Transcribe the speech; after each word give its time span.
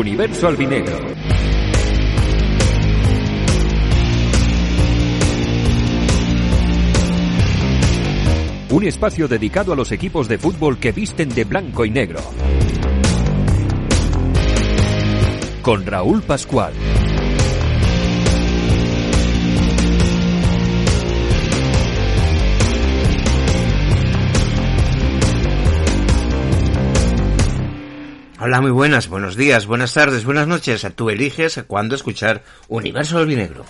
Universo 0.00 0.48
Albinegro. 0.48 0.98
Un 8.70 8.84
espacio 8.86 9.28
dedicado 9.28 9.74
a 9.74 9.76
los 9.76 9.92
equipos 9.92 10.26
de 10.26 10.38
fútbol 10.38 10.78
que 10.78 10.92
visten 10.92 11.28
de 11.28 11.44
blanco 11.44 11.84
y 11.84 11.90
negro. 11.90 12.20
Con 15.60 15.84
Raúl 15.84 16.22
Pascual. 16.22 16.72
Hola, 28.42 28.62
muy 28.62 28.70
buenas, 28.70 29.08
buenos 29.10 29.36
días, 29.36 29.66
buenas 29.66 29.92
tardes, 29.92 30.24
buenas 30.24 30.48
noches. 30.48 30.86
Tú 30.96 31.10
eliges 31.10 31.62
cuándo 31.66 31.94
escuchar 31.94 32.42
Universo 32.68 33.18
Albinegro. 33.18 33.66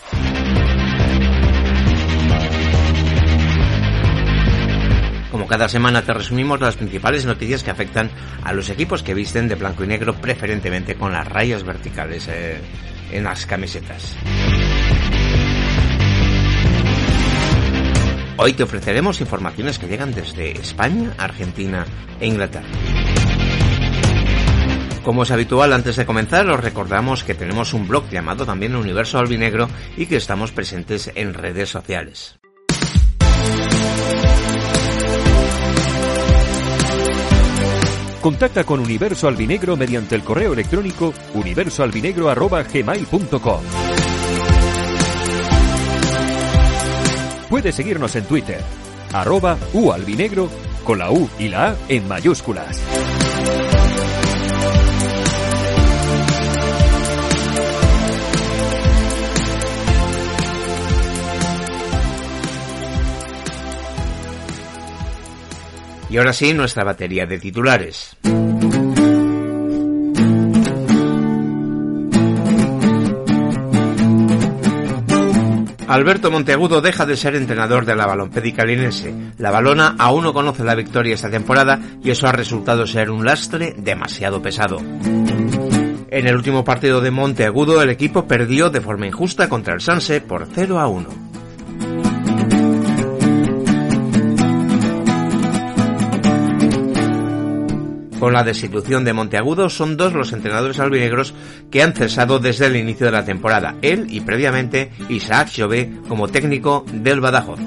Como 5.33 5.49
cada 5.49 5.69
semana 5.69 6.03
te 6.03 6.15
resumimos 6.15 6.61
las 6.61 6.77
principales 6.77 7.27
noticias 7.27 7.65
que 7.65 7.73
afectan 7.73 8.13
a 8.45 8.53
los 8.53 8.71
equipos 8.71 9.03
que 9.03 9.13
visten 9.13 9.49
de 9.49 9.57
blanco 9.57 9.83
y 9.83 9.89
negro, 9.89 10.15
preferentemente 10.15 10.95
con 10.95 11.13
las 11.13 11.27
rayas 11.27 11.65
verticales 11.65 12.29
eh, 12.29 12.61
en 13.11 13.25
las 13.25 13.47
camisetas. 13.47 14.17
Hoy 18.37 18.53
te 18.53 18.63
ofreceremos 18.63 19.21
informaciones 19.21 19.81
que 19.81 19.89
llegan 19.89 20.13
desde 20.13 20.53
España, 20.53 21.13
Argentina 21.19 21.85
e 22.21 22.29
Inglaterra. 22.29 22.69
Como 25.05 25.23
es 25.23 25.31
habitual, 25.31 25.73
antes 25.73 25.95
de 25.97 26.05
comenzar, 26.05 26.51
os 26.51 26.61
recordamos 26.61 27.25
que 27.25 27.35
tenemos 27.35 27.73
un 27.73 27.89
blog 27.89 28.11
llamado 28.11 28.45
también 28.45 28.77
Universo 28.77 29.19
Albinegro 29.19 29.71
y 29.97 30.05
que 30.07 30.17
estamos 30.17 30.53
presentes 30.53 31.11
en 31.15 31.33
redes 31.35 31.71
sociales. 31.71 32.39
Contacta 38.21 38.65
con 38.65 38.81
Universo 38.81 39.29
Albinegro 39.29 39.79
mediante 39.79 40.15
el 40.15 40.23
correo 40.23 40.53
electrónico 40.53 41.15
universoalbinegro.gmail.com 41.33 43.61
Puedes 47.49 47.75
seguirnos 47.75 48.15
en 48.17 48.27
Twitter, 48.27 48.61
arroba 49.13 49.57
ualbinegro, 49.73 50.51
con 50.85 50.99
la 50.99 51.11
U 51.11 51.27
y 51.39 51.49
la 51.49 51.71
A 51.71 51.77
en 51.89 52.07
mayúsculas. 52.07 52.79
Y 66.11 66.19
ahora 66.19 66.33
sí, 66.33 66.53
nuestra 66.53 66.83
batería 66.83 67.25
de 67.25 67.39
titulares. 67.39 68.17
Alberto 75.91 76.31
Monteagudo 76.31 76.81
deja 76.81 77.05
de 77.05 77.17
ser 77.17 77.35
entrenador 77.35 77.85
de 77.85 77.97
la 77.97 78.07
balompédica 78.07 78.65
linense. 78.65 79.13
La 79.39 79.51
balona 79.51 79.97
aún 79.99 80.23
no 80.23 80.33
conoce 80.33 80.63
la 80.63 80.77
victoria 80.77 81.15
esta 81.15 81.31
temporada 81.31 81.81
y 82.03 82.11
eso 82.11 82.29
ha 82.29 82.33
resultado 82.33 82.87
ser 82.87 83.11
un 83.11 83.25
lastre 83.25 83.75
demasiado 83.77 84.41
pesado. 84.41 84.79
En 84.79 86.27
el 86.27 86.35
último 86.37 86.65
partido 86.65 87.01
de 87.01 87.11
Monteagudo 87.11 87.83
el 87.83 87.91
equipo 87.91 88.27
perdió 88.27 88.71
de 88.71 88.81
forma 88.81 89.07
injusta 89.07 89.49
contra 89.49 89.75
el 89.75 89.81
Sanse 89.81 90.21
por 90.21 90.47
0 90.53 90.79
a 90.79 90.87
1. 90.87 91.30
Con 98.21 98.35
la 98.35 98.45
destitución 98.45 99.03
de 99.03 99.15
Monteagudo 99.15 99.71
son 99.71 99.97
dos 99.97 100.13
los 100.13 100.35
entrenadores 100.35 100.79
albinegros 100.79 101.33
que 101.71 101.83
han 101.83 101.95
cesado 101.95 102.39
desde 102.39 102.67
el 102.67 102.77
inicio 102.77 103.07
de 103.07 103.13
la 103.13 103.25
temporada, 103.25 103.77
él 103.81 104.09
y 104.11 104.21
previamente 104.21 104.91
Isaac 105.09 105.49
Jové 105.57 105.91
como 106.07 106.29
técnico 106.29 106.85
del 106.93 107.21
Badajoz. 107.21 107.59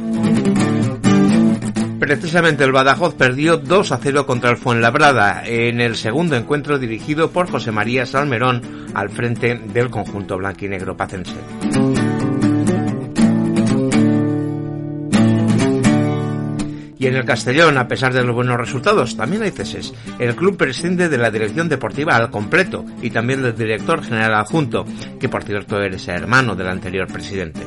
Precisamente 2.00 2.64
el 2.66 2.72
Badajoz 2.72 3.16
perdió 3.16 3.58
2 3.58 3.92
a 3.94 3.98
0 3.98 4.28
contra 4.28 4.52
el 4.52 4.58
Fuenlabrada 4.58 5.42
en 5.44 5.82
el 5.82 5.96
segundo 5.96 6.36
encuentro 6.36 6.78
dirigido 6.78 7.32
por 7.32 7.50
José 7.50 7.72
María 7.72 8.06
Salmerón 8.06 8.62
al 8.94 9.10
frente 9.10 9.56
del 9.56 9.90
conjunto 9.90 10.38
blanquinegro 10.38 10.96
pacense. 10.96 11.34
Y 17.04 17.08
en 17.08 17.18
el 17.18 17.26
Castellón, 17.26 17.78
a 17.78 17.86
pesar 17.90 18.14
de 18.14 18.24
los 18.24 18.34
buenos 18.34 18.56
resultados, 18.56 19.18
también 19.18 19.44
hay 19.44 19.52
ceses. 19.52 19.94
El 20.20 20.38
club 20.38 20.56
prescinde 20.56 21.10
de 21.10 21.18
la 21.18 21.32
dirección 21.32 21.68
deportiva 21.68 22.16
al 22.16 22.32
completo 22.32 22.86
y 23.02 23.10
también 23.10 23.42
del 23.42 23.58
director 23.58 24.02
general 24.02 24.36
adjunto, 24.36 24.86
que 25.20 25.28
por 25.28 25.44
cierto 25.44 25.82
eres 25.82 26.08
hermano 26.08 26.56
del 26.56 26.70
anterior 26.70 27.12
presidente. 27.12 27.60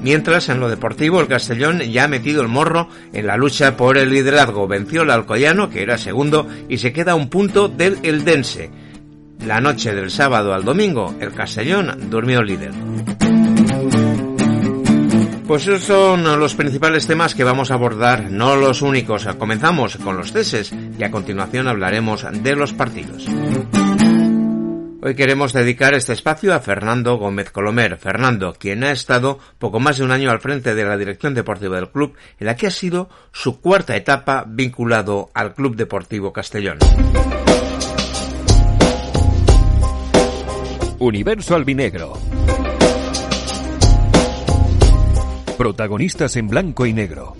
Mientras, 0.00 0.48
en 0.48 0.58
lo 0.58 0.70
deportivo, 0.70 1.20
el 1.20 1.28
Castellón 1.28 1.80
ya 1.80 2.04
ha 2.04 2.08
metido 2.08 2.40
el 2.40 2.48
morro 2.48 2.88
en 3.12 3.26
la 3.26 3.36
lucha 3.36 3.76
por 3.76 3.98
el 3.98 4.08
liderazgo. 4.08 4.66
Venció 4.66 5.02
al 5.02 5.10
Alcoyano, 5.10 5.68
que 5.68 5.82
era 5.82 5.98
segundo, 5.98 6.48
y 6.70 6.78
se 6.78 6.94
queda 6.94 7.12
a 7.12 7.16
un 7.16 7.28
punto 7.28 7.68
del 7.68 7.98
Eldense. 8.02 8.70
La 9.44 9.60
noche 9.60 9.94
del 9.94 10.10
sábado 10.10 10.54
al 10.54 10.64
domingo, 10.64 11.14
el 11.20 11.34
Castellón 11.34 12.08
durmió 12.08 12.42
líder. 12.42 12.72
Pues 15.46 15.66
esos 15.66 15.84
son 15.84 16.22
los 16.40 16.54
principales 16.54 17.06
temas 17.06 17.34
que 17.34 17.44
vamos 17.44 17.70
a 17.70 17.74
abordar, 17.74 18.30
no 18.30 18.56
los 18.56 18.80
únicos. 18.80 19.26
Comenzamos 19.38 19.98
con 19.98 20.16
los 20.16 20.32
ceses 20.32 20.72
y 20.98 21.04
a 21.04 21.10
continuación 21.10 21.68
hablaremos 21.68 22.26
de 22.32 22.56
los 22.56 22.72
partidos. 22.72 23.26
Hoy 25.02 25.14
queremos 25.14 25.52
dedicar 25.52 25.92
este 25.92 26.14
espacio 26.14 26.54
a 26.54 26.60
Fernando 26.60 27.18
Gómez 27.18 27.50
Colomer. 27.50 27.98
Fernando, 27.98 28.54
quien 28.58 28.84
ha 28.84 28.90
estado 28.90 29.38
poco 29.58 29.80
más 29.80 29.98
de 29.98 30.04
un 30.04 30.12
año 30.12 30.30
al 30.30 30.40
frente 30.40 30.74
de 30.74 30.84
la 30.86 30.96
dirección 30.96 31.34
deportiva 31.34 31.76
del 31.76 31.90
club, 31.90 32.14
en 32.40 32.46
la 32.46 32.56
que 32.56 32.68
ha 32.68 32.70
sido 32.70 33.10
su 33.30 33.60
cuarta 33.60 33.96
etapa 33.96 34.46
vinculado 34.48 35.28
al 35.34 35.52
Club 35.52 35.76
Deportivo 35.76 36.32
Castellón. 36.32 36.78
Universo 40.98 41.54
Albinegro. 41.54 42.14
Protagonistas 45.56 46.34
en 46.34 46.48
blanco 46.48 46.84
y 46.84 46.92
negro. 46.92 47.36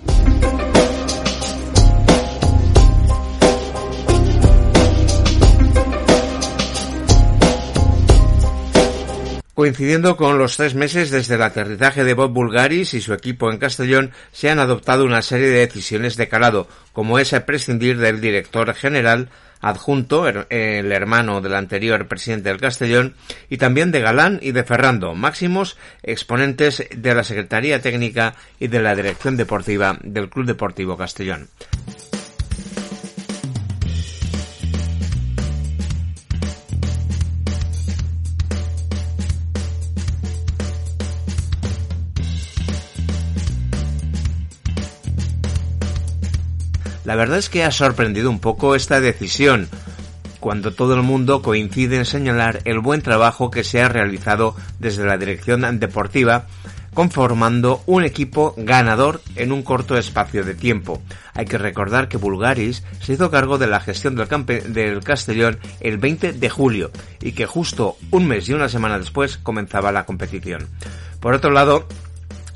Coincidiendo 9.53 10.15
con 10.15 10.37
los 10.37 10.55
tres 10.55 10.75
meses 10.75 11.11
desde 11.11 11.35
el 11.35 11.41
aterrizaje 11.41 12.05
de 12.05 12.13
Bob 12.13 12.31
Bulgaris 12.31 12.93
y 12.93 13.01
su 13.01 13.13
equipo 13.13 13.51
en 13.51 13.57
Castellón, 13.57 14.11
se 14.31 14.49
han 14.49 14.59
adoptado 14.59 15.03
una 15.03 15.21
serie 15.21 15.47
de 15.47 15.59
decisiones 15.59 16.15
de 16.15 16.29
calado, 16.29 16.67
como 16.93 17.19
esa 17.19 17.45
prescindir 17.45 17.97
del 17.97 18.21
director 18.21 18.73
general 18.73 19.29
adjunto, 19.61 20.27
el 20.27 20.91
hermano 20.91 21.41
del 21.41 21.55
anterior 21.55 22.07
presidente 22.07 22.49
del 22.49 22.61
Castellón, 22.61 23.15
y 23.49 23.57
también 23.57 23.91
de 23.91 24.01
Galán 24.01 24.39
y 24.41 24.51
de 24.51 24.63
Ferrando, 24.63 25.15
máximos 25.15 25.77
exponentes 26.03 26.87
de 26.95 27.15
la 27.15 27.23
Secretaría 27.23 27.81
Técnica 27.81 28.35
y 28.59 28.67
de 28.67 28.81
la 28.81 28.95
Dirección 28.95 29.37
Deportiva 29.37 29.97
del 30.03 30.29
Club 30.29 30.45
Deportivo 30.45 30.97
Castellón. 30.97 31.49
La 47.05 47.15
verdad 47.15 47.37
es 47.37 47.49
que 47.49 47.63
ha 47.63 47.71
sorprendido 47.71 48.29
un 48.29 48.39
poco 48.39 48.75
esta 48.75 48.99
decisión, 48.99 49.69
cuando 50.39 50.73
todo 50.73 50.95
el 50.95 51.03
mundo 51.03 51.41
coincide 51.41 51.97
en 51.97 52.05
señalar 52.05 52.61
el 52.65 52.79
buen 52.79 53.01
trabajo 53.01 53.49
que 53.49 53.63
se 53.63 53.81
ha 53.81 53.89
realizado 53.89 54.55
desde 54.79 55.05
la 55.05 55.17
dirección 55.17 55.79
deportiva 55.79 56.47
conformando 56.95 57.83
un 57.85 58.03
equipo 58.03 58.55
ganador 58.57 59.21
en 59.35 59.51
un 59.51 59.61
corto 59.61 59.97
espacio 59.97 60.43
de 60.43 60.55
tiempo. 60.55 61.01
Hay 61.33 61.45
que 61.45 61.57
recordar 61.59 62.07
que 62.07 62.17
Bulgaris 62.17 62.83
se 63.01 63.13
hizo 63.13 63.29
cargo 63.29 63.57
de 63.59 63.67
la 63.67 63.81
gestión 63.81 64.15
del, 64.15 64.73
del 64.73 65.03
Castellón 65.03 65.59
el 65.81 65.97
20 65.97 66.33
de 66.33 66.49
julio 66.49 66.91
y 67.21 67.33
que 67.33 67.45
justo 67.45 67.97
un 68.11 68.27
mes 68.27 68.47
y 68.49 68.53
una 68.53 68.69
semana 68.69 68.97
después 68.97 69.37
comenzaba 69.37 69.91
la 69.91 70.05
competición. 70.05 70.69
Por 71.19 71.33
otro 71.33 71.51
lado, 71.51 71.85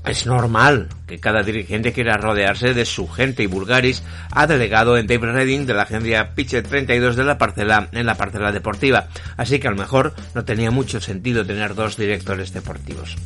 es 0.06 0.26
normal 0.26 0.90
que 1.08 1.20
cada 1.20 1.44
dirigente 1.44 1.94
quiera 1.94 2.18
rodearse 2.18 2.74
de 2.74 2.86
su 2.86 3.08
gente 3.08 3.44
y 3.44 3.48
Bulgaris 3.48 4.04
ha 4.32 4.48
delegado 4.48 4.98
en 4.98 5.08
Dave 5.08 5.32
Redding 5.32 5.66
de 5.66 5.74
la 5.74 5.84
agencia 5.84 6.36
Pitch 6.36 6.62
32 6.62 7.16
de 7.16 7.24
la 7.24 7.38
parcela 7.38 7.90
en 7.92 8.06
la 8.06 8.16
parcela 8.16 8.52
deportiva, 8.52 9.08
así 9.38 9.60
que 9.60 9.68
a 9.68 9.72
lo 9.72 9.78
mejor 9.78 10.14
no 10.36 10.46
tenía 10.46 10.72
mucho 10.72 11.02
sentido 11.02 11.46
tener 11.46 11.76
dos 11.76 11.98
directores 11.98 12.54
deportivos. 12.54 13.18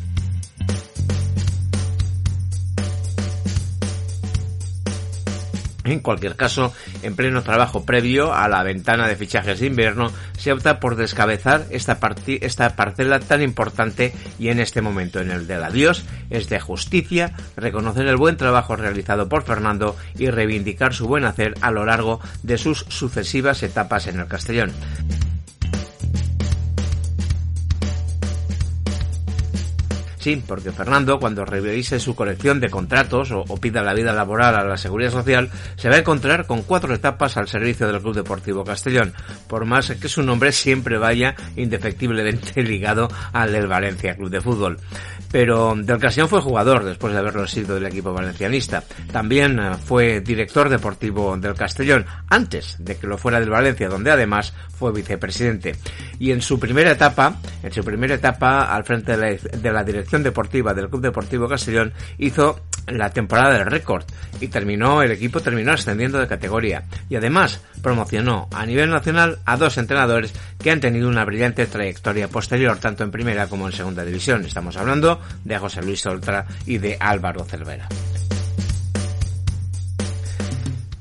En 5.85 5.99
cualquier 5.99 6.35
caso, 6.35 6.73
en 7.01 7.15
pleno 7.15 7.43
trabajo 7.43 7.85
previo 7.85 8.33
a 8.33 8.47
la 8.47 8.63
ventana 8.63 9.07
de 9.07 9.15
fichajes 9.15 9.59
de 9.59 9.67
invierno, 9.67 10.11
se 10.37 10.51
opta 10.51 10.79
por 10.79 10.95
descabezar 10.95 11.65
esta, 11.71 11.99
esta 12.27 12.75
parcela 12.75 13.19
tan 13.19 13.41
importante 13.41 14.13
y 14.39 14.49
en 14.49 14.59
este 14.59 14.81
momento 14.81 15.19
en 15.19 15.31
el 15.31 15.47
del 15.47 15.63
adiós 15.63 16.05
es 16.29 16.47
de 16.49 16.59
justicia 16.59 17.33
reconocer 17.57 18.07
el 18.07 18.17
buen 18.17 18.37
trabajo 18.37 18.75
realizado 18.75 19.27
por 19.27 19.43
Fernando 19.43 19.95
y 20.17 20.29
reivindicar 20.29 20.93
su 20.93 21.07
buen 21.07 21.25
hacer 21.25 21.55
a 21.61 21.71
lo 21.71 21.85
largo 21.85 22.19
de 22.43 22.57
sus 22.57 22.85
sucesivas 22.89 23.63
etapas 23.63 24.07
en 24.07 24.19
el 24.19 24.27
Castellón. 24.27 24.71
Sí, 30.23 30.41
porque 30.47 30.71
Fernando, 30.71 31.19
cuando 31.19 31.43
revise 31.43 31.99
su 31.99 32.15
colección 32.15 32.61
de 32.61 32.69
contratos 32.69 33.31
o, 33.33 33.43
pida 33.57 33.83
la 33.83 33.93
vida 33.93 34.13
laboral 34.13 34.55
a 34.55 34.63
la 34.63 34.77
Seguridad 34.77 35.11
Social, 35.11 35.49
se 35.75 35.89
va 35.89 35.95
a 35.95 35.99
encontrar 35.99 36.47
con 36.47 36.61
cuatro 36.61 36.95
etapas 36.95 37.35
al 37.35 37.49
servicio 37.49 37.87
del 37.87 38.01
Club 38.01 38.15
Deportivo 38.15 38.63
Castellón, 38.63 39.13
por 39.47 39.65
más 39.65 39.91
que 39.91 40.07
su 40.07 40.23
nombre 40.23 40.53
siempre 40.53 40.97
vaya 40.97 41.35
indefectiblemente 41.57 42.63
ligado 42.63 43.09
al 43.33 43.51
del 43.51 43.67
Valencia 43.67 44.15
Club 44.15 44.29
de 44.29 44.39
Fútbol 44.39 44.79
pero 45.33 45.73
del 45.75 45.97
Castellón 45.97 46.29
fue 46.29 46.41
jugador 46.41 46.83
después 46.83 47.11
de 47.11 47.17
haberlo 47.17 47.47
sido 47.47 47.73
del 47.73 47.87
equipo 47.87 48.13
valencianista. 48.13 48.83
También 49.11 49.57
eh, 49.57 49.71
fue 49.83 50.21
director 50.21 50.69
deportivo 50.69 51.35
del 51.37 51.55
Castellón 51.55 52.05
antes 52.29 52.75
de 52.77 52.97
que 52.97 53.07
lo 53.07 53.17
fuera 53.17 53.39
del 53.39 53.49
Valencia, 53.49 53.89
donde 53.89 54.11
además 54.11 54.53
fue 54.77 54.91
vicepresidente. 54.91 55.75
Y 56.19 56.29
en 56.29 56.43
su 56.43 56.59
primera 56.59 56.91
etapa, 56.91 57.37
en 57.63 57.73
su 57.73 57.83
primera 57.83 58.13
etapa 58.13 58.65
al 58.65 58.83
frente 58.83 59.17
de 59.17 59.71
la, 59.71 59.83
dirección 59.83 60.12
deportiva 60.21 60.73
del 60.73 60.89
Club 60.89 61.01
Deportivo 61.01 61.47
Castellón, 61.47 61.93
hizo 62.19 62.59
la 62.87 63.09
temporada 63.09 63.57
del 63.57 63.65
récord 63.65 64.03
y 64.39 64.49
terminó, 64.49 65.01
el 65.01 65.11
equipo 65.11 65.39
terminó 65.39 65.71
ascendiendo 65.71 66.19
de 66.19 66.27
categoría 66.27 66.83
y 67.09 67.15
además 67.15 67.61
promocionó 67.81 68.49
a 68.51 68.65
nivel 68.65 68.89
nacional 68.89 69.39
a 69.45 69.57
dos 69.57 69.77
entrenadores 69.77 70.33
que 70.59 70.71
han 70.71 70.81
tenido 70.81 71.07
una 71.07 71.25
brillante 71.25 71.65
trayectoria 71.65 72.27
posterior 72.27 72.77
tanto 72.77 73.03
en 73.03 73.11
primera 73.11 73.47
como 73.47 73.67
en 73.67 73.73
segunda 73.73 74.03
división. 74.03 74.45
Estamos 74.45 74.77
hablando 74.77 75.21
de 75.43 75.57
José 75.57 75.81
Luis 75.81 76.05
Oltra 76.05 76.45
y 76.65 76.77
de 76.77 76.97
Álvaro 76.99 77.45
Cervera. 77.45 77.87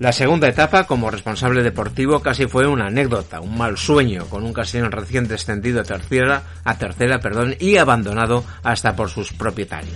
La 0.02 0.10
segunda 0.10 0.48
etapa 0.48 0.82
como 0.88 1.12
responsable 1.12 1.62
deportivo 1.62 2.18
casi 2.18 2.48
fue 2.48 2.66
una 2.66 2.86
anécdota, 2.86 3.40
un 3.40 3.56
mal 3.56 3.78
sueño, 3.78 4.26
con 4.26 4.42
un 4.42 4.52
Castellón 4.52 4.90
recién 4.90 5.28
descendido 5.28 5.80
a 5.80 5.84
tercera, 5.84 6.42
a 6.64 6.76
tercera 6.76 7.20
perdón, 7.20 7.54
y 7.60 7.76
abandonado 7.76 8.44
hasta 8.64 8.96
por 8.96 9.10
sus 9.10 9.32
propietarios. 9.32 9.94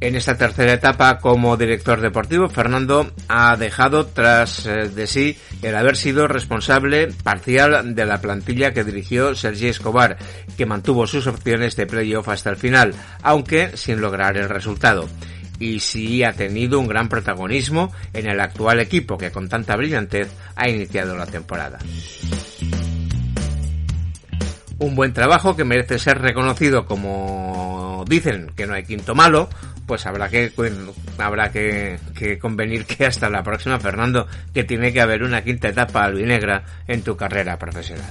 En 0.00 0.16
esta 0.16 0.36
tercera 0.36 0.74
etapa 0.74 1.18
como 1.18 1.56
director 1.56 2.02
deportivo, 2.02 2.50
Fernando 2.50 3.10
ha 3.26 3.56
dejado 3.56 4.04
tras 4.06 4.66
eh, 4.66 4.90
de 4.90 5.06
sí 5.06 5.38
el 5.62 5.74
haber 5.74 5.96
sido 5.96 6.28
responsable 6.28 7.08
parcial 7.24 7.94
de 7.94 8.04
la 8.04 8.20
plantilla 8.20 8.74
que 8.74 8.84
dirigió 8.84 9.34
Sergi 9.34 9.68
Escobar, 9.68 10.18
que 10.58 10.66
mantuvo 10.66 11.06
sus 11.06 11.26
opciones 11.26 11.74
de 11.74 11.86
playoff 11.86 12.28
hasta 12.28 12.50
el 12.50 12.56
final, 12.56 12.94
aunque 13.22 13.78
sin 13.78 14.02
lograr 14.02 14.36
el 14.36 14.50
resultado. 14.50 15.08
Y 15.58 15.80
sí 15.80 16.22
ha 16.22 16.32
tenido 16.32 16.78
un 16.78 16.86
gran 16.86 17.08
protagonismo 17.08 17.92
en 18.12 18.28
el 18.28 18.40
actual 18.40 18.80
equipo 18.80 19.18
que 19.18 19.30
con 19.30 19.48
tanta 19.48 19.76
brillantez 19.76 20.28
ha 20.54 20.68
iniciado 20.68 21.16
la 21.16 21.26
temporada 21.26 21.78
un 24.78 24.94
buen 24.94 25.12
trabajo 25.12 25.56
que 25.56 25.64
merece 25.64 25.98
ser 25.98 26.20
reconocido 26.20 26.86
como 26.86 28.04
dicen 28.08 28.52
que 28.56 28.66
no 28.66 28.74
hay 28.74 28.84
quinto 28.84 29.14
malo, 29.14 29.48
pues 29.86 30.06
habrá 30.06 30.28
que 30.28 30.52
habrá 31.18 31.50
que, 31.50 31.98
que, 32.14 32.38
convenir 32.38 32.84
que 32.84 33.06
hasta 33.06 33.28
la 33.28 33.42
próxima, 33.42 33.80
Fernando, 33.80 34.26
que 34.54 34.64
tiene 34.64 34.92
que 34.92 35.00
haber 35.00 35.22
una 35.22 35.42
quinta 35.42 35.68
etapa 35.68 36.04
albinegra 36.04 36.64
en 36.86 37.02
tu 37.02 37.16
carrera 37.16 37.58
profesional. 37.58 38.10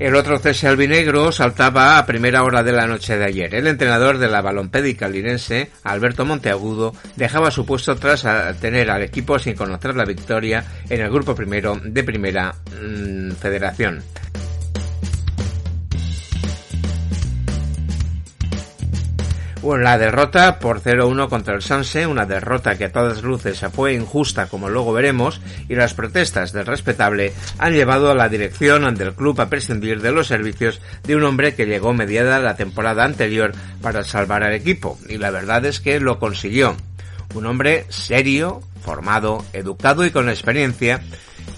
El 0.00 0.16
otro 0.16 0.38
cese 0.38 0.66
albinegro 0.66 1.30
saltaba 1.30 1.98
a 1.98 2.06
primera 2.06 2.42
hora 2.42 2.62
de 2.62 2.72
la 2.72 2.86
noche 2.86 3.18
de 3.18 3.24
ayer. 3.26 3.54
El 3.54 3.66
entrenador 3.66 4.16
de 4.16 4.28
la 4.28 4.40
balompédica 4.40 5.10
linense, 5.10 5.70
Alberto 5.84 6.24
Monteagudo, 6.24 6.94
dejaba 7.16 7.50
su 7.50 7.66
puesto 7.66 7.96
tras 7.96 8.24
tener 8.60 8.90
al 8.90 9.02
equipo 9.02 9.38
sin 9.38 9.54
conocer 9.54 9.94
la 9.94 10.06
victoria 10.06 10.64
en 10.88 11.02
el 11.02 11.10
grupo 11.10 11.34
primero 11.34 11.78
de 11.84 12.02
primera 12.02 12.54
mm, 12.80 13.32
federación. 13.32 14.02
La 19.62 19.98
derrota 19.98 20.58
por 20.58 20.80
0-1 20.82 21.28
contra 21.28 21.54
el 21.54 21.62
Sanse, 21.62 22.06
una 22.06 22.26
derrota 22.26 22.76
que 22.76 22.86
a 22.86 22.92
todas 22.92 23.22
luces 23.22 23.60
fue 23.72 23.94
injusta 23.94 24.46
como 24.46 24.68
luego 24.68 24.92
veremos, 24.92 25.40
y 25.68 25.74
las 25.74 25.94
protestas 25.94 26.52
del 26.52 26.66
respetable 26.66 27.32
han 27.58 27.74
llevado 27.74 28.10
a 28.10 28.14
la 28.14 28.28
dirección 28.28 28.94
del 28.94 29.14
club 29.14 29.40
a 29.40 29.50
prescindir 29.50 30.00
de 30.00 30.12
los 30.12 30.28
servicios 30.28 30.80
de 31.04 31.16
un 31.16 31.24
hombre 31.24 31.54
que 31.54 31.66
llegó 31.66 31.92
mediada 31.92 32.38
la 32.38 32.56
temporada 32.56 33.04
anterior 33.04 33.52
para 33.82 34.04
salvar 34.04 34.44
al 34.44 34.54
equipo, 34.54 34.98
y 35.08 35.18
la 35.18 35.30
verdad 35.30 35.64
es 35.66 35.80
que 35.80 36.00
lo 36.00 36.18
consiguió. 36.18 36.76
Un 37.34 37.46
hombre 37.46 37.84
serio, 37.90 38.62
formado, 38.82 39.44
educado 39.52 40.04
y 40.04 40.10
con 40.10 40.28
experiencia, 40.28 41.02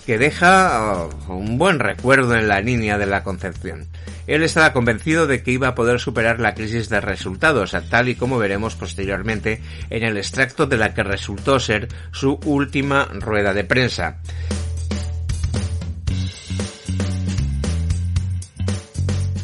que 0.06 0.18
deja 0.18 1.06
uh, 1.06 1.32
un 1.32 1.58
buen 1.58 1.78
recuerdo 1.78 2.34
en 2.34 2.48
la 2.48 2.60
línea 2.60 2.98
de 2.98 3.06
la 3.06 3.22
Concepción. 3.22 3.86
Él 4.26 4.42
estaba 4.42 4.72
convencido 4.72 5.26
de 5.26 5.42
que 5.42 5.50
iba 5.50 5.68
a 5.68 5.74
poder 5.74 5.98
superar 5.98 6.40
la 6.40 6.54
crisis 6.54 6.88
de 6.88 7.00
resultados, 7.00 7.76
tal 7.90 8.08
y 8.08 8.14
como 8.14 8.38
veremos 8.38 8.76
posteriormente 8.76 9.60
en 9.90 10.04
el 10.04 10.16
extracto 10.16 10.66
de 10.66 10.76
la 10.76 10.94
que 10.94 11.02
resultó 11.02 11.58
ser 11.58 11.88
su 12.12 12.38
última 12.44 13.08
rueda 13.12 13.52
de 13.52 13.64
prensa. 13.64 14.18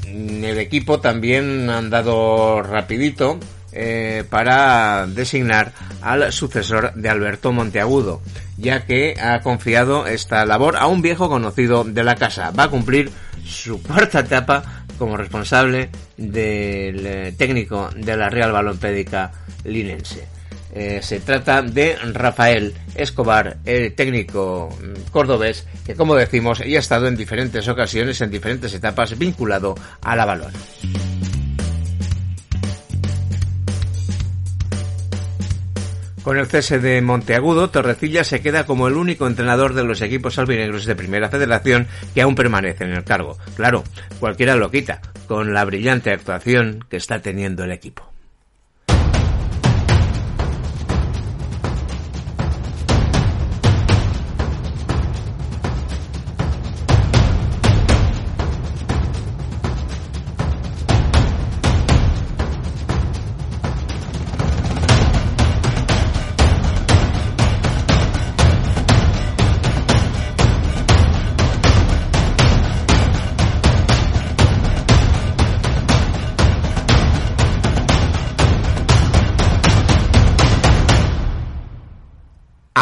El 0.04 0.58
equipo 0.58 1.00
también 1.00 1.68
ha 1.68 1.78
andado 1.78 2.62
rapidito 2.62 3.38
eh, 3.72 4.24
para 4.30 5.06
designar 5.06 5.72
al 6.00 6.32
sucesor 6.32 6.94
de 6.94 7.08
Alberto 7.08 7.52
Monteagudo, 7.52 8.22
ya 8.58 8.84
que 8.84 9.14
ha 9.20 9.40
confiado 9.40 10.06
esta 10.06 10.44
labor 10.44 10.76
a 10.76 10.86
un 10.86 11.00
viejo 11.00 11.28
conocido 11.28 11.84
de 11.84 12.04
la 12.04 12.16
casa. 12.16 12.50
Va 12.50 12.64
a 12.64 12.70
cumplir 12.70 13.10
su 13.46 13.80
cuarta 13.82 14.20
etapa 14.20 14.84
como 14.98 15.16
responsable 15.16 15.90
del 16.16 17.06
eh, 17.06 17.34
técnico 17.38 17.88
de 17.96 18.16
la 18.16 18.28
Real 18.28 18.52
Balompédica 18.52 19.30
Linense. 19.64 20.26
Eh, 20.74 21.00
se 21.02 21.20
trata 21.20 21.62
de 21.62 21.96
Rafael 21.96 22.74
Escobar, 22.94 23.56
el 23.64 23.94
técnico 23.94 24.68
mm, 24.70 25.10
cordobés, 25.10 25.66
que 25.86 25.94
como 25.94 26.14
decimos 26.14 26.58
ya 26.58 26.76
ha 26.76 26.80
estado 26.80 27.06
en 27.06 27.16
diferentes 27.16 27.66
ocasiones, 27.68 28.20
en 28.20 28.30
diferentes 28.30 28.74
etapas, 28.74 29.16
vinculado 29.16 29.74
a 30.02 30.14
la 30.14 30.26
balón. 30.26 30.52
Con 36.22 36.36
el 36.36 36.46
cese 36.46 36.78
de 36.78 37.00
Monteagudo, 37.00 37.70
Torrecilla 37.70 38.24
se 38.24 38.40
queda 38.40 38.66
como 38.66 38.88
el 38.88 38.96
único 38.96 39.26
entrenador 39.26 39.74
de 39.74 39.84
los 39.84 40.02
equipos 40.02 40.38
albinegros 40.38 40.84
de 40.84 40.96
Primera 40.96 41.30
Federación 41.30 41.86
que 42.14 42.22
aún 42.22 42.34
permanece 42.34 42.84
en 42.84 42.92
el 42.92 43.04
cargo. 43.04 43.38
Claro, 43.56 43.84
cualquiera 44.20 44.56
lo 44.56 44.70
quita, 44.70 45.00
con 45.26 45.54
la 45.54 45.64
brillante 45.64 46.10
actuación 46.10 46.84
que 46.90 46.96
está 46.96 47.20
teniendo 47.20 47.64
el 47.64 47.72
equipo. 47.72 48.07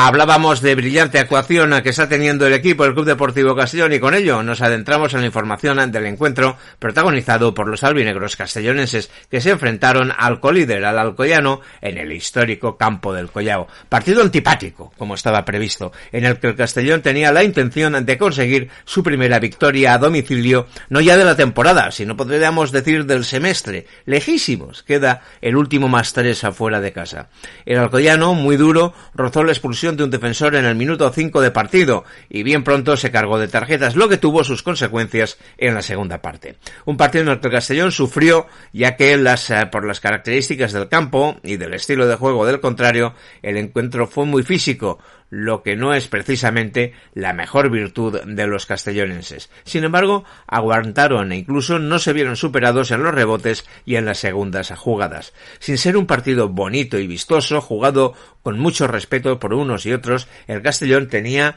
Hablábamos 0.06 0.62
de 0.62 0.76
brillante 0.76 1.18
actuación 1.18 1.82
que 1.82 1.88
está 1.88 2.08
teniendo 2.08 2.46
el 2.46 2.52
equipo 2.52 2.84
del 2.84 2.94
Club 2.94 3.06
Deportivo 3.06 3.56
Castellón 3.56 3.92
y 3.92 3.98
con 3.98 4.14
ello 4.14 4.40
nos 4.44 4.62
adentramos 4.62 5.12
en 5.14 5.20
la 5.22 5.26
información 5.26 5.90
del 5.90 6.06
encuentro 6.06 6.56
protagonizado 6.78 7.52
por 7.54 7.66
los 7.66 7.82
albinegros 7.82 8.36
castellonenses 8.36 9.10
que 9.28 9.40
se 9.40 9.50
enfrentaron 9.50 10.12
al 10.16 10.38
colíder, 10.38 10.84
al 10.84 11.00
Alcoyano, 11.00 11.60
en 11.80 11.98
el 11.98 12.12
histórico 12.12 12.76
campo 12.76 13.12
del 13.12 13.32
Collao. 13.32 13.66
Partido 13.88 14.22
antipático, 14.22 14.92
como 14.96 15.16
estaba 15.16 15.44
previsto, 15.44 15.90
en 16.12 16.24
el 16.24 16.38
que 16.38 16.46
el 16.46 16.54
Castellón 16.54 17.02
tenía 17.02 17.32
la 17.32 17.42
intención 17.42 18.06
de 18.06 18.16
conseguir 18.16 18.70
su 18.84 19.02
primera 19.02 19.40
victoria 19.40 19.94
a 19.94 19.98
domicilio, 19.98 20.68
no 20.88 21.00
ya 21.00 21.16
de 21.16 21.24
la 21.24 21.34
temporada, 21.34 21.90
sino 21.90 22.16
podríamos 22.16 22.70
decir 22.70 23.06
del 23.06 23.24
semestre. 23.24 23.88
Lejísimos 24.04 24.84
queda 24.84 25.22
el 25.40 25.56
último 25.56 25.88
más 25.88 26.12
tres 26.12 26.44
afuera 26.44 26.80
de 26.80 26.92
casa. 26.92 27.28
El 27.64 27.78
Alcoyano, 27.78 28.34
muy 28.34 28.56
duro, 28.56 28.94
rozó 29.12 29.42
la 29.42 29.50
expulsión 29.50 29.95
de 29.96 30.04
un 30.04 30.10
defensor 30.10 30.54
en 30.54 30.64
el 30.64 30.76
minuto 30.76 31.10
5 31.10 31.40
de 31.40 31.50
partido 31.50 32.04
y 32.28 32.42
bien 32.42 32.64
pronto 32.64 32.96
se 32.96 33.10
cargó 33.10 33.38
de 33.38 33.48
tarjetas, 33.48 33.96
lo 33.96 34.08
que 34.08 34.16
tuvo 34.16 34.44
sus 34.44 34.62
consecuencias 34.62 35.38
en 35.58 35.74
la 35.74 35.82
segunda 35.82 36.22
parte. 36.22 36.56
Un 36.84 36.96
partido 36.96 37.24
en 37.24 37.30
el 37.30 37.40
que 37.40 37.48
el 37.48 37.52
Castellón 37.54 37.92
sufrió 37.92 38.46
ya 38.72 38.96
que 38.96 39.16
las, 39.16 39.50
eh, 39.50 39.66
por 39.70 39.86
las 39.86 40.00
características 40.00 40.72
del 40.72 40.88
campo 40.88 41.36
y 41.42 41.56
del 41.56 41.74
estilo 41.74 42.06
de 42.06 42.16
juego 42.16 42.46
del 42.46 42.60
contrario, 42.60 43.14
el 43.42 43.56
encuentro 43.56 44.06
fue 44.06 44.26
muy 44.26 44.42
físico, 44.42 44.98
lo 45.36 45.62
que 45.62 45.76
no 45.76 45.92
es 45.92 46.08
precisamente 46.08 46.94
la 47.12 47.34
mejor 47.34 47.70
virtud 47.70 48.22
de 48.24 48.46
los 48.46 48.64
castellonenses. 48.64 49.50
Sin 49.64 49.84
embargo, 49.84 50.24
aguantaron 50.46 51.30
e 51.30 51.36
incluso 51.36 51.78
no 51.78 51.98
se 51.98 52.14
vieron 52.14 52.36
superados 52.36 52.90
en 52.90 53.02
los 53.02 53.14
rebotes 53.14 53.66
y 53.84 53.96
en 53.96 54.06
las 54.06 54.16
segundas 54.16 54.72
jugadas. 54.74 55.34
Sin 55.58 55.76
ser 55.76 55.98
un 55.98 56.06
partido 56.06 56.48
bonito 56.48 56.98
y 56.98 57.06
vistoso, 57.06 57.60
jugado 57.60 58.14
con 58.42 58.58
mucho 58.58 58.86
respeto 58.86 59.38
por 59.38 59.52
unos 59.52 59.84
y 59.84 59.92
otros, 59.92 60.26
el 60.46 60.62
Castellón 60.62 61.08
tenía 61.08 61.56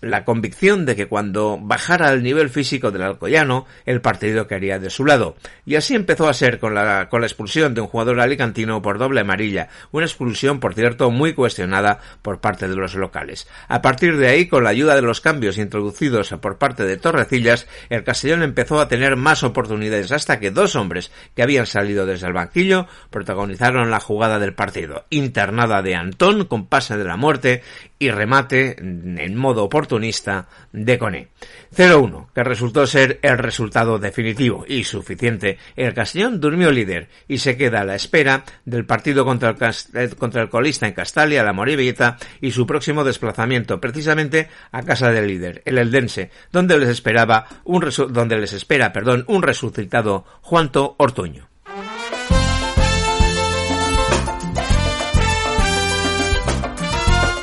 la 0.00 0.24
convicción 0.24 0.86
de 0.86 0.96
que 0.96 1.06
cuando 1.06 1.58
bajara 1.60 2.12
el 2.12 2.22
nivel 2.22 2.50
físico 2.50 2.90
del 2.90 3.02
Alcoyano, 3.02 3.66
el 3.84 4.00
partido 4.00 4.46
caería 4.46 4.78
de 4.78 4.90
su 4.90 5.04
lado. 5.04 5.36
Y 5.66 5.76
así 5.76 5.94
empezó 5.94 6.28
a 6.28 6.34
ser 6.34 6.58
con 6.58 6.74
la, 6.74 7.08
con 7.08 7.20
la 7.20 7.26
expulsión 7.26 7.74
de 7.74 7.80
un 7.80 7.88
jugador 7.88 8.20
alicantino 8.20 8.80
por 8.82 8.98
doble 8.98 9.20
amarilla, 9.20 9.68
una 9.90 10.06
expulsión, 10.06 10.60
por 10.60 10.74
cierto, 10.74 11.10
muy 11.10 11.34
cuestionada 11.34 12.00
por 12.22 12.40
parte 12.40 12.68
de 12.68 12.76
los 12.76 12.94
locales. 12.94 13.48
A 13.68 13.82
partir 13.82 14.16
de 14.16 14.28
ahí, 14.28 14.46
con 14.46 14.64
la 14.64 14.70
ayuda 14.70 14.94
de 14.94 15.02
los 15.02 15.20
cambios 15.20 15.58
introducidos 15.58 16.30
por 16.40 16.58
parte 16.58 16.84
de 16.84 16.96
Torrecillas, 16.96 17.66
el 17.88 18.04
Castellón 18.04 18.42
empezó 18.42 18.80
a 18.80 18.88
tener 18.88 19.16
más 19.16 19.42
oportunidades 19.42 20.12
hasta 20.12 20.38
que 20.38 20.50
dos 20.50 20.76
hombres 20.76 21.10
que 21.34 21.42
habían 21.42 21.66
salido 21.66 22.06
desde 22.06 22.26
el 22.26 22.32
banquillo 22.32 22.86
protagonizaron 23.10 23.90
la 23.90 24.00
jugada 24.00 24.38
del 24.38 24.54
partido. 24.54 25.06
Internada 25.10 25.82
de 25.82 25.94
Antón 25.94 26.44
con 26.44 26.66
pase 26.66 26.96
de 26.96 27.04
la 27.04 27.16
muerte 27.16 27.62
y 27.98 28.10
remate 28.10 28.76
en 28.78 29.36
modo 29.36 29.64
oportunista 29.64 30.48
de 30.72 30.98
Cone. 30.98 31.28
0-1, 31.76 32.28
que 32.34 32.44
resultó 32.44 32.86
ser 32.86 33.18
el 33.22 33.38
resultado 33.38 33.98
definitivo 33.98 34.64
y 34.66 34.84
suficiente. 34.84 35.58
El 35.76 35.94
Castellón 35.94 36.40
durmió 36.40 36.70
líder 36.70 37.08
y 37.26 37.38
se 37.38 37.56
queda 37.56 37.80
a 37.80 37.84
la 37.84 37.94
espera 37.94 38.44
del 38.64 38.84
partido 38.84 39.24
contra 39.24 39.50
el, 39.50 39.56
eh, 39.94 40.10
contra 40.16 40.42
el 40.42 40.48
colista 40.48 40.86
en 40.86 40.94
Castalia, 40.94 41.42
la 41.42 41.52
Moribilleta, 41.52 42.18
y 42.40 42.52
su 42.52 42.66
próximo 42.66 43.04
desplazamiento 43.04 43.80
precisamente 43.80 44.48
a 44.72 44.82
casa 44.82 45.10
del 45.10 45.26
líder, 45.26 45.62
el 45.64 45.78
Eldense, 45.78 46.30
donde 46.52 46.78
les 46.78 46.88
esperaba 46.88 47.46
un 47.64 47.88
donde 48.10 48.38
les 48.38 48.52
espera, 48.52 48.92
perdón, 48.92 49.24
un 49.28 49.42
resucitado 49.42 50.24
Juanto 50.42 50.94
Ortuño. 50.98 51.48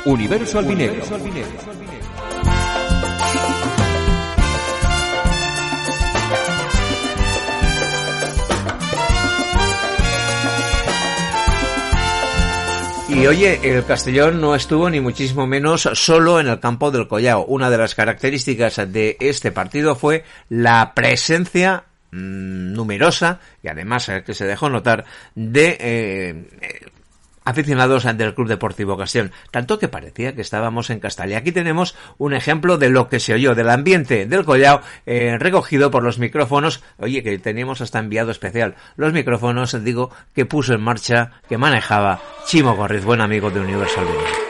Universo 0.06 0.60
Albinegro. 0.60 1.02
Y 13.08 13.26
oye, 13.26 13.60
el 13.64 13.84
Castellón 13.84 14.40
no 14.40 14.54
estuvo 14.54 14.88
ni 14.90 15.00
muchísimo 15.00 15.46
menos 15.46 15.88
solo 15.94 16.38
en 16.38 16.48
el 16.48 16.60
campo 16.60 16.92
del 16.92 17.08
Collao. 17.08 17.44
Una 17.46 17.68
de 17.68 17.78
las 17.78 17.96
características 17.96 18.76
de 18.92 19.16
este 19.18 19.50
partido 19.50 19.96
fue 19.96 20.22
la 20.48 20.92
presencia 20.94 21.84
mm, 22.12 22.72
numerosa 22.74 23.40
y 23.62 23.68
además 23.68 24.08
eh, 24.08 24.22
que 24.24 24.34
se 24.34 24.44
dejó 24.46 24.68
notar 24.68 25.04
de 25.34 25.76
eh, 25.80 26.90
aficionados 27.46 28.04
del 28.04 28.34
Club 28.34 28.48
Deportivo 28.48 28.98
Castellón, 28.98 29.32
tanto 29.50 29.78
que 29.78 29.88
parecía 29.88 30.34
que 30.34 30.42
estábamos 30.42 30.90
en 30.90 31.00
Castalia. 31.00 31.38
Aquí 31.38 31.52
tenemos 31.52 31.96
un 32.18 32.34
ejemplo 32.34 32.76
de 32.76 32.90
lo 32.90 33.08
que 33.08 33.20
se 33.20 33.32
oyó, 33.32 33.54
del 33.54 33.70
ambiente 33.70 34.26
del 34.26 34.44
Collao, 34.44 34.82
eh, 35.06 35.38
recogido 35.38 35.90
por 35.90 36.02
los 36.02 36.18
micrófonos, 36.18 36.82
oye, 36.98 37.22
que 37.22 37.38
teníamos 37.38 37.80
hasta 37.80 38.00
enviado 38.00 38.30
especial, 38.30 38.74
los 38.96 39.12
micrófonos, 39.12 39.82
digo, 39.84 40.10
que 40.34 40.44
puso 40.44 40.74
en 40.74 40.82
marcha, 40.82 41.40
que 41.48 41.56
manejaba 41.56 42.20
Chimo 42.46 42.76
Gorriz, 42.76 43.04
buen 43.04 43.20
amigo 43.20 43.50
de 43.50 43.60
Universal 43.60 44.04
Y, 44.04 44.45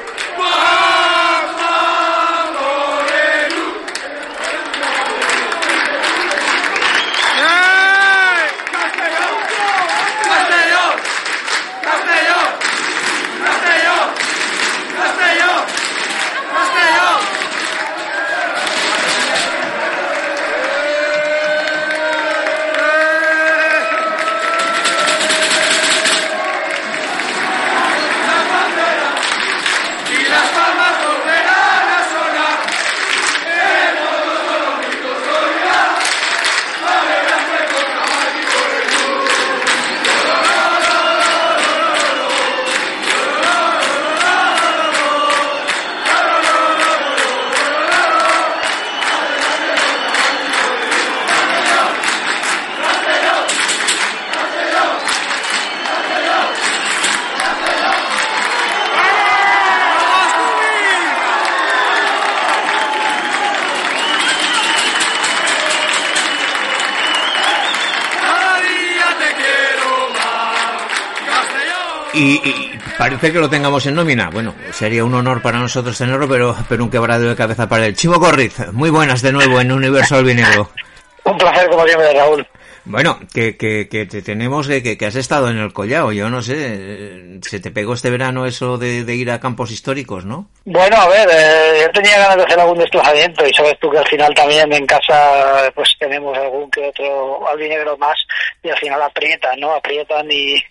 que 73.20 73.32
lo 73.32 73.50
tengamos 73.50 73.86
en 73.86 73.94
nómina. 73.94 74.30
Bueno, 74.30 74.54
sería 74.72 75.04
un 75.04 75.14
honor 75.14 75.42
para 75.42 75.58
nosotros 75.58 75.96
tenerlo, 75.96 76.28
pero, 76.28 76.56
pero 76.68 76.84
un 76.84 76.90
quebrado 76.90 77.28
de 77.28 77.36
cabeza 77.36 77.68
para 77.68 77.86
él. 77.86 77.96
Chivo 77.96 78.20
Corriz, 78.20 78.72
muy 78.72 78.90
buenas 78.90 79.22
de 79.22 79.32
nuevo 79.32 79.60
en 79.60 79.72
Universo 79.72 80.16
Albinegro. 80.16 80.70
un 81.24 81.36
placer, 81.36 81.68
como 81.68 81.84
siempre, 81.84 82.12
Raúl. 82.12 82.46
Bueno, 82.88 83.18
que, 83.34 83.56
que, 83.56 83.88
que 83.88 84.06
te 84.06 84.22
tenemos 84.22 84.68
que, 84.68 84.96
que, 84.96 85.06
has 85.06 85.16
estado 85.16 85.50
en 85.50 85.58
el 85.58 85.72
collao, 85.72 86.12
yo 86.12 86.30
no 86.30 86.40
sé, 86.40 87.40
se 87.42 87.58
te 87.58 87.72
pegó 87.72 87.94
este 87.94 88.10
verano 88.10 88.46
eso 88.46 88.78
de, 88.78 89.02
de 89.02 89.14
ir 89.16 89.28
a 89.32 89.40
campos 89.40 89.72
históricos, 89.72 90.24
¿no? 90.24 90.48
Bueno, 90.64 90.96
a 90.96 91.08
ver, 91.08 91.28
eh, 91.32 91.80
yo 91.82 91.90
tenía 91.90 92.16
ganas 92.16 92.36
de 92.36 92.42
hacer 92.44 92.60
algún 92.60 92.78
desplazamiento 92.78 93.44
y 93.44 93.52
sabes 93.52 93.76
tú 93.80 93.90
que 93.90 93.98
al 93.98 94.06
final 94.06 94.32
también 94.34 94.72
en 94.72 94.86
casa 94.86 95.68
pues 95.74 95.95
tenemos 96.36 96.54
algún 96.54 96.70
que 96.70 96.88
otro 96.88 97.48
albinegro 97.48 97.96
más 97.96 98.18
y 98.62 98.70
al 98.70 98.78
final 98.78 99.02
aprietan, 99.02 99.58
¿no? 99.60 99.72
Aprietan 99.72 100.26
y, 100.30 100.62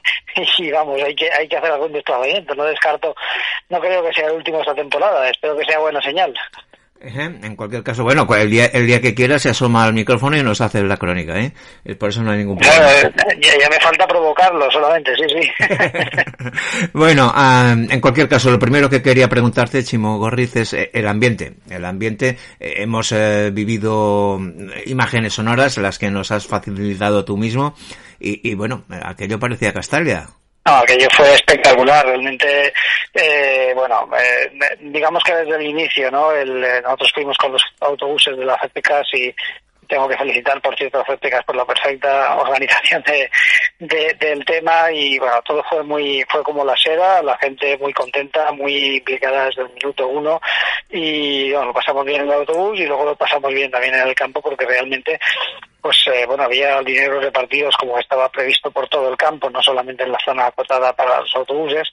vamos, 0.72 1.01
hay 1.01 1.15
que, 1.15 1.31
hay 1.31 1.48
que 1.48 1.57
hacer 1.57 1.72
algún 1.72 1.93
desplazamiento, 1.93 2.55
no 2.55 2.63
descarto, 2.65 3.15
no 3.69 3.79
creo 3.79 4.03
que 4.03 4.13
sea 4.13 4.27
el 4.27 4.34
último 4.34 4.60
esta 4.60 4.75
temporada, 4.75 5.29
espero 5.29 5.57
que 5.57 5.65
sea 5.65 5.79
buena 5.79 6.01
señal. 6.01 6.34
En 7.07 7.55
cualquier 7.55 7.83
caso, 7.83 8.03
bueno, 8.03 8.27
el 8.35 8.50
día, 8.50 8.65
el 8.65 8.88
día 8.88 9.00
que 9.00 9.13
quiera 9.13 9.38
se 9.38 9.50
asoma 9.50 9.83
al 9.83 9.93
micrófono 9.93 10.38
y 10.38 10.43
nos 10.43 10.59
hace 10.62 10.83
la 10.83 10.97
crónica, 10.97 11.39
¿eh? 11.39 11.51
Por 11.95 12.09
eso 12.09 12.24
no 12.24 12.31
hay 12.31 12.39
ningún 12.39 12.57
problema. 12.57 12.88
ya, 13.41 13.69
me 13.69 13.79
falta 13.79 14.07
provocarlo 14.07 14.69
solamente, 14.71 15.12
sí, 15.15 15.24
sí. 15.29 16.88
bueno, 16.93 17.31
en 17.35 18.01
cualquier 18.01 18.27
caso, 18.27 18.50
lo 18.50 18.59
primero 18.59 18.89
que 18.89 19.01
quería 19.01 19.29
preguntarte, 19.29 19.83
Chimo 19.83 20.17
Gorriz, 20.17 20.55
es 20.55 20.74
eh, 20.74 20.89
el 20.93 21.07
ambiente. 21.07 21.55
El 21.69 21.85
ambiente, 21.85 22.38
eh, 22.59 22.74
hemos 22.77 23.12
eh, 23.12 23.51
vivido 23.53 24.39
imágenes 24.85 25.33
sonoras, 25.33 25.77
las 25.77 26.00
que 26.00 26.09
nos 26.09 26.31
has 26.31 26.47
facilitado 26.47 27.24
tú 27.24 27.38
mismo, 27.38 27.75
y, 28.19 28.50
y 28.50 28.55
bueno, 28.55 28.83
aquello 28.89 29.39
parecía 29.39 29.74
Castalia. 29.74 30.27
No, 30.67 30.77
aquello 30.77 31.07
fue 31.12 31.31
espectacular, 31.31 32.03
realmente, 32.07 32.74
eh, 33.13 33.72
bueno, 33.75 34.10
eh, 34.17 34.51
digamos 34.79 35.24
que 35.24 35.36
desde 35.36 35.57
el 35.57 35.62
inicio, 35.62 36.10
¿no? 36.10 36.31
El, 36.31 36.63
eh, 36.63 36.81
nosotros 36.81 37.12
fuimos 37.13 37.38
con 37.38 37.51
los 37.51 37.62
autobuses 37.81 38.36
de 38.36 38.45
las 38.45 38.60
FPCAS 38.62 39.13
y 39.13 39.36
tengo 39.88 40.07
que 40.07 40.17
felicitar, 40.17 40.60
por 40.62 40.75
cierto, 40.75 41.00
a 41.00 41.41
por 41.43 41.55
la 41.55 41.65
perfecta 41.65 42.36
organización 42.39 43.03
de, 43.03 43.29
del 44.19 44.43
tema 44.43 44.91
y, 44.91 45.19
bueno, 45.19 45.39
todo 45.43 45.63
fue 45.69 45.84
muy, 45.84 46.25
fue 46.29 46.41
como 46.43 46.65
la 46.65 46.75
seda, 46.75 47.22
la 47.22 47.38
gente 47.38 47.77
muy 47.77 47.93
contenta, 47.93 48.51
muy 48.51 48.98
implicada 48.98 49.45
desde 49.45 49.62
el 49.62 49.74
minuto 49.74 50.07
uno 50.07 50.41
y, 50.89 51.51
bueno, 51.51 51.67
lo 51.67 51.74
pasamos 51.74 52.03
bien 52.05 52.22
en 52.22 52.27
el 52.27 52.34
autobús 52.34 52.79
y 52.79 52.88
luego 52.88 53.05
lo 53.05 53.15
pasamos 53.15 53.53
bien 53.53 53.69
también 53.69 53.93
en 53.93 54.07
el 54.07 54.15
campo 54.15 54.41
porque 54.41 54.65
realmente 54.65 55.19
pues 55.86 56.04
eh, 56.08 56.25
bueno, 56.25 56.46
había 56.46 56.82
dinero 56.82 57.20
repartidos 57.20 57.77
como 57.77 58.00
estaba 58.00 58.27
previsto 58.30 58.72
por 58.72 58.89
todo 58.89 59.08
el 59.08 59.15
campo, 59.15 59.51
no 59.51 59.62
solamente 59.62 60.01
en 60.01 60.13
la 60.13 60.18
zona 60.25 60.48
acotada 60.48 60.92
para 60.94 61.22
los 61.22 61.36
autobuses, 61.36 61.88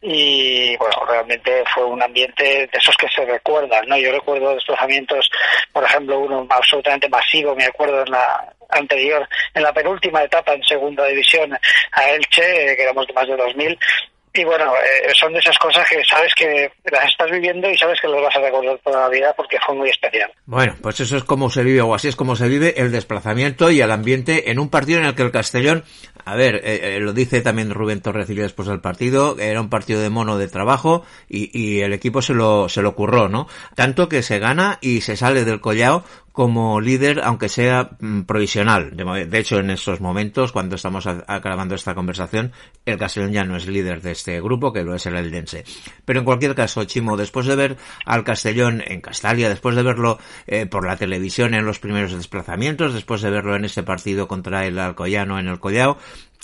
y 0.00 0.74
bueno, 0.78 1.04
realmente 1.06 1.62
fue 1.74 1.84
un 1.84 2.02
ambiente 2.02 2.42
de 2.42 2.70
esos 2.72 2.96
que 2.96 3.06
se 3.14 3.22
recuerdan, 3.26 3.86
¿no? 3.86 3.98
Yo 3.98 4.12
recuerdo 4.12 4.54
desplazamientos, 4.54 5.28
por 5.74 5.84
ejemplo, 5.84 6.20
uno 6.20 6.46
absolutamente 6.48 7.06
masivo, 7.10 7.54
me 7.54 7.66
acuerdo 7.66 8.00
en 8.00 8.12
la 8.12 8.50
anterior, 8.70 9.28
en 9.52 9.62
la 9.62 9.74
penúltima 9.74 10.22
etapa 10.22 10.54
en 10.54 10.62
segunda 10.62 11.04
división 11.04 11.52
a 11.92 12.10
Elche, 12.12 12.74
que 12.74 12.82
éramos 12.82 13.06
de 13.06 13.12
más 13.12 13.28
de 13.28 13.36
2.000, 13.36 13.78
y 14.36 14.44
bueno, 14.44 14.72
eh, 14.74 15.12
son 15.14 15.32
de 15.32 15.38
esas 15.38 15.56
cosas 15.58 15.86
que 15.88 16.02
sabes 16.10 16.34
que 16.34 16.68
las 16.90 17.06
estás 17.06 17.30
viviendo 17.30 17.70
y 17.70 17.78
sabes 17.78 18.00
que 18.00 18.08
las 18.08 18.20
vas 18.20 18.34
a 18.34 18.40
recordar 18.40 18.76
toda 18.82 19.02
la 19.02 19.08
vida 19.08 19.32
porque 19.36 19.58
fue 19.64 19.76
muy 19.76 19.88
especial. 19.88 20.28
Bueno, 20.46 20.74
pues 20.82 20.98
eso 20.98 21.16
es 21.16 21.22
como 21.22 21.50
se 21.50 21.62
vive 21.62 21.80
o 21.82 21.94
así 21.94 22.08
es 22.08 22.16
como 22.16 22.34
se 22.34 22.48
vive 22.48 22.74
el 22.76 22.90
desplazamiento 22.90 23.70
y 23.70 23.80
el 23.80 23.92
ambiente 23.92 24.50
en 24.50 24.58
un 24.58 24.70
partido 24.70 24.98
en 24.98 25.06
el 25.06 25.14
que 25.14 25.22
el 25.22 25.30
Castellón, 25.30 25.84
a 26.24 26.34
ver, 26.34 26.56
eh, 26.56 26.96
eh, 26.96 27.00
lo 27.00 27.12
dice 27.12 27.42
también 27.42 27.70
Rubén 27.70 28.02
Torrecillo 28.02 28.42
después 28.42 28.66
del 28.66 28.80
partido, 28.80 29.38
era 29.38 29.60
un 29.60 29.70
partido 29.70 30.00
de 30.00 30.10
mono 30.10 30.36
de 30.36 30.48
trabajo 30.48 31.04
y, 31.28 31.82
el 31.84 31.92
equipo 31.92 32.22
se 32.22 32.34
lo, 32.34 32.68
se 32.68 32.82
lo 32.82 32.94
curró, 32.94 33.28
¿no? 33.28 33.46
Tanto 33.74 34.08
que 34.08 34.22
se 34.22 34.38
gana 34.38 34.78
y 34.80 35.02
se 35.02 35.16
sale 35.16 35.44
del 35.44 35.60
collao 35.60 36.04
como 36.34 36.80
líder, 36.80 37.20
aunque 37.22 37.48
sea 37.48 37.90
mm, 38.00 38.22
provisional. 38.22 38.96
De, 38.96 39.38
hecho, 39.38 39.60
en 39.60 39.70
estos 39.70 40.00
momentos, 40.00 40.50
cuando 40.50 40.74
estamos 40.74 41.06
acabando 41.06 41.76
esta 41.76 41.94
conversación, 41.94 42.50
el 42.84 42.98
Castellón 42.98 43.30
ya 43.30 43.44
no 43.44 43.56
es 43.56 43.68
líder 43.68 44.02
de 44.02 44.10
este 44.10 44.40
grupo, 44.40 44.72
que 44.72 44.82
lo 44.82 44.96
es 44.96 45.06
el 45.06 45.14
Eldense. 45.14 45.64
Pero 46.04 46.18
en 46.18 46.24
cualquier 46.24 46.56
caso, 46.56 46.82
Chimo, 46.86 47.16
después 47.16 47.46
de 47.46 47.54
ver 47.54 47.76
al 48.04 48.24
Castellón 48.24 48.82
en 48.84 49.00
Castalia, 49.00 49.48
después 49.48 49.76
de 49.76 49.84
verlo 49.84 50.18
eh, 50.48 50.66
por 50.66 50.84
la 50.84 50.96
televisión 50.96 51.54
en 51.54 51.64
los 51.64 51.78
primeros 51.78 52.12
desplazamientos, 52.12 52.94
después 52.94 53.22
de 53.22 53.30
verlo 53.30 53.54
en 53.54 53.66
ese 53.66 53.84
partido 53.84 54.26
contra 54.26 54.66
el 54.66 54.80
Alcoyano 54.80 55.38
en 55.38 55.46
el 55.46 55.60
Collao, 55.60 55.98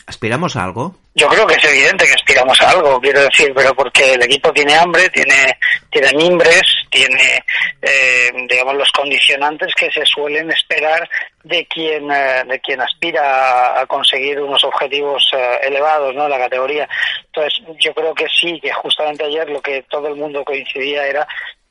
¿Aspiramos 0.07 0.57
a 0.57 0.65
algo? 0.65 0.95
Yo 1.15 1.29
creo 1.29 1.47
que 1.47 1.55
es 1.55 1.65
evidente 1.65 2.05
que 2.05 2.15
aspiramos 2.15 2.61
a 2.61 2.71
algo, 2.71 3.01
quiero 3.01 3.21
decir, 3.21 3.53
pero 3.55 3.75
porque 3.75 4.15
el 4.15 4.23
equipo 4.23 4.53
tiene 4.53 4.75
hambre, 4.75 5.09
tiene, 5.11 5.59
tiene 5.91 6.13
mimbres, 6.15 6.63
tiene, 6.89 7.45
eh, 7.83 8.31
digamos, 8.49 8.77
los 8.77 8.91
condicionantes 8.93 9.75
que 9.75 9.91
se 9.91 10.05
suelen 10.07 10.51
esperar 10.51 11.09
de 11.43 11.67
quien, 11.67 12.11
eh, 12.11 12.45
de 12.47 12.61
quien 12.61 12.81
aspira 12.81 13.81
a 13.81 13.87
conseguir 13.87 14.41
unos 14.41 14.63
objetivos 14.65 15.31
eh, 15.37 15.59
elevados, 15.63 16.15
¿no? 16.15 16.29
La 16.29 16.39
categoría. 16.39 16.89
Entonces, 17.27 17.63
yo 17.79 17.93
creo 17.93 18.15
que 18.15 18.27
sí, 18.29 18.61
que 18.61 18.73
justamente 18.73 19.25
ayer 19.25 19.49
lo 19.51 19.61
que 19.61 19.83
todo 19.91 20.09
el 20.09 20.17
mundo 20.17 20.45
coincidía 20.45 21.07
era 21.07 21.27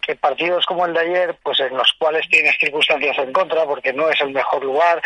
que 0.10 0.16
partidos 0.16 0.66
como 0.66 0.88
el 0.88 0.94
de 0.94 1.02
ayer, 1.02 1.38
pues 1.44 1.60
en 1.60 1.78
los 1.78 1.94
cuales 2.00 2.28
tienes 2.30 2.56
circunstancias 2.60 3.16
en 3.20 3.32
contra, 3.32 3.64
porque 3.66 3.94
no 3.94 4.10
es 4.10 4.20
el 4.22 4.32
mejor 4.32 4.64
lugar 4.64 5.00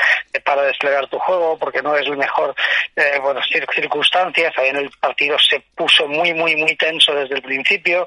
para 0.46 0.62
desplegar 0.62 1.08
tu 1.08 1.20
juego, 1.20 1.58
porque 1.58 1.82
no 1.82 1.94
es 1.98 2.08
el 2.08 2.16
mejor, 2.16 2.56
eh, 2.96 3.20
bueno, 3.22 3.42
circunstancias, 3.76 4.54
ahí 4.56 4.70
en 4.70 4.78
el 4.78 4.90
partido 5.02 5.38
se 5.40 5.62
puso 5.76 6.08
muy, 6.08 6.34
muy, 6.34 6.56
muy 6.56 6.74
tenso 6.78 7.14
desde 7.14 7.36
el 7.36 7.42
principio, 7.42 8.06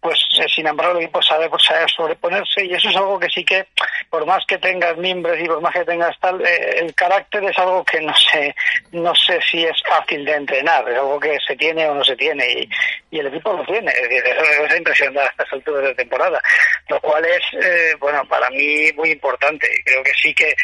pues 0.00 0.18
eh, 0.38 0.46
sin 0.54 0.66
embargo 0.66 0.92
el 0.92 1.04
equipo 1.04 1.20
sabe, 1.22 1.48
pues, 1.48 1.62
sabe 1.64 1.86
sobreponerse 1.88 2.64
y 2.64 2.72
eso 2.72 2.88
es 2.88 2.96
algo 2.96 3.18
que 3.18 3.28
sí 3.28 3.44
que, 3.44 3.66
por 4.08 4.24
más 4.26 4.44
que 4.46 4.58
tengas 4.58 4.96
miembros 4.96 5.36
y 5.40 5.46
por 5.46 5.60
más 5.60 5.72
que 5.72 5.84
tengas 5.84 6.18
tal, 6.20 6.40
eh, 6.46 6.78
el 6.78 6.94
carácter 6.94 7.44
es 7.44 7.58
algo 7.58 7.84
que 7.84 8.00
no 8.00 8.14
sé, 8.14 8.54
no 8.92 9.12
sé 9.14 9.40
si 9.50 9.64
es 9.64 9.76
fácil 9.88 10.24
de 10.24 10.34
entrenar, 10.34 10.88
es 10.88 10.96
algo 10.96 11.18
que 11.18 11.36
se 11.46 11.56
tiene 11.56 11.86
o 11.88 11.94
no 11.94 12.04
se 12.04 12.16
tiene 12.16 12.46
y, 12.48 12.68
y 13.10 13.18
el 13.18 13.26
equipo 13.26 13.52
lo 13.52 13.64
tiene, 13.64 13.90
es 13.90 14.08
decir, 14.08 14.22
eso 14.24 14.64
es 14.66 14.76
impresionante 14.76 15.20
a 15.20 15.26
estas 15.26 15.52
alturas 15.52 15.82
de 15.82 15.94
temporada, 15.94 16.40
lo 16.88 17.00
cual 17.00 17.24
es, 17.24 17.42
eh, 17.64 17.94
bueno, 17.98 18.24
para 18.28 18.48
mí 18.50 18.92
muy 18.94 19.10
importante 19.10 19.68
creo 19.84 20.02
que 20.04 20.12
sí 20.14 20.32
que 20.34 20.54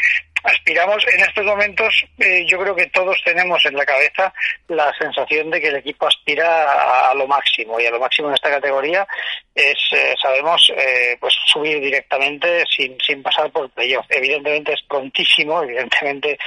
aspiramos 0.44 1.02
en 1.12 1.20
estos 1.20 1.44
momentos, 1.44 2.04
eh, 2.18 2.44
yo 2.46 2.59
creo 2.59 2.76
que 2.76 2.87
todos 2.87 3.20
tenemos 3.24 3.64
en 3.64 3.74
la 3.74 3.87
cabeza 3.87 4.33
la 4.68 4.92
sensación 4.98 5.50
de 5.50 5.61
que 5.61 5.68
el 5.68 5.76
equipo 5.76 6.07
aspira 6.07 7.11
a, 7.11 7.14
lo 7.14 7.26
máximo 7.26 7.80
y 7.80 7.87
a 7.87 7.90
lo 7.90 7.98
máximo 7.98 8.28
en 8.28 8.35
esta 8.35 8.50
categoría 8.50 9.07
es, 9.54 9.78
eh, 9.92 10.14
sabemos, 10.20 10.70
eh, 10.76 11.16
pues 11.18 11.35
subir 11.46 11.80
directamente 11.80 12.64
sin, 12.68 12.96
sin 13.00 13.22
pasar 13.22 13.50
por 13.50 13.70
playoff. 13.70 14.04
Evidentemente 14.11 14.74
es 14.74 14.83
prontísimo, 14.83 15.62
evidentemente 15.62 16.38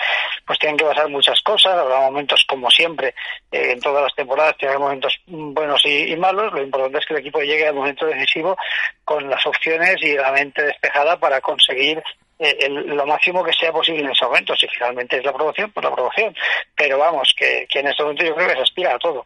pues 0.45 0.59
tienen 0.59 0.77
que 0.77 0.85
pasar 0.85 1.09
muchas 1.09 1.41
cosas, 1.41 1.73
habrá 1.73 2.01
momentos 2.01 2.45
como 2.47 2.69
siempre, 2.69 3.15
en 3.51 3.79
todas 3.79 4.03
las 4.03 4.15
temporadas 4.15 4.55
tiene 4.57 4.77
momentos 4.77 5.15
buenos 5.25 5.81
y, 5.85 6.13
y, 6.13 6.15
malos, 6.17 6.53
lo 6.53 6.61
importante 6.61 6.99
es 6.99 7.05
que 7.05 7.13
el 7.15 7.19
equipo 7.21 7.41
llegue 7.41 7.67
al 7.67 7.75
momento 7.75 8.05
decisivo 8.05 8.55
con 9.03 9.27
las 9.29 9.45
opciones 9.47 9.95
y 10.01 10.13
la 10.13 10.31
mente 10.31 10.63
despejada 10.63 11.19
para 11.19 11.41
conseguir 11.41 12.03
eh, 12.39 12.69
lo 12.69 13.05
máximo 13.05 13.43
que 13.43 13.53
sea 13.53 13.71
posible 13.71 14.01
en 14.01 14.11
ese 14.11 14.25
momento. 14.25 14.55
Si 14.55 14.67
finalmente 14.67 15.17
es 15.17 15.23
la 15.23 15.31
aprobación, 15.31 15.71
pues 15.71 15.83
la 15.83 15.89
aprobación. 15.89 16.35
Pero 16.75 16.97
vamos, 16.97 17.33
que, 17.37 17.67
que 17.69 17.79
en 17.79 17.87
este 17.87 18.03
momento 18.03 18.23
yo 18.23 18.35
creo 18.35 18.47
que 18.47 18.55
se 18.55 18.61
aspira 18.61 18.95
a 18.95 18.99
todo. 18.99 19.25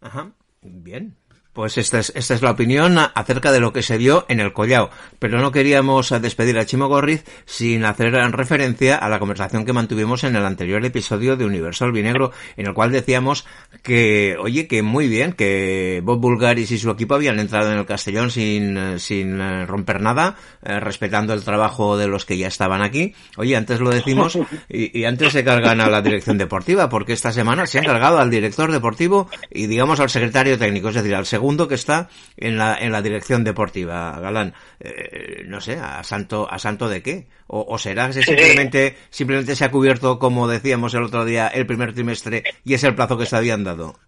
Ajá, 0.00 0.30
bien. 0.60 1.16
Pues 1.52 1.76
esta 1.76 1.98
es, 1.98 2.12
esta 2.16 2.34
es 2.34 2.40
la 2.40 2.52
opinión 2.52 2.96
acerca 2.98 3.52
de 3.52 3.60
lo 3.60 3.74
que 3.74 3.82
se 3.82 3.98
dio 3.98 4.24
en 4.28 4.40
el 4.40 4.54
Collao. 4.54 4.88
Pero 5.18 5.38
no 5.38 5.52
queríamos 5.52 6.08
despedir 6.22 6.58
a 6.58 6.64
Chimo 6.64 6.88
Gorriz 6.88 7.24
sin 7.44 7.84
hacer 7.84 8.12
referencia 8.32 8.96
a 8.96 9.08
la 9.10 9.18
conversación 9.18 9.66
que 9.66 9.74
mantuvimos 9.74 10.24
en 10.24 10.34
el 10.34 10.46
anterior 10.46 10.82
episodio 10.84 11.36
de 11.36 11.44
Universo 11.44 11.84
Albinegro, 11.84 12.32
en 12.56 12.66
el 12.68 12.74
cual 12.74 12.90
decíamos 12.90 13.44
que, 13.82 14.36
oye, 14.40 14.66
que 14.66 14.82
muy 14.82 15.08
bien, 15.08 15.34
que 15.34 16.00
Bob 16.02 16.20
Bulgaris 16.20 16.70
y 16.70 16.78
su 16.78 16.90
equipo 16.90 17.16
habían 17.16 17.38
entrado 17.38 17.70
en 17.70 17.78
el 17.78 17.86
Castellón 17.86 18.30
sin, 18.30 18.98
sin 18.98 19.40
eh, 19.40 19.66
romper 19.66 20.00
nada, 20.00 20.36
eh, 20.62 20.80
respetando 20.80 21.34
el 21.34 21.44
trabajo 21.44 21.98
de 21.98 22.08
los 22.08 22.24
que 22.24 22.38
ya 22.38 22.46
estaban 22.46 22.80
aquí. 22.80 23.14
Oye, 23.36 23.56
antes 23.56 23.80
lo 23.80 23.90
decimos 23.90 24.38
y, 24.68 25.04
antes 25.04 25.32
se 25.32 25.44
cargan 25.44 25.80
a 25.80 25.90
la 25.90 26.00
dirección 26.00 26.38
deportiva, 26.38 26.88
porque 26.88 27.12
esta 27.12 27.32
semana 27.32 27.66
se 27.66 27.78
han 27.78 27.84
cargado 27.84 28.18
al 28.18 28.30
director 28.30 28.72
deportivo 28.72 29.28
y 29.50 29.66
digamos 29.66 30.00
al 30.00 30.08
secretario 30.08 30.58
técnico, 30.58 30.88
es 30.88 30.94
decir, 30.94 31.14
al 31.14 31.26
que 31.68 31.74
está 31.74 32.08
en 32.36 32.56
la, 32.56 32.78
en 32.78 32.92
la 32.92 33.02
dirección 33.02 33.44
deportiva, 33.44 34.18
Galán. 34.20 34.54
Eh, 34.80 35.44
no 35.46 35.60
sé, 35.60 35.78
¿a 35.78 36.02
santo, 36.04 36.48
a 36.50 36.58
santo 36.58 36.88
de 36.88 37.02
qué? 37.02 37.26
¿O, 37.46 37.64
o 37.68 37.78
será 37.78 38.10
que 38.10 38.22
simplemente, 38.22 38.96
simplemente 39.10 39.56
se 39.56 39.64
ha 39.64 39.70
cubierto, 39.70 40.18
como 40.18 40.48
decíamos 40.48 40.94
el 40.94 41.02
otro 41.02 41.24
día, 41.24 41.48
el 41.48 41.66
primer 41.66 41.92
trimestre 41.94 42.44
y 42.64 42.74
es 42.74 42.84
el 42.84 42.94
plazo 42.94 43.18
que 43.18 43.26
se 43.26 43.36
habían 43.36 43.64
dado? 43.64 43.98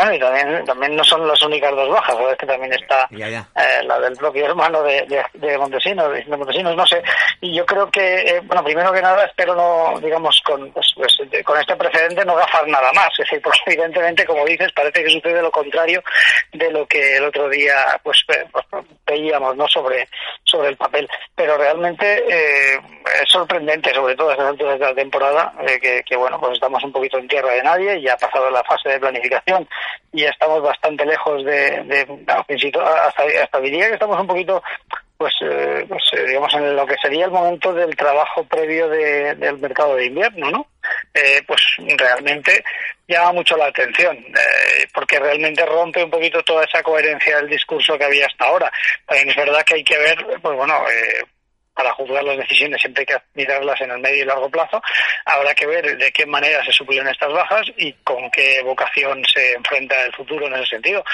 Bueno, 0.00 0.14
y 0.14 0.18
también, 0.18 0.64
también 0.64 0.96
no 0.96 1.04
son 1.04 1.28
las 1.28 1.42
únicas 1.42 1.70
dos 1.72 1.90
bajas, 1.90 2.16
es 2.32 2.38
que 2.38 2.46
también 2.46 2.72
está 2.72 3.06
Ya, 3.10 3.28
ya. 3.28 3.46
eh, 3.54 3.82
la 3.84 4.00
del 4.00 4.16
propio 4.16 4.46
hermano 4.46 4.82
de, 4.82 5.02
de, 5.02 5.22
de 5.34 5.58
Montesinos, 5.58 6.10
de 6.10 6.24
Montesinos, 6.38 6.74
no 6.74 6.86
sé. 6.86 7.02
Y 7.42 7.54
yo 7.54 7.66
creo 7.66 7.90
que, 7.90 8.20
eh, 8.20 8.40
bueno, 8.44 8.64
primero 8.64 8.92
que 8.92 9.02
nada, 9.02 9.26
espero 9.26 9.54
no, 9.54 10.00
digamos, 10.00 10.40
con, 10.42 10.72
pues, 10.72 10.86
pues, 10.96 11.14
con 11.44 11.60
este 11.60 11.76
precedente 11.76 12.24
no 12.24 12.34
gafar 12.34 12.66
nada 12.66 12.90
más. 12.94 13.10
Es 13.12 13.18
decir, 13.26 13.40
porque 13.44 13.58
evidentemente, 13.66 14.24
como 14.24 14.46
dices, 14.46 14.72
parece 14.72 15.04
que 15.04 15.10
sucede 15.10 15.42
lo 15.42 15.50
contrario 15.50 16.02
de 16.54 16.70
lo 16.70 16.86
que 16.86 17.16
el 17.18 17.24
otro 17.24 17.50
día, 17.50 17.74
pues, 18.02 18.22
pues, 18.26 18.46
veíamos, 19.06 19.54
¿no? 19.54 19.68
Sobre, 19.68 20.08
sobre 20.44 20.68
el 20.68 20.78
papel. 20.78 21.06
Pero 21.34 21.58
realmente 21.58 22.24
eh, 22.26 22.80
es 23.22 23.28
sorprendente, 23.30 23.92
sobre 23.92 24.14
todo 24.16 24.30
a 24.30 24.32
estas 24.32 24.46
alturas 24.48 24.78
de 24.78 24.86
la 24.86 24.94
temporada, 24.94 25.52
eh, 25.66 25.78
que, 25.78 26.02
que, 26.08 26.16
bueno, 26.16 26.40
pues 26.40 26.54
estamos 26.54 26.82
un 26.84 26.92
poquito 26.92 27.18
en 27.18 27.28
tierra 27.28 27.52
de 27.52 27.62
nadie, 27.62 28.00
ya 28.00 28.14
ha 28.14 28.16
pasado 28.16 28.48
la 28.50 28.64
fase 28.64 28.88
de 28.88 28.98
planificación 29.00 29.68
y 30.12 30.24
estamos 30.24 30.62
bastante 30.62 31.04
lejos 31.04 31.44
de, 31.44 31.82
de 31.84 32.06
hasta, 32.26 33.22
hasta 33.42 33.60
diría 33.60 33.88
que 33.88 33.94
estamos 33.94 34.20
un 34.20 34.26
poquito 34.26 34.62
pues, 35.20 35.34
eh, 35.42 35.84
pues 35.86 36.02
eh, 36.12 36.24
digamos 36.28 36.54
en 36.54 36.74
lo 36.74 36.86
que 36.86 36.96
sería 36.96 37.26
el 37.26 37.30
momento 37.30 37.74
del 37.74 37.94
trabajo 37.94 38.42
previo 38.44 38.88
de, 38.88 39.34
del 39.34 39.58
mercado 39.58 39.94
de 39.96 40.06
invierno, 40.06 40.50
¿no? 40.50 40.66
Eh, 41.12 41.42
pues 41.46 41.60
realmente 41.98 42.64
llama 43.06 43.32
mucho 43.32 43.54
la 43.56 43.66
atención, 43.66 44.16
eh, 44.16 44.86
porque 44.94 45.18
realmente 45.18 45.66
rompe 45.66 46.02
un 46.02 46.10
poquito 46.10 46.42
toda 46.42 46.64
esa 46.64 46.82
coherencia 46.82 47.36
del 47.36 47.50
discurso 47.50 47.98
que 47.98 48.04
había 48.04 48.24
hasta 48.24 48.46
ahora. 48.46 48.72
También 49.04 49.28
es 49.28 49.36
verdad 49.36 49.62
que 49.62 49.74
hay 49.74 49.84
que 49.84 49.98
ver, 49.98 50.24
pues 50.40 50.56
bueno, 50.56 50.74
eh, 50.88 51.22
para 51.74 51.92
juzgar 51.92 52.22
las 52.24 52.36
decisiones 52.36 52.80
siempre 52.80 53.02
hay 53.02 53.06
que 53.06 53.22
mirarlas 53.34 53.80
en 53.80 53.90
el 53.90 53.98
medio 53.98 54.22
y 54.22 54.26
largo 54.26 54.50
plazo. 54.50 54.82
Habrá 55.24 55.54
que 55.54 55.66
ver 55.66 55.96
de 55.96 56.12
qué 56.12 56.26
manera 56.26 56.64
se 56.64 56.72
suplen 56.72 57.06
estas 57.08 57.32
bajas 57.32 57.66
y 57.76 57.92
con 58.04 58.30
qué 58.30 58.62
vocación 58.62 59.24
se 59.24 59.52
enfrenta 59.54 60.04
el 60.04 60.12
futuro 60.12 60.46
en 60.46 60.54
ese 60.54 60.66
sentido. 60.66 61.04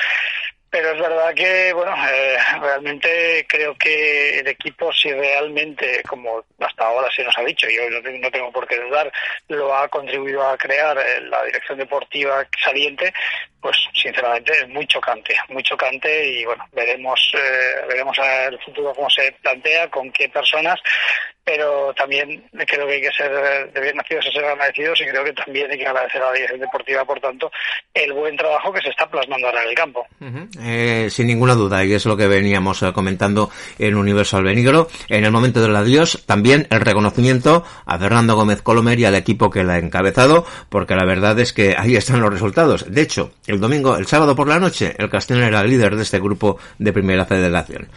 pero 0.70 0.90
es 0.90 1.00
verdad 1.00 1.32
que, 1.32 1.72
bueno, 1.72 1.94
eh, 2.10 2.36
realmente 2.60 3.46
creo 3.48 3.74
que 3.76 4.40
el 4.40 4.48
equipo, 4.48 4.92
si 4.92 5.10
realmente, 5.10 6.02
como 6.06 6.44
hasta 6.58 6.86
ahora 6.86 7.08
se 7.14 7.24
nos 7.24 7.36
ha 7.38 7.42
dicho, 7.42 7.68
y 7.70 7.78
hoy 7.78 8.18
no 8.20 8.30
tengo, 8.30 8.52
por 8.52 8.66
qué 8.66 8.76
dudar, 8.76 9.10
lo 9.48 9.74
ha 9.74 9.88
contribuido 9.88 10.46
a 10.46 10.58
crear 10.58 10.98
eh, 10.98 11.20
la 11.22 11.44
dirección 11.44 11.78
deportiva 11.78 12.46
saliente, 12.62 13.12
pues 13.60 13.76
sinceramente 13.94 14.52
es 14.52 14.68
muy 14.68 14.86
chocante, 14.86 15.34
muy 15.48 15.62
chocante 15.62 16.30
y 16.30 16.44
bueno, 16.44 16.64
veremos, 16.72 17.32
eh, 17.34 17.84
veremos 17.88 18.16
el 18.18 18.58
futuro 18.60 18.94
cómo 18.94 19.10
se 19.10 19.32
plantea, 19.42 19.88
con 19.90 20.10
qué 20.12 20.28
personas, 20.28 20.78
pero 21.46 21.94
también 21.94 22.42
creo 22.66 22.88
que 22.88 22.94
hay 22.94 23.00
que 23.00 23.12
ser 23.12 23.72
de 23.72 23.80
bien 23.80 23.94
nacidos 23.94 24.26
a 24.26 24.32
ser 24.32 24.44
agradecidos 24.44 25.00
y 25.00 25.04
creo 25.04 25.22
que 25.22 25.32
también 25.32 25.70
hay 25.70 25.78
que 25.78 25.86
agradecer 25.86 26.20
a 26.20 26.26
la 26.26 26.32
dirección 26.32 26.60
deportiva, 26.60 27.04
por 27.04 27.20
tanto, 27.20 27.52
el 27.94 28.12
buen 28.12 28.36
trabajo 28.36 28.72
que 28.72 28.80
se 28.82 28.90
está 28.90 29.08
plasmando 29.08 29.46
ahora 29.46 29.62
en 29.62 29.68
el 29.68 29.74
campo. 29.76 30.04
eh, 30.60 31.06
sin 31.08 31.28
ninguna 31.28 31.54
duda, 31.54 31.84
y 31.84 31.92
es 31.92 32.04
lo 32.04 32.16
que 32.16 32.26
veníamos 32.26 32.82
eh, 32.82 32.92
comentando 32.92 33.48
en 33.78 33.94
Universal 33.94 34.42
Benigro. 34.42 34.88
En 35.08 35.24
el 35.24 35.30
momento 35.30 35.62
del 35.62 35.76
adiós, 35.76 36.24
también 36.26 36.66
el 36.70 36.80
reconocimiento 36.80 37.64
a 37.86 37.96
Fernando 37.96 38.34
Gómez 38.34 38.60
Colomer 38.62 38.98
y 38.98 39.04
al 39.04 39.14
equipo 39.14 39.48
que 39.48 39.62
la 39.62 39.74
ha 39.74 39.78
encabezado, 39.78 40.44
porque 40.68 40.96
la 40.96 41.06
verdad 41.06 41.38
es 41.38 41.52
que 41.52 41.76
ahí 41.78 41.94
están 41.94 42.20
los 42.20 42.32
resultados. 42.32 42.92
De 42.92 43.02
hecho, 43.02 43.30
el 43.46 43.60
domingo, 43.60 43.96
el 43.96 44.06
sábado 44.06 44.34
por 44.34 44.48
la 44.48 44.58
noche, 44.58 44.94
el 44.98 45.10
Castellón 45.10 45.44
era 45.44 45.60
el 45.60 45.70
líder 45.70 45.96
de 45.96 46.02
este 46.02 46.20
grupo 46.20 46.58
de 46.78 46.92
Primera 46.92 47.26
Federación. 47.26 47.88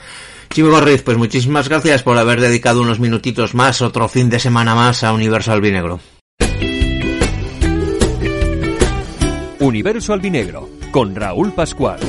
Chivo 0.50 0.72
Gorriz, 0.72 1.04
pues 1.04 1.18
muchísimas 1.18 1.70
gracias 1.70 2.04
por 2.04 2.18
haber 2.18 2.42
dedicado 2.42 2.82
unos 2.82 3.00
minutitos 3.00 3.54
más, 3.54 3.82
otro 3.82 4.08
fin 4.08 4.30
de 4.30 4.40
semana 4.40 4.74
más 4.76 5.04
a 5.04 5.14
Universo 5.14 5.52
Albinegro. 5.52 6.00
Universo 9.60 10.14
Albinegro, 10.14 10.70
con 10.92 11.16
Raúl 11.16 11.54
Pascual. 11.54 12.00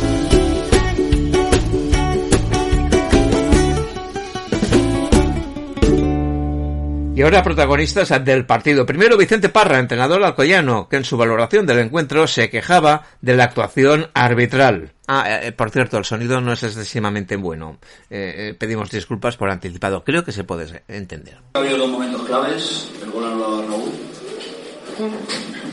Y 7.21 7.23
ahora 7.23 7.43
protagonistas 7.43 8.09
del 8.25 8.47
partido. 8.47 8.87
Primero 8.87 9.19
Vicente 9.19 9.51
Parra, 9.51 9.79
entrenador 9.79 10.25
alcoyano, 10.25 10.89
que 10.89 10.97
en 10.97 11.05
su 11.05 11.19
valoración 11.19 11.67
del 11.67 11.81
encuentro 11.81 12.27
se 12.27 12.49
quejaba 12.49 13.03
de 13.21 13.37
la 13.37 13.45
actuación 13.45 14.09
arbitral. 14.15 14.95
Ah, 15.07 15.27
eh, 15.29 15.49
eh, 15.49 15.53
por 15.53 15.71
cierto, 15.71 15.99
el 15.99 16.07
sonido 16.07 16.41
no 16.41 16.55
es 16.55 16.63
excesivamente 16.63 17.37
bueno. 17.37 17.77
Eh, 18.09 18.57
pedimos 18.59 18.91
disculpas 18.91 19.37
por 19.37 19.51
anticipado. 19.51 20.03
Creo 20.03 20.25
que 20.25 20.33
se 20.33 20.45
puede 20.45 20.83
entender. 20.89 21.37
Ha 21.53 21.59
habido 21.59 21.77
dos 21.77 21.91
momentos 21.91 22.23
claves. 22.23 22.91
El 23.03 23.11
gol 23.11 23.27
anulado 23.27 23.59
a 23.59 23.67
Raúl. 23.67 23.93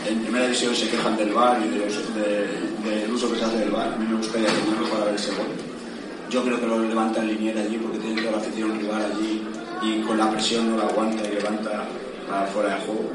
En 0.05 0.21
primera 0.23 0.43
división 0.47 0.75
se 0.75 0.89
quejan 0.89 1.15
del 1.15 1.31
VAR 1.31 1.61
y 1.65 2.89
del 2.89 3.09
uso 3.09 3.31
que 3.31 3.39
se 3.39 3.45
hace 3.45 3.59
del 3.59 3.71
VAR. 3.71 3.93
A 3.93 3.95
mí 3.95 4.05
me 4.05 4.17
gustaría 4.17 4.49
tenerlo 4.49 4.89
para 4.89 5.05
ver 5.05 5.15
ese 5.15 5.31
gol. 5.31 5.66
Yo 6.29 6.43
creo 6.43 6.59
que 6.59 6.67
lo 6.67 6.79
levanta 6.79 7.21
el 7.21 7.27
linier 7.29 7.57
allí 7.57 7.77
porque 7.77 7.99
tiene 7.99 8.21
toda 8.21 8.33
la 8.33 8.37
afición 8.39 8.77
rival 8.77 9.01
allí 9.01 9.47
y 9.81 10.01
con 10.01 10.17
la 10.17 10.29
presión 10.29 10.69
no 10.69 10.77
la 10.77 10.83
aguanta 10.83 11.23
y 11.25 11.35
levanta 11.35 11.85
para 12.27 12.45
fuera 12.47 12.75
de 12.75 12.81
juego. 12.81 13.09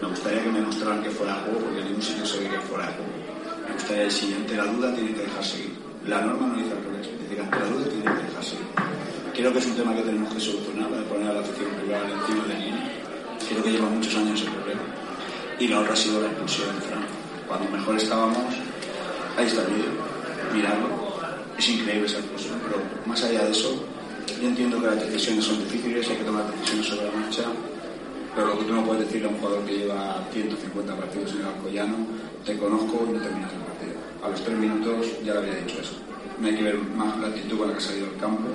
Me 0.00 0.08
gustaría 0.08 0.42
que 0.42 0.48
me 0.50 0.60
mostraran 0.62 1.02
que 1.02 1.10
fuera 1.10 1.34
de 1.34 1.40
juego, 1.40 1.58
porque 1.60 1.80
en 1.80 1.84
ningún 1.84 2.02
sitio 2.02 2.24
se 2.24 2.38
ve 2.40 2.48
que 2.48 2.58
fuera 2.60 2.86
de 2.86 2.92
juego. 2.94 3.12
Me 3.66 3.74
gustaría 3.74 4.04
que 4.04 4.10
si 4.10 4.32
ante 4.32 4.56
la 4.56 4.64
duda 4.64 4.94
tiene 4.94 5.12
que 5.12 5.22
dejar 5.22 5.44
seguir. 5.44 5.72
La 6.06 6.20
norma 6.22 6.46
no 6.46 6.54
dice 6.54 6.72
al 6.72 6.82
revés, 6.82 7.08
dice 7.28 7.42
ante 7.42 7.58
la 7.58 7.66
duda 7.66 7.84
tiene 7.84 8.04
que 8.04 8.22
dejar 8.24 8.44
seguir. 8.44 8.66
Creo 9.34 9.52
que 9.52 9.58
es 9.58 9.66
un 9.66 9.76
tema 9.76 9.94
que 9.94 10.02
tenemos 10.02 10.34
que 10.34 10.40
solucionar, 10.40 10.90
de 10.90 11.02
poner 11.02 11.28
a 11.28 11.32
la 11.34 11.40
afición 11.40 11.68
rival 11.82 12.04
encima 12.08 12.44
de 12.46 12.54
línea. 12.54 12.92
Creo 13.48 13.62
que 13.62 13.70
lleva 13.70 13.88
muchos 13.90 14.16
años 14.16 14.40
el 14.40 14.48
problema. 14.48 14.82
Y 15.58 15.68
la 15.68 15.80
otra 15.80 15.92
ha 15.92 15.96
sido 15.96 16.22
la 16.22 16.28
expulsión 16.28 16.74
de 16.74 16.80
Franco. 16.80 17.12
Cuando 17.46 17.70
mejor 17.70 17.96
estábamos, 17.96 18.38
ahí 19.36 19.46
está 19.46 19.60
el 19.60 19.68
vídeo, 19.68 19.92
mirarlo. 20.54 21.09
Es 21.60 21.68
increíble 21.68 22.06
esa 22.06 22.16
expulsión, 22.20 22.58
pero 22.64 22.80
más 23.04 23.22
allá 23.22 23.44
de 23.44 23.50
eso, 23.50 23.84
yo 24.40 24.48
entiendo 24.48 24.80
que 24.80 24.86
las 24.86 25.04
decisiones 25.04 25.44
son 25.44 25.58
difíciles, 25.58 26.08
hay 26.08 26.16
que 26.16 26.24
tomar 26.24 26.50
decisiones 26.52 26.86
sobre 26.86 27.04
la 27.04 27.20
marcha, 27.20 27.42
pero 28.34 28.46
lo 28.46 28.58
que 28.58 28.64
tú 28.64 28.72
no 28.72 28.82
puedes 28.82 29.04
decirle 29.04 29.28
a 29.28 29.30
un 29.30 29.36
jugador 29.36 29.64
que 29.66 29.76
lleva 29.76 30.24
150 30.32 30.96
partidos 30.96 31.32
en 31.32 31.40
el 31.40 31.44
Alcoyano, 31.44 31.96
te 32.46 32.56
conozco 32.56 33.04
y 33.06 33.12
no 33.12 33.20
terminas 33.20 33.52
el 33.52 33.60
partido. 33.60 33.92
A 34.24 34.28
los 34.30 34.42
tres 34.42 34.56
minutos 34.56 35.06
ya 35.22 35.34
le 35.34 35.38
había 35.38 35.54
dicho 35.56 35.80
eso. 35.82 35.92
No 36.40 36.48
hay 36.48 36.56
que 36.56 36.62
ver 36.62 36.78
más 36.96 37.18
la 37.18 37.26
actitud 37.28 37.58
con 37.58 37.68
la 37.68 37.72
que 37.74 37.78
ha 37.78 37.86
salido 37.86 38.06
del 38.06 38.16
campo, 38.16 38.48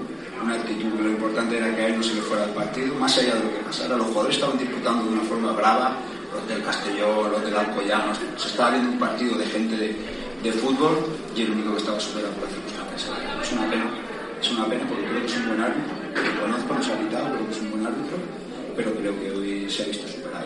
una 0.43 0.55
actitud 0.55 0.91
que 0.97 1.03
lo 1.03 1.09
importante 1.11 1.57
era 1.57 1.75
que 1.75 1.81
a 1.83 1.87
él 1.89 1.97
no 1.97 2.03
se 2.03 2.15
le 2.15 2.21
fuera 2.21 2.45
el 2.45 2.51
partido, 2.57 2.95
más 2.95 3.15
allá 3.19 3.35
de 3.35 3.43
lo 3.43 3.53
que 3.53 3.63
pasara. 3.69 3.97
Los 3.97 4.07
jugadores 4.07 4.35
estaban 4.35 4.57
disputando 4.57 5.03
de 5.03 5.09
una 5.11 5.21
forma 5.29 5.51
brava, 5.51 5.95
los 6.33 6.47
del 6.47 6.63
Castellón, 6.63 7.33
los 7.33 7.43
del 7.45 7.55
Alcoyano, 7.55 8.15
se 8.35 8.47
estaba 8.47 8.71
viendo 8.71 8.93
un 8.93 8.97
partido 8.97 9.37
de 9.37 9.45
gente 9.45 9.77
de, 9.77 9.95
de 10.41 10.51
fútbol 10.53 11.05
y 11.35 11.41
el 11.41 11.51
único 11.51 11.71
que 11.71 11.77
estaba 11.77 11.99
superado 11.99 12.33
por 12.33 12.43
la 12.43 12.49
circunstancia. 12.49 13.41
Es 13.41 13.51
una 13.51 13.69
pena 13.69 13.85
es 14.41 14.51
una 14.51 14.65
pena 14.67 14.85
porque 14.87 15.03
creo 15.05 15.21
que 15.21 15.27
es 15.27 15.37
un 15.37 15.47
buen 15.47 15.61
árbitro. 15.61 15.93
Lo 16.15 16.41
conozco, 16.41 16.73
nos 16.75 16.87
ha 16.87 16.99
quitado, 16.99 17.25
creo 17.33 17.45
que 17.47 17.51
es 17.51 17.61
un 17.61 17.71
buen 17.71 17.87
árbitro, 17.87 18.17
pero 18.75 18.93
creo 18.93 19.19
que 19.19 19.31
hoy 19.31 19.69
se 19.69 19.83
ha 19.83 19.85
visto 19.87 20.07
superado. 20.07 20.45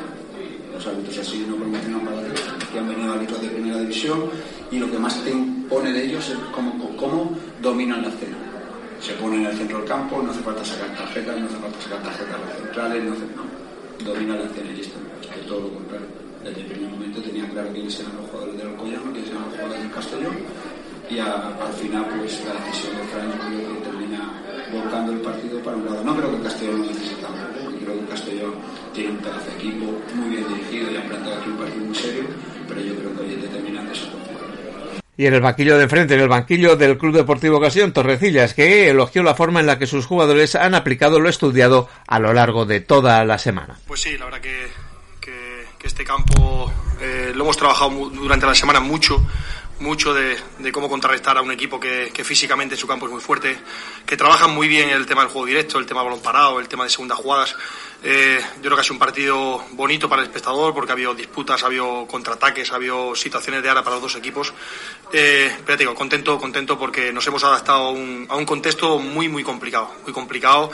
Los 0.73 0.87
árbitros 0.87 1.17
así 1.17 1.45
no 1.49 1.55
promocionan 1.55 2.01
para 2.01 2.21
que 2.71 2.79
han 2.79 2.87
venido 2.87 3.13
árbitros 3.13 3.41
de 3.41 3.47
primera 3.49 3.79
división 3.79 4.29
y 4.71 4.79
lo 4.79 4.89
que 4.89 4.99
más 4.99 5.21
te 5.23 5.31
impone 5.31 5.91
de 5.91 6.05
ellos 6.05 6.29
es 6.29 6.37
cómo, 6.53 6.95
cómo 6.95 7.35
dominan 7.61 8.01
la 8.01 8.09
escena. 8.09 8.37
Se 9.01 9.13
ponen 9.13 9.41
en 9.41 9.47
el 9.47 9.57
centro 9.57 9.79
del 9.79 9.87
campo, 9.87 10.21
no 10.21 10.31
hace 10.31 10.41
falta 10.41 10.63
sacar 10.63 10.95
tarjetas, 10.95 11.39
no 11.39 11.47
hace 11.47 11.57
falta 11.57 11.81
sacar 11.81 12.03
tarjetas 12.03 12.39
los 12.39 12.63
centrales, 12.63 13.03
no, 13.03 13.13
hace, 13.13 13.25
no. 13.35 14.13
domina 14.13 14.35
la 14.35 14.43
escena 14.43 14.71
y 14.75 14.81
esto, 14.81 14.97
es 15.21 15.47
todo 15.47 15.61
lo 15.61 15.69
contrario. 15.73 16.07
Desde 16.43 16.61
el 16.61 16.67
primer 16.67 16.89
momento 16.91 17.21
tenía 17.21 17.49
claro 17.49 17.69
quiénes 17.73 17.99
eran 17.99 18.15
los 18.15 18.29
jugadores 18.29 18.57
del 18.57 18.67
Alcoyano, 18.67 19.11
quiénes 19.11 19.29
eran 19.29 19.43
los 19.43 19.51
jugadores 19.51 19.83
del 19.83 19.91
Castellón 19.91 20.37
y 21.09 21.19
a, 21.19 21.33
al 21.33 21.73
final 21.73 22.05
pues 22.17 22.43
la 22.45 22.53
decisión 22.65 22.97
de 22.97 23.03
Fran 23.03 23.31
yo 23.31 23.57
creo 23.57 23.73
que 23.73 23.89
termina 23.89 24.43
volcando 24.71 25.11
el 25.11 25.19
partido 25.19 25.63
para 25.63 25.77
un 25.77 25.85
lado. 25.85 26.03
No 26.03 26.15
creo 26.15 26.29
que 26.29 26.37
el 26.37 26.43
Castellón 26.43 26.79
lo 26.79 26.85
necesite 26.85 27.21
tampoco, 27.21 27.77
creo 27.79 27.93
que 27.93 27.99
el 27.99 28.07
Castellón 28.07 28.53
tiene 28.93 29.09
un 29.11 29.17
pedazo 29.17 29.45
de 29.45 29.55
equipo 29.55 29.85
muy 30.15 30.29
bien 30.29 30.47
dirigido 30.47 30.91
y 30.91 30.97
ha 30.97 31.03
plantado 31.07 31.35
aquí 31.39 31.49
un 31.49 31.57
partido 31.57 31.85
muy 31.85 31.95
serio, 31.95 32.23
pero 32.67 32.81
yo 32.81 32.95
creo 32.95 33.15
que 33.15 33.21
hoy 33.21 33.33
es 33.33 33.41
determinante 33.41 33.93
esa 33.93 34.07
y 35.17 35.25
en 35.25 35.33
el 35.33 35.41
banquillo 35.41 35.75
de 35.75 35.83
enfrente, 35.83 36.13
en 36.13 36.21
el 36.21 36.29
banquillo 36.29 36.77
del 36.77 36.97
Club 36.97 37.13
Deportivo 37.13 37.57
Ocasión, 37.57 37.91
Torrecillas, 37.91 38.53
que 38.53 38.89
elogió 38.89 39.21
la 39.21 39.35
forma 39.35 39.59
en 39.59 39.65
la 39.65 39.77
que 39.77 39.85
sus 39.85 40.05
jugadores 40.05 40.55
han 40.55 40.75
aplicado 40.75 41.19
lo 41.19 41.27
estudiado 41.27 41.89
a 42.07 42.19
lo 42.19 42.31
largo 42.31 42.65
de 42.65 42.79
toda 42.79 43.25
la 43.25 43.37
semana. 43.37 43.77
Pues 43.85 43.99
sí, 43.99 44.17
la 44.17 44.23
verdad 44.23 44.39
que, 44.39 44.67
que, 45.19 45.65
que 45.77 45.87
este 45.87 46.05
campo 46.05 46.71
eh, 47.01 47.33
lo 47.35 47.43
hemos 47.43 47.57
trabajado 47.57 48.09
durante 48.11 48.45
la 48.45 48.55
semana 48.55 48.79
mucho 48.79 49.21
mucho 49.79 50.13
de, 50.13 50.37
cómo 50.71 50.89
contrarrestar 50.89 51.37
a 51.37 51.41
un 51.41 51.51
equipo 51.51 51.79
que, 51.79 52.11
que, 52.13 52.23
físicamente 52.23 52.75
en 52.75 52.79
su 52.79 52.87
campo 52.87 53.05
es 53.05 53.11
muy 53.11 53.21
fuerte, 53.21 53.57
que 54.05 54.17
trabajan 54.17 54.51
muy 54.53 54.67
bien 54.67 54.89
el 54.89 55.05
tema 55.05 55.21
del 55.21 55.31
juego 55.31 55.47
directo, 55.47 55.79
el 55.79 55.85
tema 55.85 56.03
balón 56.03 56.21
parado, 56.21 56.59
el 56.59 56.67
tema 56.67 56.83
de 56.83 56.89
segundas 56.89 57.17
jugadas. 57.17 57.55
Eh, 58.01 58.39
yo 58.55 58.61
creo 58.61 58.75
que 58.75 58.81
ha 58.81 58.83
sido 58.83 58.93
un 58.93 58.99
partido 58.99 59.65
bonito 59.71 60.07
para 60.07 60.21
el 60.21 60.27
espectador 60.27 60.73
porque 60.73 60.91
ha 60.91 60.93
habido 60.93 61.13
disputas, 61.13 61.63
ha 61.63 61.65
habido 61.65 62.05
contraataques, 62.07 62.71
ha 62.71 62.75
habido 62.75 63.15
situaciones 63.15 63.61
de 63.61 63.69
ara 63.69 63.83
para 63.83 63.95
los 63.95 64.03
dos 64.03 64.15
equipos. 64.15 64.53
Eh, 65.11 65.53
pero 65.65 65.77
digo, 65.77 65.95
contento, 65.95 66.37
contento 66.37 66.77
porque 66.77 67.11
nos 67.11 67.25
hemos 67.27 67.43
adaptado 67.43 67.87
a 67.87 67.91
un, 67.91 68.45
contexto 68.45 68.99
muy, 68.99 69.27
muy 69.27 69.43
complicado, 69.43 69.93
muy 70.03 70.13
complicado. 70.13 70.71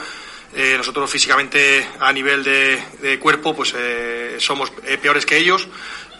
Eh, 0.54 0.74
nosotros 0.76 1.10
físicamente 1.10 1.86
a 1.98 2.12
nivel 2.12 2.42
de, 2.44 3.18
cuerpo 3.20 3.54
pues 3.54 3.74
eh, 3.76 4.36
somos 4.38 4.70
peores 4.70 5.26
que 5.26 5.36
ellos 5.36 5.68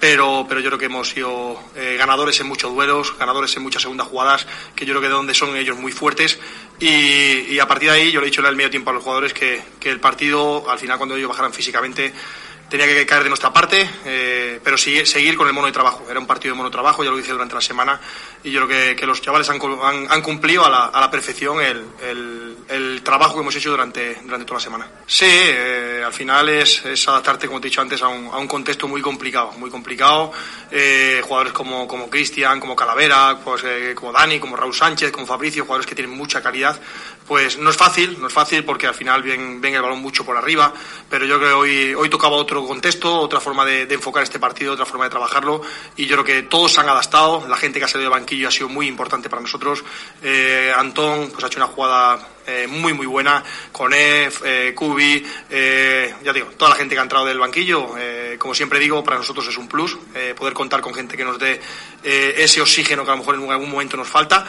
pero, 0.01 0.47
pero 0.49 0.61
yo 0.61 0.69
creo 0.69 0.79
que 0.79 0.87
hemos 0.87 1.09
sido 1.09 1.59
eh, 1.75 1.97
ganadores 1.99 2.41
en 2.41 2.47
muchos 2.47 2.73
duelos, 2.73 3.17
ganadores 3.19 3.57
en 3.57 3.63
muchas 3.63 3.83
segundas 3.83 4.07
jugadas, 4.09 4.47
que 4.75 4.85
yo 4.85 4.93
creo 4.93 5.03
que 5.03 5.09
de 5.09 5.15
donde 5.15 5.35
son 5.35 5.57
ellos 5.57 5.79
muy 5.79 5.93
fuertes. 5.93 6.39
Y, 6.79 7.55
y, 7.55 7.59
a 7.59 7.67
partir 7.67 7.91
de 7.91 7.97
ahí, 7.97 8.13
yo 8.13 8.21
le 8.21 8.27
he 8.27 8.31
dicho 8.31 8.41
en 8.43 8.49
el 8.49 8.57
medio 8.57 8.71
tiempo 8.71 8.91
a 8.91 8.93
los 8.93 9.03
jugadores 9.03 9.33
que, 9.33 9.63
que 9.81 9.91
el 9.91 10.01
partido, 10.01 10.71
al 10.71 10.79
final, 10.79 10.99
cuando 10.99 11.17
ellos 11.17 11.29
bajaran 11.29 11.53
físicamente, 11.53 12.13
tenía 12.69 12.87
que 12.87 13.07
caer 13.07 13.23
de 13.23 13.29
nuestra 13.29 13.53
parte, 13.53 13.89
eh, 14.05 14.61
pero 14.63 14.77
seguir, 14.77 15.07
seguir, 15.07 15.37
con 15.37 15.47
el 15.47 15.53
mono 15.53 15.67
de 15.67 15.73
trabajo. 15.73 16.05
Era 16.11 16.19
un 16.19 16.27
partido 16.27 16.53
de 16.53 16.57
mono 16.57 16.69
de 16.69 16.73
trabajo, 16.73 17.05
ya 17.05 17.11
lo 17.11 17.19
hice 17.19 17.33
durante 17.33 17.55
la 17.55 17.61
semana, 17.61 18.01
y 18.43 18.51
yo 18.51 18.67
creo 18.67 18.89
que, 18.89 18.97
que 18.97 19.07
los 19.07 19.21
chavales 19.21 19.49
han, 19.51 19.61
han, 19.83 20.07
han, 20.11 20.23
cumplido 20.23 20.65
a 20.65 20.71
la, 20.71 20.85
a 20.87 21.01
la 21.01 21.11
perfección 21.11 21.61
el, 21.61 21.85
el, 22.03 22.57
el, 22.69 23.03
trabajo 23.03 23.35
que 23.35 23.41
hemos 23.41 23.55
hecho 23.55 23.71
durante, 23.71 24.17
durante 24.23 24.45
toda 24.45 24.59
la 24.59 24.65
semana. 24.65 24.87
Sí, 25.07 25.27
eh, 25.29 26.03
al 26.05 26.13
final 26.13 26.49
es, 26.49 26.85
es, 26.85 27.07
adaptarte, 27.09 27.47
como 27.47 27.61
te 27.61 27.69
he 27.69 27.71
dicho 27.71 27.81
antes, 27.81 28.03
a 28.03 28.09
un, 28.09 28.27
a 28.27 28.39
un 28.39 28.49
contexto 28.49 28.89
muy 28.89 29.01
complicado, 29.01 29.53
muy 29.53 29.71
complicado. 29.71 30.33
Eh, 30.71 31.21
jugadores 31.23 31.53
como, 31.53 31.87
como 31.87 32.11
Cristian, 32.11 32.59
como 32.59 32.75
Calavera, 32.75 33.39
pues, 33.45 33.63
eh, 33.65 33.93
como 33.95 34.13
Dani, 34.13 34.41
como 34.41 34.57
Raúl 34.57 34.75
Sánchez, 34.75 35.13
como 35.13 35.27
Fabricio, 35.27 35.65
jugadores 35.65 35.87
que 35.87 35.95
tienen 35.95 36.17
mucha 36.17 36.43
calidad. 36.43 36.79
Pues 37.27 37.59
no 37.59 37.71
es 37.71 37.77
fácil, 37.77 38.21
no 38.21 38.29
es 38.29 38.33
fácil 38.33 38.65
porque 38.65 38.87
al 38.87 38.95
final 38.95 39.23
ven, 39.23 39.61
ven 39.61 39.75
el 39.75 39.83
balón 39.83 40.01
mucho 40.01 40.25
por 40.25 40.37
arriba, 40.37 40.73
pero 41.11 41.27
yo 41.27 41.39
creo 41.39 41.49
que 41.49 41.55
hoy, 41.55 41.95
hoy 41.95 42.09
tocaba 42.09 42.37
otro 42.37 42.65
contexto, 42.65 43.19
otra 43.19 43.41
forma 43.41 43.65
de, 43.65 43.83
enfocar 43.83 44.23
este 44.23 44.39
partido, 44.39 44.75
otra 44.75 44.87
forma 44.87 45.05
de 45.05 45.11
trabajarlo 45.11 45.61
y 45.97 46.07
yo 46.07 46.17
creo 46.17 46.25
que 46.25 46.43
todos 46.49 46.73
se 46.73 46.81
han 46.81 46.89
adaptado, 46.89 47.47
la 47.49 47.57
gente 47.57 47.79
que 47.79 47.85
ha 47.85 47.89
salido 47.89 48.11
del 48.11 48.21
banquillo 48.21 48.49
ha 48.49 48.53
sido 48.53 48.69
muy 48.69 48.87
importante 48.87 49.29
para 49.29 49.43
nosotros. 49.43 49.83
Eh, 50.23 50.73
Antón 50.77 51.31
pues 51.33 51.43
ha 51.43 51.49
hecho 51.49 51.59
una 51.59 51.67
jugada 51.67 52.37
eh, 52.47 52.67
muy 52.69 52.93
muy 52.93 53.07
buena, 53.07 53.43
con 53.73 53.93
Ef, 53.93 54.43
eh, 54.45 54.73
Kubi, 54.75 55.25
eh, 55.51 56.15
ya 56.23 56.33
digo, 56.33 56.47
toda 56.57 56.71
la 56.71 56.77
gente 56.77 56.95
que 56.95 57.01
ha 57.01 57.03
entrado 57.03 57.27
del 57.27 57.41
banquillo, 57.41 57.97
eh, 57.99 58.37
como 58.39 58.55
siempre 58.55 58.79
digo, 58.79 59.03
para 59.03 59.17
nosotros 59.17 59.49
es 59.49 59.59
un 59.59 59.67
plus 59.67 59.99
poder 60.37 60.55
contar 60.55 60.81
con 60.81 60.95
gente 60.95 61.17
que 61.17 61.25
nos 61.25 61.39
dé 61.39 61.61
ese 62.03 62.61
oxígeno 62.61 63.05
que 63.05 63.11
a 63.11 63.15
lo 63.15 63.19
mejor 63.19 63.35
en 63.35 63.51
algún 63.51 63.71
momento 63.71 63.97
nos 63.97 64.09
falta 64.09 64.47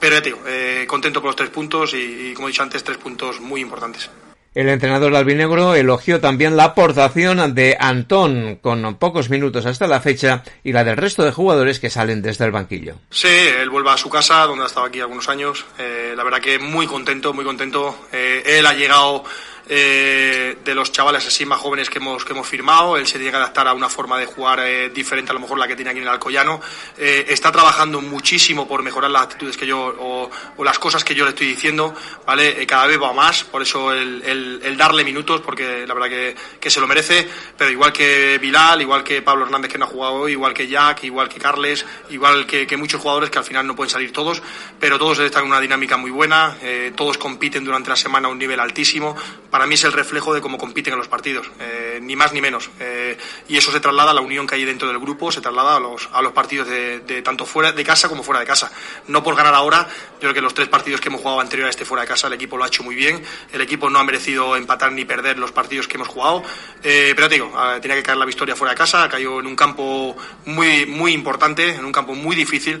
pero 0.00 0.16
ya 0.16 0.22
te 0.22 0.30
digo, 0.30 0.40
eh, 0.46 0.84
contento 0.88 1.20
con 1.20 1.28
los 1.28 1.36
tres 1.36 1.50
puntos 1.50 1.92
y, 1.94 2.32
como 2.34 2.48
he 2.48 2.50
dicho 2.50 2.62
antes, 2.62 2.82
tres 2.82 2.98
puntos 2.98 3.40
muy 3.40 3.60
importantes. 3.60 4.10
El 4.52 4.68
entrenador 4.68 5.14
albinegro 5.14 5.76
elogió 5.76 6.20
también 6.20 6.56
la 6.56 6.64
aportación 6.64 7.54
de 7.54 7.76
Antón 7.78 8.56
con 8.56 8.96
pocos 8.96 9.30
minutos 9.30 9.64
hasta 9.64 9.86
la 9.86 10.00
fecha 10.00 10.42
y 10.64 10.72
la 10.72 10.82
del 10.82 10.96
resto 10.96 11.22
de 11.22 11.30
jugadores 11.30 11.78
que 11.78 11.88
salen 11.88 12.20
desde 12.20 12.46
el 12.46 12.50
banquillo. 12.50 12.96
Sí, 13.10 13.28
él 13.28 13.70
vuelve 13.70 13.90
a 13.90 13.96
su 13.96 14.10
casa, 14.10 14.46
donde 14.46 14.64
ha 14.64 14.66
estado 14.66 14.86
aquí 14.86 14.98
algunos 14.98 15.28
años. 15.28 15.64
Eh, 15.78 16.14
la 16.16 16.24
verdad 16.24 16.40
que 16.40 16.58
muy 16.58 16.88
contento, 16.88 17.32
muy 17.32 17.44
contento. 17.44 18.08
Eh, 18.10 18.42
él 18.44 18.66
ha 18.66 18.72
llegado 18.72 19.22
eh, 19.72 20.56
de 20.64 20.74
los 20.74 20.90
chavales 20.90 21.24
así 21.24 21.46
más 21.46 21.60
jóvenes 21.60 21.88
que 21.88 21.98
hemos, 21.98 22.24
que 22.24 22.32
hemos 22.32 22.48
firmado. 22.48 22.96
Él 22.96 23.06
se 23.06 23.18
tiene 23.18 23.30
que 23.30 23.36
adaptar 23.36 23.68
a 23.68 23.72
una 23.72 23.88
forma 23.88 24.18
de 24.18 24.26
jugar 24.26 24.58
eh, 24.58 24.90
diferente 24.90 25.30
a 25.30 25.34
lo 25.34 25.38
mejor 25.38 25.60
la 25.60 25.68
que 25.68 25.76
tiene 25.76 25.92
aquí 25.92 26.00
en 26.00 26.06
el 26.06 26.08
Alcoyano. 26.08 26.60
Eh, 26.98 27.26
está 27.28 27.52
trabajando 27.52 28.00
muchísimo 28.00 28.66
por 28.66 28.82
mejorar 28.82 29.12
las 29.12 29.22
actitudes 29.22 29.56
que 29.56 29.68
yo 29.68 29.78
o, 29.78 30.28
las 30.64 30.80
cosas 30.80 31.04
que 31.04 31.14
yo 31.14 31.24
le 31.24 31.30
estoy 31.30 31.46
diciendo, 31.46 31.94
¿vale? 32.26 32.66
cada 32.66 32.88
vez 32.88 33.00
va 33.00 33.12
más, 33.12 33.44
por 33.44 33.62
eso 33.62 33.92
el, 33.92 34.76
darle 34.76 35.04
minutos, 35.04 35.40
porque 35.40 35.86
la 35.86 35.94
verdad 35.94 36.08
que, 36.08 36.34
que, 36.58 36.68
se 36.68 36.80
lo 36.80 36.88
merece, 36.88 37.28
pero 37.56 37.70
igual 37.70 37.92
que 37.92 38.38
Bilal, 38.38 38.82
igual 38.82 39.04
que 39.04 39.22
Pablo 39.22 39.44
Hernández 39.44 39.70
que 39.70 39.78
no 39.78 39.84
ha 39.84 39.88
jugado 39.88 40.14
hoy, 40.14 40.32
igual 40.32 40.52
que 40.52 40.66
Jack, 40.66 41.04
igual 41.04 41.28
que 41.28 41.38
Carles, 41.38 41.86
igual 42.10 42.44
que, 42.44 42.66
que 42.66 42.76
muchos 42.76 43.00
jugadores 43.00 43.30
que 43.30 43.38
al 43.38 43.44
final 43.44 43.66
no 43.66 43.76
pueden 43.76 43.90
salir 43.90 44.12
todos, 44.12 44.42
pero 44.80 44.98
todos 44.98 45.20
están 45.20 45.44
en 45.44 45.50
una 45.50 45.60
dinámica 45.60 45.96
muy 45.96 46.10
buena, 46.10 46.56
todos 46.96 47.18
compiten 47.18 47.64
durante 47.64 47.90
la 47.90 47.96
semana 47.96 48.28
a 48.28 48.30
un 48.30 48.38
nivel 48.38 48.58
altísimo 48.58 49.16
para 49.50 49.59
mí 49.66 49.74
es 49.74 49.84
el 49.84 49.92
reflejo 49.92 50.34
de 50.34 50.40
cómo 50.40 50.58
compiten 50.58 50.92
en 50.92 50.98
los 50.98 51.08
partidos, 51.08 51.50
eh, 51.58 51.98
ni 52.02 52.16
más 52.16 52.32
ni 52.32 52.40
menos. 52.40 52.70
Eh, 52.78 53.16
y 53.48 53.56
eso 53.56 53.72
se 53.72 53.80
traslada 53.80 54.10
a 54.10 54.14
la 54.14 54.20
unión 54.20 54.46
que 54.46 54.54
hay 54.54 54.64
dentro 54.64 54.88
del 54.88 54.98
grupo, 54.98 55.30
se 55.32 55.40
traslada 55.40 55.76
a 55.76 55.80
los, 55.80 56.08
a 56.12 56.22
los 56.22 56.32
partidos 56.32 56.68
de, 56.68 57.22
tanto 57.22 57.46
fuera 57.46 57.72
de 57.72 57.84
casa 57.84 58.08
como 58.08 58.22
fuera 58.22 58.40
de 58.40 58.46
casa. 58.46 58.70
No 59.08 59.22
por 59.22 59.34
ganar 59.36 59.54
ahora, 59.54 59.86
yo 60.14 60.20
creo 60.20 60.34
que 60.34 60.40
los 60.40 60.54
tres 60.54 60.68
partidos 60.68 61.00
que 61.00 61.08
hemos 61.08 61.20
jugado 61.20 61.40
anterior 61.40 61.66
a 61.66 61.70
este 61.70 61.84
fuera 61.84 62.02
de 62.02 62.08
casa, 62.08 62.26
el 62.26 62.34
equipo 62.34 62.56
lo 62.56 62.64
ha 62.64 62.68
hecho 62.68 62.82
muy 62.82 62.94
bien, 62.94 63.22
el 63.52 63.60
equipo 63.60 63.90
no 63.90 63.98
ha 63.98 64.04
merecido 64.04 64.56
empatar 64.56 64.92
ni 64.92 65.04
perder 65.04 65.38
los 65.38 65.52
partidos 65.52 65.88
que 65.88 65.96
hemos 65.96 66.08
jugado, 66.08 66.42
eh, 66.82 67.12
pero 67.14 67.28
te 67.28 67.34
digo, 67.34 67.52
tenía 67.80 67.96
que 67.96 68.02
caer 68.02 68.18
la 68.18 68.26
victoria 68.26 68.56
fuera 68.56 68.72
de 68.72 68.78
casa, 68.78 69.08
cayó 69.08 69.40
en 69.40 69.46
un 69.46 69.56
campo 69.56 70.16
muy, 70.46 70.86
muy 70.86 71.12
importante, 71.12 71.74
en 71.74 71.84
un 71.84 71.92
campo 71.92 72.14
muy 72.14 72.36
difícil. 72.36 72.80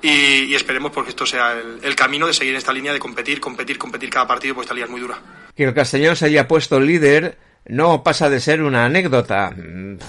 Y, 0.00 0.54
esperemos 0.54 0.92
porque 0.92 1.10
esto 1.10 1.26
sea 1.26 1.52
el, 1.52 1.80
el, 1.82 1.96
camino 1.96 2.26
de 2.26 2.32
seguir 2.32 2.52
en 2.52 2.58
esta 2.58 2.72
línea 2.72 2.92
de 2.92 2.98
competir, 2.98 3.40
competir, 3.40 3.78
competir 3.78 4.10
cada 4.10 4.26
partido, 4.26 4.54
pues 4.54 4.66
esta 4.66 4.74
liga 4.74 4.86
es 4.86 4.90
muy 4.90 5.00
dura. 5.00 5.18
Que 5.56 5.64
el 5.64 5.74
Castellón 5.74 6.14
se 6.14 6.26
haya 6.26 6.46
puesto 6.46 6.78
líder 6.78 7.36
no 7.68 8.02
pasa 8.02 8.30
de 8.30 8.40
ser 8.40 8.62
una 8.62 8.86
anécdota, 8.86 9.54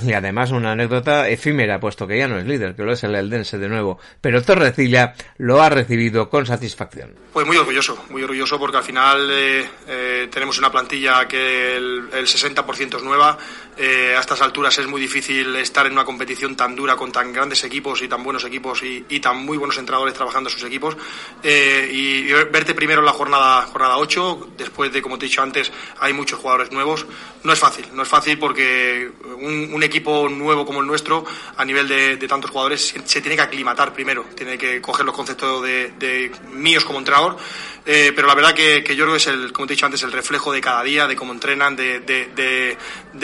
y 0.02 0.14
además 0.14 0.52
una 0.52 0.72
anécdota 0.72 1.28
efímera, 1.28 1.80
puesto 1.80 2.08
que 2.08 2.18
ya 2.18 2.28
no 2.28 2.40
es 2.40 2.46
líder, 2.46 2.74
que 2.74 2.84
lo 2.84 2.94
es 2.94 3.04
el 3.04 3.16
Eldense 3.16 3.58
de 3.58 3.68
nuevo, 3.68 4.00
pero 4.22 4.42
Torrecilla 4.42 5.14
lo 5.38 5.62
ha 5.62 5.70
recibido 5.70 6.30
con 6.30 6.46
satisfacción. 6.46 7.14
Pues 7.34 7.46
muy 7.46 7.58
orgulloso, 7.58 8.06
muy 8.10 8.24
orgulloso 8.24 8.58
porque 8.58 8.78
al 8.78 8.84
final 8.84 9.30
eh, 9.30 9.70
eh, 9.88 10.28
tenemos 10.32 10.58
una 10.58 10.72
plantilla 10.72 11.28
que 11.28 11.76
el, 11.76 12.10
60% 12.10 12.96
es 12.96 13.04
nueva, 13.04 13.38
eh, 13.82 14.14
a 14.14 14.20
estas 14.20 14.42
alturas 14.42 14.78
es 14.78 14.88
muy 14.88 15.00
difícil 15.00 15.56
estar 15.56 15.86
en 15.86 15.94
una 15.94 16.04
competición 16.04 16.54
tan 16.54 16.76
dura 16.76 16.98
con 16.98 17.14
tan 17.14 17.32
grandes 17.32 17.64
equipos 17.64 18.02
y 18.02 18.10
tan 18.10 18.22
buenos 18.24 18.44
equipos 18.44 18.84
y, 18.84 19.20
tan 19.22 19.38
muy 19.38 19.58
buenos 19.58 19.78
entrenadores 19.78 20.14
trabajando 20.14 20.50
sus 20.50 20.64
equipos, 20.64 20.98
y, 21.42 22.24
verte 22.52 22.74
primero 22.74 23.00
en 23.00 23.06
la 23.06 23.14
jornada, 23.14 23.62
jornada 23.64 23.98
8, 23.98 24.50
después 24.58 24.92
de, 24.92 25.02
como 25.02 25.18
te 25.18 25.26
he 25.26 25.30
dicho 25.30 25.42
antes, 25.42 25.72
hay 26.00 26.12
muchos 26.12 26.40
jugadores 26.40 26.74
nuevos, 26.74 27.06
no 27.44 27.54
es 27.54 27.60
fácil, 27.60 27.86
no 27.94 28.04
es 28.04 28.10
fácil 28.10 28.38
porque 28.38 29.10
un, 29.40 29.82
equipo 29.82 30.28
nuevo 30.28 30.66
como 30.66 30.82
el 30.82 30.88
nuestro, 30.88 31.24
a 31.56 31.64
nivel 31.64 31.88
de, 31.88 32.18
tantos 32.28 32.52
jugadores, 32.52 32.94
se, 33.06 33.22
tiene 33.22 33.38
que 33.38 33.44
aclimatar 33.44 33.94
primero, 33.94 34.26
tiene 34.36 34.58
que 34.58 34.82
coger 34.82 35.06
los 35.06 35.16
conceptos 35.16 35.64
de, 35.64 36.32
míos 36.52 36.84
como 36.84 37.00
entrenador, 37.00 37.38
eh, 37.86 38.12
pero 38.14 38.28
la 38.28 38.36
verdad 38.36 38.54
que, 38.54 38.84
yo 38.84 39.06
creo 39.06 39.12
que 39.12 39.18
es, 39.18 39.28
el, 39.28 39.54
como 39.54 39.68
te 39.68 39.74
he 39.74 39.76
dicho 39.76 39.86
antes, 39.86 40.04
el 40.04 40.12
reflejo 40.12 40.52
de 40.52 40.60
cada 40.60 40.84
día, 40.84 41.08
de 41.08 41.16
cómo 41.16 41.32
entrenan, 41.32 41.78
de, 41.78 42.78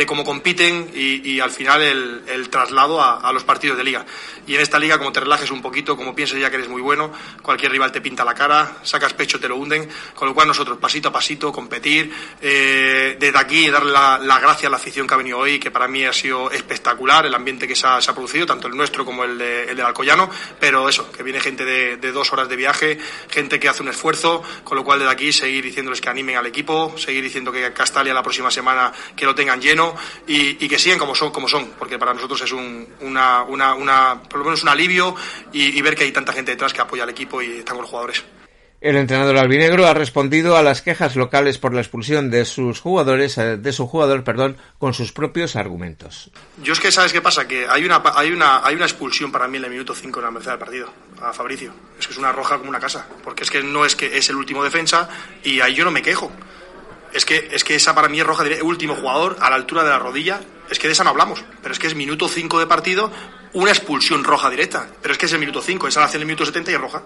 cómo 0.07 0.23
compiten 0.23 0.44
y, 0.47 1.39
al 1.39 1.51
final 1.51 1.81
el, 1.81 2.49
traslado 2.49 3.01
a, 3.01 3.31
los 3.33 3.43
partidos 3.43 3.77
de 3.77 3.83
liga. 3.83 4.05
Y 4.47 4.55
en 4.55 4.61
esta 4.61 4.79
liga, 4.79 4.97
como 4.97 5.11
te 5.11 5.19
relajes 5.19 5.51
un 5.51 5.61
poquito, 5.61 5.97
como 5.97 6.15
pienses 6.15 6.39
ya 6.39 6.49
que 6.49 6.57
eres 6.57 6.69
muy 6.69 6.81
bueno, 6.81 7.11
cualquier 7.41 7.71
rival 7.71 7.91
te 7.91 8.01
pinta 8.01 8.23
la 8.23 8.33
cara, 8.33 8.77
sacas 8.83 9.13
pecho, 9.13 9.39
te 9.39 9.47
lo 9.47 9.57
hunden, 9.57 9.89
con 10.13 10.27
lo 10.27 10.33
cual 10.35 10.47
nosotros 10.47 10.77
pasito 10.77 11.09
a 11.09 11.11
pasito, 11.11 11.51
competir, 11.51 12.13
eh, 12.41 13.17
desde 13.19 13.37
aquí 13.37 13.69
darle 13.69 13.91
la 13.91 14.05
la, 14.19 14.39
gracia 14.39 14.67
a 14.67 14.71
la 14.71 14.77
afición 14.77 15.07
que 15.07 15.13
ha 15.13 15.17
venido 15.17 15.39
hoy, 15.39 15.59
que 15.59 15.71
para 15.71 15.87
mí 15.87 16.05
ha 16.05 16.13
sido 16.13 16.51
espectacular 16.51 17.25
el 17.25 17.33
ambiente 17.33 17.67
que 17.67 17.75
se 17.75 17.87
ha, 17.87 17.99
producido, 18.13 18.45
tanto 18.45 18.67
el 18.67 18.75
nuestro 18.75 19.05
como 19.05 19.23
el, 19.23 19.37
de, 19.37 19.63
el 19.63 19.77
del 19.77 19.85
Alcoyano, 19.85 20.29
pero 20.59 20.87
eso, 20.87 21.11
que 21.11 21.23
viene 21.23 21.39
gente 21.39 21.65
de, 21.65 22.11
dos 22.11 22.31
horas 22.31 22.47
de 22.47 22.55
viaje, 22.55 22.97
gente 23.29 23.59
que 23.59 23.67
hace 23.67 23.81
un 23.81 23.89
esfuerzo, 23.89 24.43
con 24.63 24.77
lo 24.77 24.83
cual 24.83 24.99
desde 24.99 25.11
aquí 25.11 25.33
seguir 25.33 25.63
diciéndoles 25.63 26.01
que 26.01 26.09
animen 26.09 26.37
al 26.37 26.45
equipo, 26.45 26.95
seguir 26.97 27.23
diciendo 27.23 27.51
que 27.51 27.73
Castalia 27.73 28.13
la 28.13 28.23
próxima 28.23 28.51
semana 28.51 28.93
que 29.15 29.25
lo 29.25 29.35
tengan 29.35 29.59
lleno 29.59 29.95
que 30.55 30.79
sigan 30.79 30.99
como 30.99 31.15
son, 31.15 31.31
como 31.31 31.47
son, 31.47 31.71
porque 31.77 31.97
para 31.97 32.13
nosotros 32.13 32.41
es 32.41 32.51
un, 32.51 32.87
una, 33.01 33.43
una, 33.43 33.73
una, 33.73 34.23
por 34.23 34.39
lo 34.39 34.45
menos 34.45 34.63
un 34.63 34.69
alivio 34.69 35.15
y, 35.51 35.77
y 35.77 35.81
ver 35.81 35.95
que 35.95 36.03
hay 36.03 36.11
tanta 36.11 36.33
gente 36.33 36.51
detrás 36.51 36.73
que 36.73 36.81
apoya 36.81 37.03
al 37.03 37.09
equipo 37.09 37.41
y 37.41 37.59
están 37.59 37.75
con 37.75 37.83
los 37.83 37.89
jugadores. 37.89 38.23
El 38.85 38.97
entrenador 38.97 39.37
albinegro 39.37 39.87
ha 39.87 39.95
respondido 39.95 40.57
a 40.57 40.61
las 40.61 40.83
quejas 40.83 41.15
locales 41.15 41.57
por 41.57 41.73
la 41.73 41.81
expulsión 41.81 42.29
de 42.29 42.45
sus 42.45 42.81
jugadores, 42.81 43.35
eh, 43.39 43.57
de 43.57 43.73
su 43.73 43.87
jugador, 43.87 44.23
perdón, 44.23 44.57
con 44.77 44.93
sus 44.93 45.11
propios 45.11 45.55
argumentos. 45.55 46.29
Yo 46.61 46.73
es 46.73 46.79
que 46.79 46.91
sabes 46.91 47.11
qué 47.11 47.19
pasa, 47.19 47.47
que 47.47 47.65
hay 47.67 47.83
una 47.83 48.03
hay 48.13 48.31
una 48.31 48.63
hay 48.63 48.75
una 48.75 48.85
expulsión 48.85 49.31
para 49.31 49.47
mí 49.47 49.57
en 49.57 49.63
el 49.63 49.71
minuto 49.71 49.95
5 49.95 50.19
en 50.19 50.25
la 50.25 50.29
merced 50.29 50.51
del 50.51 50.59
partido 50.59 50.93
a 51.19 51.33
Fabricio. 51.33 51.73
Es 51.97 52.05
que 52.05 52.13
es 52.13 52.19
una 52.19 52.31
roja 52.31 52.57
como 52.57 52.69
una 52.69 52.79
casa, 52.79 53.07
porque 53.23 53.43
es 53.43 53.49
que 53.49 53.63
no 53.63 53.85
es 53.85 53.95
que 53.95 54.17
es 54.17 54.29
el 54.29 54.35
último 54.35 54.63
defensa 54.63 55.09
y 55.43 55.61
ahí 55.61 55.73
yo 55.73 55.83
no 55.83 55.91
me 55.91 56.03
quejo. 56.03 56.31
Es 57.15 57.23
que 57.25 57.47
es 57.51 57.63
que 57.63 57.75
esa 57.75 57.95
para 57.95 58.09
mí 58.09 58.19
es 58.19 58.27
roja 58.27 58.43
el 58.43 58.61
último 58.61 58.93
jugador 58.93 59.37
a 59.39 59.49
la 59.49 59.55
altura 59.55 59.85
de 59.85 59.89
la 59.89 59.97
rodilla, 59.97 60.41
es 60.69 60.77
que 60.79 60.87
de 60.87 60.93
esa 60.93 61.05
no 61.05 61.11
hablamos, 61.11 61.45
pero 61.63 61.71
es 61.71 61.79
que 61.79 61.87
es 61.87 61.95
minuto 61.95 62.27
5 62.27 62.59
de 62.59 62.67
partido, 62.67 63.09
una 63.53 63.71
expulsión 63.71 64.25
roja 64.25 64.49
directa, 64.49 64.89
pero 65.01 65.13
es 65.13 65.17
que 65.17 65.25
es 65.27 65.31
el 65.31 65.39
minuto 65.39 65.61
5, 65.61 65.87
esa 65.87 66.01
la 66.01 66.07
hace 66.07 66.17
en 66.17 66.23
el 66.23 66.27
minuto 66.27 66.45
70 66.45 66.71
y 66.71 66.73
es 66.73 66.81
roja. 66.81 67.03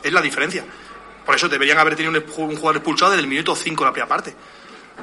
Es 0.00 0.12
la 0.12 0.22
diferencia. 0.22 0.64
Por 1.26 1.34
eso 1.34 1.48
deberían 1.48 1.76
haber 1.76 1.96
tenido 1.96 2.12
un, 2.12 2.56
jugador 2.56 2.76
expulsado 2.76 3.10
desde 3.10 3.22
el 3.22 3.28
minuto 3.28 3.56
5 3.56 3.82
de 3.82 3.88
la 3.88 3.92
primera 3.92 4.08
parte. 4.08 4.32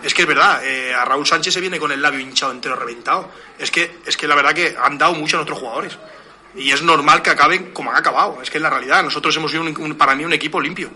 Es 0.02 0.14
que 0.14 0.22
es 0.22 0.28
verdad, 0.28 0.66
eh, 0.66 0.94
a 0.94 1.04
Raúl 1.04 1.28
Sánchez 1.28 1.54
se 1.54 1.60
viene 1.60 1.78
con 1.78 1.92
el 1.92 2.02
labio 2.02 2.22
hinchado 2.22 2.54
entero 2.54 2.78
reventado. 2.78 3.30
Es 3.60 3.70
que, 3.72 4.00
es 4.06 4.16
que 4.16 4.26
la 4.26 4.36
verdad 4.36 4.54
que 4.54 4.74
han 4.82 4.98
dado 4.98 5.16
mucho 5.16 5.36
a 5.36 5.40
nuestros 5.40 5.60
jugadores. 5.60 5.98
Y 6.56 6.72
es 6.72 6.82
normal 6.82 7.22
que 7.22 7.30
acaben 7.30 7.74
como 7.74 7.92
han 7.92 7.98
acabado. 7.98 8.40
Es 8.42 8.50
que 8.50 8.58
es 8.58 8.62
la 8.62 8.70
realidad. 8.70 9.04
Nosotros 9.04 9.36
hemos 9.36 9.52
sido, 9.52 9.66
para 9.98 10.16
mí, 10.16 10.24
un 10.24 10.32
equipo 10.32 10.62
limpio. 10.62 10.92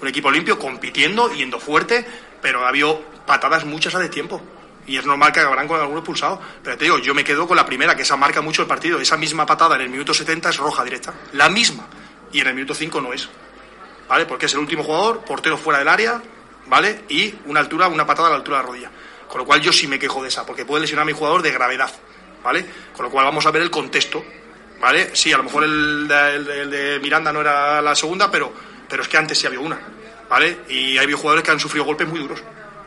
Un 0.00 0.08
equipo 0.08 0.30
limpio, 0.30 0.58
compitiendo, 0.58 1.32
yendo 1.32 1.58
fuerte, 1.58 2.06
pero 2.42 2.64
ha 2.64 2.68
habido 2.68 3.02
patadas 3.26 3.64
muchas 3.64 3.94
a 3.94 4.10
tiempo. 4.10 4.40
Y 4.86 4.98
es 4.98 5.06
normal 5.06 5.32
que 5.32 5.40
acabarán 5.40 5.66
con 5.66 5.80
alguno 5.80 6.00
expulsado. 6.00 6.40
Pero 6.62 6.76
te 6.76 6.84
digo, 6.84 6.98
yo 6.98 7.14
me 7.14 7.24
quedo 7.24 7.46
con 7.46 7.56
la 7.56 7.64
primera, 7.64 7.96
que 7.96 8.02
esa 8.02 8.16
marca 8.16 8.42
mucho 8.42 8.62
el 8.62 8.68
partido. 8.68 9.00
Esa 9.00 9.16
misma 9.16 9.46
patada 9.46 9.76
en 9.76 9.82
el 9.82 9.88
minuto 9.88 10.12
70 10.12 10.50
es 10.50 10.56
roja 10.58 10.84
directa. 10.84 11.14
La 11.32 11.48
misma. 11.48 11.86
Y 12.32 12.40
en 12.40 12.48
el 12.48 12.54
minuto 12.54 12.74
5 12.74 13.00
no 13.00 13.12
es. 13.12 13.28
¿vale? 14.08 14.26
Porque 14.26 14.46
es 14.46 14.54
el 14.54 14.60
último 14.60 14.82
jugador, 14.82 15.20
portero 15.24 15.56
fuera 15.56 15.78
del 15.78 15.88
área, 15.88 16.22
¿vale? 16.66 17.04
Y 17.08 17.34
una 17.46 17.60
altura, 17.60 17.88
una 17.88 18.06
patada 18.06 18.28
a 18.28 18.30
la 18.30 18.36
altura 18.36 18.58
de 18.58 18.62
la 18.62 18.68
rodilla. 18.68 18.90
Con 19.28 19.38
lo 19.38 19.44
cual 19.46 19.60
yo 19.60 19.72
sí 19.72 19.86
me 19.86 19.98
quejo 19.98 20.22
de 20.22 20.28
esa, 20.28 20.46
porque 20.46 20.64
puede 20.64 20.82
lesionar 20.82 21.02
a 21.02 21.06
mi 21.06 21.12
jugador 21.12 21.42
de 21.42 21.50
gravedad, 21.50 21.92
¿vale? 22.42 22.64
Con 22.94 23.06
lo 23.06 23.10
cual 23.10 23.24
vamos 23.24 23.46
a 23.46 23.50
ver 23.50 23.62
el 23.62 23.70
contexto, 23.70 24.24
¿vale? 24.80 25.14
Sí, 25.14 25.32
a 25.32 25.38
lo 25.38 25.44
mejor 25.44 25.64
el 25.64 26.06
de, 26.06 27.00
Miranda 27.02 27.32
no 27.32 27.40
era 27.40 27.80
la 27.82 27.94
segunda, 27.94 28.30
pero, 28.30 28.52
pero 28.88 29.02
es 29.02 29.08
que 29.08 29.16
antes 29.16 29.38
sí 29.38 29.46
había 29.46 29.60
una, 29.60 29.78
¿vale? 30.28 30.58
Y 30.68 30.98
hay 30.98 31.12
jugadores 31.12 31.44
que 31.44 31.50
han 31.50 31.60
sufrido 31.60 31.84
golpes 31.84 32.08
muy 32.08 32.20
duros. 32.20 32.42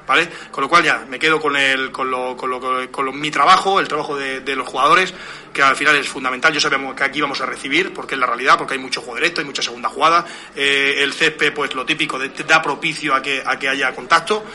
¿vale? 0.07 0.29
Con 0.49 0.63
lo 0.63 0.69
cual 0.69 0.83
ya 0.83 1.05
me 1.07 1.19
quedo 1.19 1.39
con, 1.39 1.55
el, 1.55 1.91
con, 1.91 2.09
lo, 2.09 2.35
con, 2.35 2.49
lo, 2.49 2.91
con 2.91 3.19
mi 3.19 3.29
trabajo, 3.29 3.79
el 3.79 3.87
trabajo 3.87 4.15
de, 4.15 4.55
los 4.55 4.67
jugadores, 4.67 5.13
que 5.53 5.61
al 5.61 5.75
final 5.75 5.95
es 5.97 6.07
fundamental. 6.07 6.53
Yo 6.53 6.59
sabemos 6.59 6.95
que 6.95 7.03
aquí 7.03 7.21
vamos 7.21 7.41
a 7.41 7.45
recibir, 7.45 7.93
porque 7.93 8.15
es 8.15 8.19
la 8.19 8.25
realidad, 8.25 8.57
porque 8.57 8.75
hay 8.75 8.79
mucho 8.79 9.01
juego 9.01 9.17
directo, 9.17 9.41
hay 9.41 9.45
mucha 9.45 9.61
segunda 9.61 9.89
jugada. 9.89 10.25
Eh, 10.55 10.95
el 10.99 11.13
césped, 11.13 11.53
pues 11.53 11.75
lo 11.75 11.85
típico, 11.85 12.17
da 12.19 12.61
propicio 12.61 13.13
a 13.13 13.21
que, 13.21 13.43
a 13.45 13.59
que 13.59 13.67
haya 13.67 13.93
contacto. 13.93 14.45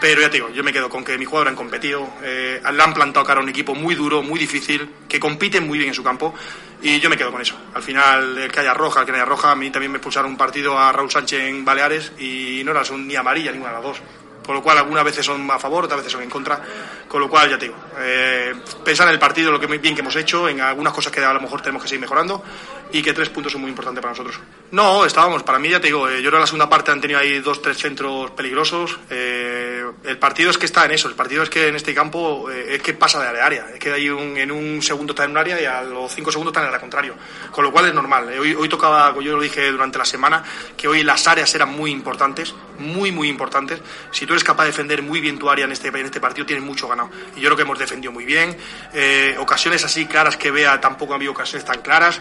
Pero 0.00 0.20
ya 0.20 0.30
te 0.30 0.36
digo, 0.36 0.50
yo 0.50 0.62
me 0.62 0.72
quedo 0.72 0.88
con 0.88 1.04
que 1.04 1.18
mis 1.18 1.26
jugadores 1.26 1.50
han 1.50 1.56
competido, 1.56 2.08
eh, 2.22 2.60
le 2.72 2.82
han 2.82 2.94
plantado 2.94 3.26
cara 3.26 3.40
a 3.40 3.42
un 3.42 3.48
equipo 3.48 3.74
muy 3.74 3.96
duro, 3.96 4.22
muy 4.22 4.38
difícil, 4.38 4.88
que 5.08 5.18
compiten 5.18 5.66
muy 5.66 5.76
bien 5.76 5.88
en 5.88 5.94
su 5.94 6.04
campo, 6.04 6.34
y 6.80 7.00
yo 7.00 7.10
me 7.10 7.16
quedo 7.16 7.32
con 7.32 7.42
eso. 7.42 7.56
Al 7.74 7.82
final, 7.82 8.38
el 8.38 8.52
que 8.52 8.60
haya 8.60 8.74
roja, 8.74 9.00
el 9.00 9.06
que 9.06 9.12
no 9.12 9.16
haya 9.16 9.24
roja, 9.24 9.50
a 9.50 9.56
mí 9.56 9.70
también 9.70 9.90
me 9.90 9.98
expulsaron 9.98 10.30
un 10.30 10.36
partido 10.36 10.78
a 10.78 10.92
Raúl 10.92 11.10
Sánchez 11.10 11.40
en 11.40 11.64
Baleares 11.64 12.12
y 12.18 12.62
no 12.64 12.70
era 12.70 12.82
ni 12.96 13.16
amarilla 13.16 13.50
ninguna 13.50 13.70
de 13.70 13.74
las 13.76 13.84
dos 13.84 14.02
con 14.48 14.54
lo 14.54 14.62
cual 14.62 14.78
algunas 14.78 15.04
veces 15.04 15.26
son 15.26 15.50
a 15.50 15.58
favor, 15.58 15.84
otras 15.84 15.98
veces 15.98 16.10
son 16.10 16.22
en 16.22 16.30
contra, 16.30 16.58
con 17.06 17.20
lo 17.20 17.28
cual 17.28 17.50
ya 17.50 17.58
te 17.58 17.66
digo, 17.66 17.76
eh, 17.98 18.54
pensar 18.82 19.06
en 19.06 19.12
el 19.12 19.18
partido, 19.18 19.52
lo 19.52 19.60
que 19.60 19.66
bien 19.66 19.94
que 19.94 20.00
hemos 20.00 20.16
hecho, 20.16 20.48
en 20.48 20.62
algunas 20.62 20.94
cosas 20.94 21.12
que 21.12 21.22
a 21.22 21.34
lo 21.34 21.40
mejor 21.42 21.60
tenemos 21.60 21.82
que 21.82 21.88
seguir 21.90 22.00
mejorando 22.00 22.42
y 22.90 23.02
que 23.02 23.12
tres 23.12 23.28
puntos 23.28 23.52
son 23.52 23.60
muy 23.60 23.68
importantes 23.68 24.00
para 24.00 24.12
nosotros. 24.12 24.40
No, 24.70 25.04
estábamos, 25.04 25.42
para 25.42 25.58
mí 25.58 25.68
ya 25.68 25.82
te 25.82 25.88
digo, 25.88 26.08
eh, 26.08 26.22
yo 26.22 26.30
creo 26.30 26.40
la 26.40 26.46
segunda 26.46 26.66
parte 26.66 26.90
han 26.90 26.98
tenido 26.98 27.20
ahí 27.20 27.40
dos, 27.40 27.60
tres 27.60 27.76
centros 27.76 28.30
peligrosos, 28.30 28.98
eh, 29.10 29.67
el 30.04 30.18
partido 30.18 30.50
es 30.50 30.58
que 30.58 30.66
está 30.66 30.84
en 30.84 30.92
eso, 30.92 31.08
el 31.08 31.14
partido 31.14 31.42
es 31.42 31.50
que 31.50 31.68
en 31.68 31.76
este 31.76 31.94
campo 31.94 32.50
eh, 32.50 32.74
es 32.74 32.82
que 32.82 32.94
pasa 32.94 33.20
de 33.20 33.28
área 33.28 33.42
a 33.42 33.46
área, 33.46 33.66
es 33.72 33.78
que 33.78 33.92
hay 33.92 34.08
un, 34.10 34.36
en 34.36 34.50
un 34.50 34.82
segundo 34.82 35.12
está 35.12 35.24
en 35.24 35.32
un 35.32 35.38
área 35.38 35.60
y 35.60 35.64
a 35.64 35.82
los 35.82 36.12
cinco 36.14 36.30
segundos 36.30 36.52
está 36.52 36.60
en 36.60 36.66
el 36.66 36.68
área 36.70 36.80
contrario, 36.80 37.14
con 37.50 37.64
lo 37.64 37.72
cual 37.72 37.86
es 37.86 37.94
normal. 37.94 38.28
Hoy, 38.38 38.54
hoy 38.54 38.68
tocaba, 38.68 39.14
yo 39.20 39.36
lo 39.36 39.42
dije 39.42 39.70
durante 39.70 39.98
la 39.98 40.04
semana, 40.04 40.42
que 40.76 40.88
hoy 40.88 41.02
las 41.02 41.26
áreas 41.26 41.54
eran 41.54 41.70
muy 41.70 41.90
importantes, 41.90 42.54
muy, 42.78 43.12
muy 43.12 43.28
importantes. 43.28 43.80
Si 44.10 44.26
tú 44.26 44.32
eres 44.32 44.44
capaz 44.44 44.64
de 44.64 44.70
defender 44.70 45.02
muy 45.02 45.20
bien 45.20 45.38
tu 45.38 45.48
área 45.50 45.64
en 45.64 45.72
este, 45.72 45.88
en 45.88 45.96
este 45.96 46.20
partido, 46.20 46.46
tienes 46.46 46.64
mucho 46.64 46.88
ganado. 46.88 47.10
Y 47.36 47.40
yo 47.40 47.48
creo 47.48 47.56
que 47.56 47.62
hemos 47.62 47.78
defendido 47.78 48.12
muy 48.12 48.24
bien. 48.24 48.56
ocasiones 49.38 49.84
así 49.84 50.06
claras 50.06 50.36
que 50.36 50.50
vea, 50.50 50.80
tampoco 50.80 51.12
ha 51.12 51.16
habido 51.16 51.32
ocasiones 51.32 51.64
tan 51.64 51.82
claras. 51.82 52.20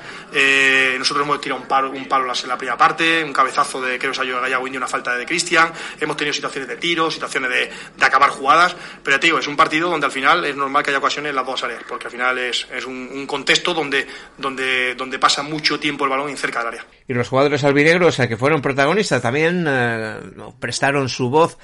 nosotros 0.97 1.25
hemos 1.25 1.41
tirado 1.41 1.61
un 1.61 1.67
palo, 1.67 1.91
un 1.91 2.07
palo 2.07 2.27
en 2.31 2.49
la 2.49 2.57
primera 2.57 2.77
parte, 2.77 3.23
un 3.23 3.33
cabezazo 3.33 3.81
de 3.81 3.97
creo 3.97 4.11
que 4.11 4.17
se 4.17 4.21
ha 4.21 4.39
Gallego 4.39 4.67
Indio, 4.67 4.79
una 4.79 4.87
falta 4.87 5.15
de 5.15 5.25
Cristian. 5.25 5.71
Hemos 5.99 6.17
tenido 6.17 6.33
situaciones 6.33 6.67
de 6.67 6.77
tiro, 6.77 7.09
situaciones 7.09 7.49
de, 7.49 7.56
de, 7.57 8.05
acabar 8.05 8.29
jugadas. 8.29 8.75
Pero 9.03 9.19
te 9.19 9.27
digo, 9.27 9.39
es 9.39 9.47
un 9.47 9.55
partido 9.55 9.89
donde 9.89 10.05
al 10.05 10.11
final 10.11 10.45
es 10.45 10.55
normal 10.55 10.83
que 10.83 10.91
haya 10.91 10.99
ocasiones 10.99 11.31
en 11.31 11.35
las 11.35 11.45
dos 11.45 11.63
áreas, 11.63 11.83
porque 11.87 12.05
al 12.05 12.11
final 12.11 12.37
es, 12.37 12.67
es 12.73 12.85
un, 12.85 13.25
contexto 13.27 13.73
donde, 13.73 14.07
donde, 14.37 14.95
donde 14.95 15.19
pasa 15.19 15.43
mucho 15.43 15.79
tiempo 15.79 16.05
el 16.05 16.09
balón 16.09 16.29
en 16.29 16.37
cerca 16.37 16.59
del 16.59 16.67
área. 16.69 16.85
Y 17.07 17.13
los 17.13 17.27
jugadores 17.27 17.63
albinegros 17.63 18.17
que 18.17 18.37
fueron 18.37 18.61
protagonistas 18.61 19.21
también 19.21 19.65
eh, 19.67 20.19
prestaron 20.59 21.09
su 21.09 21.29
voz 21.29 21.57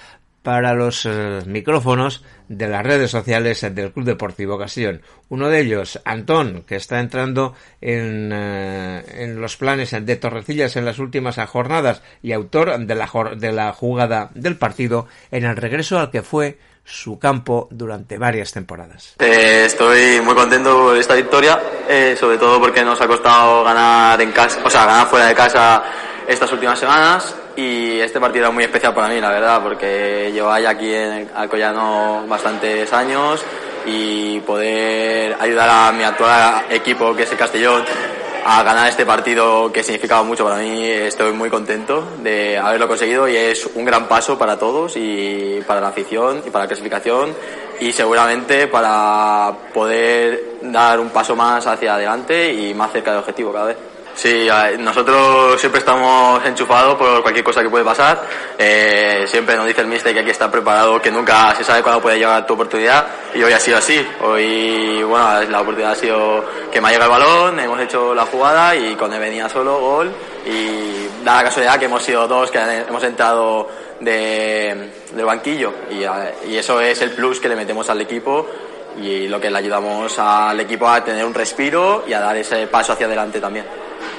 para 0.43 0.73
los 0.73 1.05
eh, 1.05 1.39
micrófonos 1.47 2.23
de 2.49 2.67
las 2.67 2.83
redes 2.83 3.09
sociales 3.09 3.61
del 3.61 3.91
Club 3.91 4.05
Deportivo 4.05 4.59
Castellón. 4.59 5.01
Uno 5.29 5.49
de 5.49 5.61
ellos, 5.61 5.99
Antón, 6.05 6.63
que 6.67 6.75
está 6.75 6.99
entrando 6.99 7.55
en, 7.81 8.31
eh, 8.31 9.03
en 9.23 9.41
los 9.41 9.57
planes 9.57 9.91
de 9.91 10.15
Torrecillas 10.17 10.75
en 10.75 10.85
las 10.85 10.99
últimas 10.99 11.37
jornadas 11.49 12.03
y 12.21 12.33
autor 12.33 12.77
de 12.77 12.95
la, 12.95 13.09
de 13.35 13.51
la 13.51 13.73
jugada 13.73 14.29
del 14.35 14.57
partido 14.57 15.07
en 15.31 15.45
el 15.45 15.55
regreso 15.55 15.97
al 15.97 16.11
que 16.11 16.21
fue 16.21 16.57
su 16.83 17.17
campo 17.17 17.69
durante 17.71 18.17
varias 18.17 18.51
temporadas. 18.51 19.15
Eh, 19.19 19.63
estoy 19.65 20.19
muy 20.21 20.35
contento 20.35 20.75
por 20.75 20.97
esta 20.97 21.15
victoria, 21.15 21.59
eh, 21.87 22.15
sobre 22.19 22.37
todo 22.37 22.59
porque 22.59 22.83
nos 22.83 22.99
ha 22.99 23.07
costado 23.07 23.63
ganar 23.63 24.21
en 24.21 24.31
casa, 24.33 24.59
o 24.63 24.69
sea, 24.69 24.85
ganar 24.85 25.07
fuera 25.07 25.27
de 25.27 25.35
casa 25.35 25.83
estas 26.27 26.51
últimas 26.51 26.77
semanas 26.77 27.35
y 27.55 27.99
este 27.99 28.19
partido 28.19 28.47
es 28.47 28.53
muy 28.53 28.63
especial 28.63 28.93
para 28.93 29.07
mí, 29.07 29.19
la 29.21 29.29
verdad, 29.29 29.61
porque 29.61 30.31
llevo 30.33 30.51
ahí 30.51 30.65
aquí 30.65 30.93
en 30.93 31.29
Alcoyano 31.35 32.25
bastantes 32.27 32.91
años 32.93 33.43
y 33.85 34.39
poder 34.41 35.35
ayudar 35.39 35.69
a 35.69 35.91
mi 35.91 36.03
actual 36.03 36.65
equipo, 36.69 37.15
que 37.15 37.23
es 37.23 37.31
el 37.31 37.37
Castellón, 37.37 37.83
a 38.45 38.63
ganar 38.63 38.89
este 38.89 39.05
partido 39.05 39.71
que 39.71 39.83
significaba 39.83 40.23
mucho 40.23 40.43
para 40.43 40.57
mí. 40.57 40.83
Estoy 40.85 41.31
muy 41.31 41.49
contento 41.49 42.03
de 42.21 42.57
haberlo 42.57 42.87
conseguido 42.87 43.27
y 43.27 43.35
es 43.35 43.65
un 43.75 43.85
gran 43.85 44.07
paso 44.07 44.37
para 44.37 44.57
todos 44.57 44.93
y 44.97 45.59
para 45.65 45.79
la 45.79 45.89
afición 45.89 46.41
y 46.45 46.49
para 46.49 46.65
la 46.65 46.67
clasificación 46.67 47.33
y 47.79 47.91
seguramente 47.93 48.67
para 48.67 49.53
poder 49.73 50.57
dar 50.61 50.99
un 50.99 51.09
paso 51.09 51.35
más 51.35 51.65
hacia 51.67 51.95
adelante 51.95 52.53
y 52.53 52.73
más 52.73 52.91
cerca 52.91 53.11
del 53.11 53.19
objetivo 53.19 53.51
cada 53.53 53.65
vez. 53.65 53.92
Sí, 54.15 54.47
nosotros 54.77 55.59
siempre 55.59 55.79
estamos 55.79 56.45
enchufados 56.45 56.95
por 56.95 57.21
cualquier 57.21 57.43
cosa 57.43 57.61
que 57.61 57.69
puede 57.69 57.83
pasar. 57.83 58.21
Eh, 58.57 59.25
siempre 59.27 59.55
nos 59.55 59.65
dice 59.65 59.81
el 59.81 59.87
mister 59.87 60.13
que 60.13 60.19
hay 60.19 60.25
que 60.25 60.31
estar 60.31 60.51
preparado, 60.51 61.01
que 61.01 61.11
nunca 61.11 61.53
se 61.55 61.63
sabe 61.63 61.81
cuándo 61.81 62.01
puede 62.01 62.19
llegar 62.19 62.45
tu 62.45 62.53
oportunidad. 62.53 63.07
Y 63.33 63.41
hoy 63.41 63.51
ha 63.51 63.59
sido 63.59 63.77
así. 63.77 64.05
Hoy, 64.21 65.01
bueno, 65.03 65.41
la 65.49 65.61
oportunidad 65.61 65.93
ha 65.93 65.95
sido 65.95 66.45
que 66.71 66.79
me 66.79 66.89
ha 66.89 66.91
llegado 66.91 67.15
el 67.15 67.19
balón, 67.19 67.59
hemos 67.59 67.81
hecho 67.81 68.13
la 68.13 68.25
jugada 68.25 68.75
y 68.75 68.95
cuando 68.95 69.19
venía 69.19 69.49
solo, 69.49 69.79
gol. 69.79 70.13
Y 70.45 71.23
da 71.23 71.37
la 71.37 71.43
casualidad 71.45 71.79
que 71.79 71.85
hemos 71.85 72.03
sido 72.03 72.27
dos 72.27 72.51
que 72.51 72.59
hemos 72.59 73.03
entrado 73.03 73.67
de, 73.99 74.91
del 75.11 75.25
banquillo. 75.25 75.73
Y, 75.89 76.03
y 76.51 76.57
eso 76.57 76.79
es 76.79 77.01
el 77.01 77.11
plus 77.11 77.39
que 77.39 77.49
le 77.49 77.55
metemos 77.55 77.89
al 77.89 77.99
equipo 77.99 78.47
y 79.01 79.27
lo 79.27 79.41
que 79.41 79.49
le 79.49 79.57
ayudamos 79.57 80.17
al 80.19 80.59
equipo 80.59 80.87
a 80.87 81.03
tener 81.03 81.25
un 81.25 81.33
respiro 81.33 82.03
y 82.07 82.13
a 82.13 82.19
dar 82.19 82.37
ese 82.37 82.67
paso 82.67 82.93
hacia 82.93 83.07
adelante 83.07 83.41
también. 83.41 83.65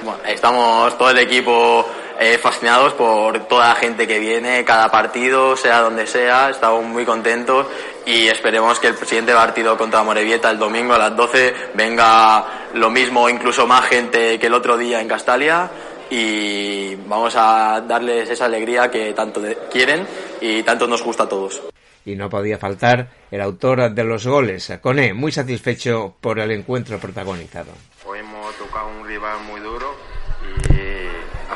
Bueno, 0.03 0.19
estamos 0.27 0.97
todo 0.99 1.11
el 1.11 1.19
equipo 1.19 1.87
eh, 2.19 2.39
fascinados 2.39 2.93
por 2.95 3.47
toda 3.47 3.71
la 3.71 3.75
gente 3.75 4.07
que 4.07 4.19
viene, 4.19 4.65
cada 4.65 4.91
partido, 4.91 5.57
sea 5.57 5.81
donde 5.81 6.07
sea, 6.07 6.51
estamos 6.51 6.85
muy 6.85 7.05
contentos 7.05 7.67
y 8.07 8.29
esperemos 8.29 8.79
que 8.79 8.89
el 8.89 8.97
siguiente 8.97 9.33
partido 9.33 9.77
contra 9.77 10.03
Morevieta 10.03 10.51
el 10.51 10.59
domingo 10.59 10.95
a 10.95 10.99
las 10.99 11.17
12 11.17 11.55
venga 11.75 12.45
lo 12.75 12.91
mismo, 12.91 13.29
incluso 13.29 13.67
más 13.67 13.87
gente 13.87 14.39
que 14.39 14.47
el 14.47 14.55
otro 14.55 14.77
día 14.77 15.01
en 15.01 15.09
Castalia 15.09 15.71
y 16.11 16.95
vamos 17.07 17.35
a 17.37 17.81
darles 17.81 18.31
esa 18.31 18.45
alegría 18.45 18.91
que 18.91 19.13
tanto 19.13 19.43
quieren 19.71 20.07
y 20.41 20.63
tanto 20.63 20.87
nos 20.87 21.03
gusta 21.03 21.25
a 21.25 21.29
todos. 21.29 21.63
Y 22.05 22.17
no 22.17 22.29
podía 22.29 22.59
faltar 22.59 23.09
el 23.31 23.41
autor 23.41 23.91
de 23.91 24.05
los 24.05 24.27
goles, 24.27 24.73
Cone, 24.81 25.15
muy 25.15 25.33
satisfecho 25.33 26.15
por 26.21 26.39
el 26.39 26.51
encuentro 26.51 26.99
protagonizado. 26.99 27.73
Hoy 28.07 28.19
hemos 28.19 28.55
tocado 28.57 28.89
un 28.89 29.07
rival 29.07 29.41
muy 29.45 29.54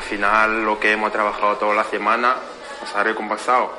final 0.09 0.65
lo 0.65 0.79
que 0.79 0.91
hemos 0.91 1.11
trabajado 1.11 1.55
toda 1.57 1.75
la 1.75 1.83
semana 1.83 2.35
nos 2.81 2.95
ha 2.95 3.03
recompensado. 3.03 3.71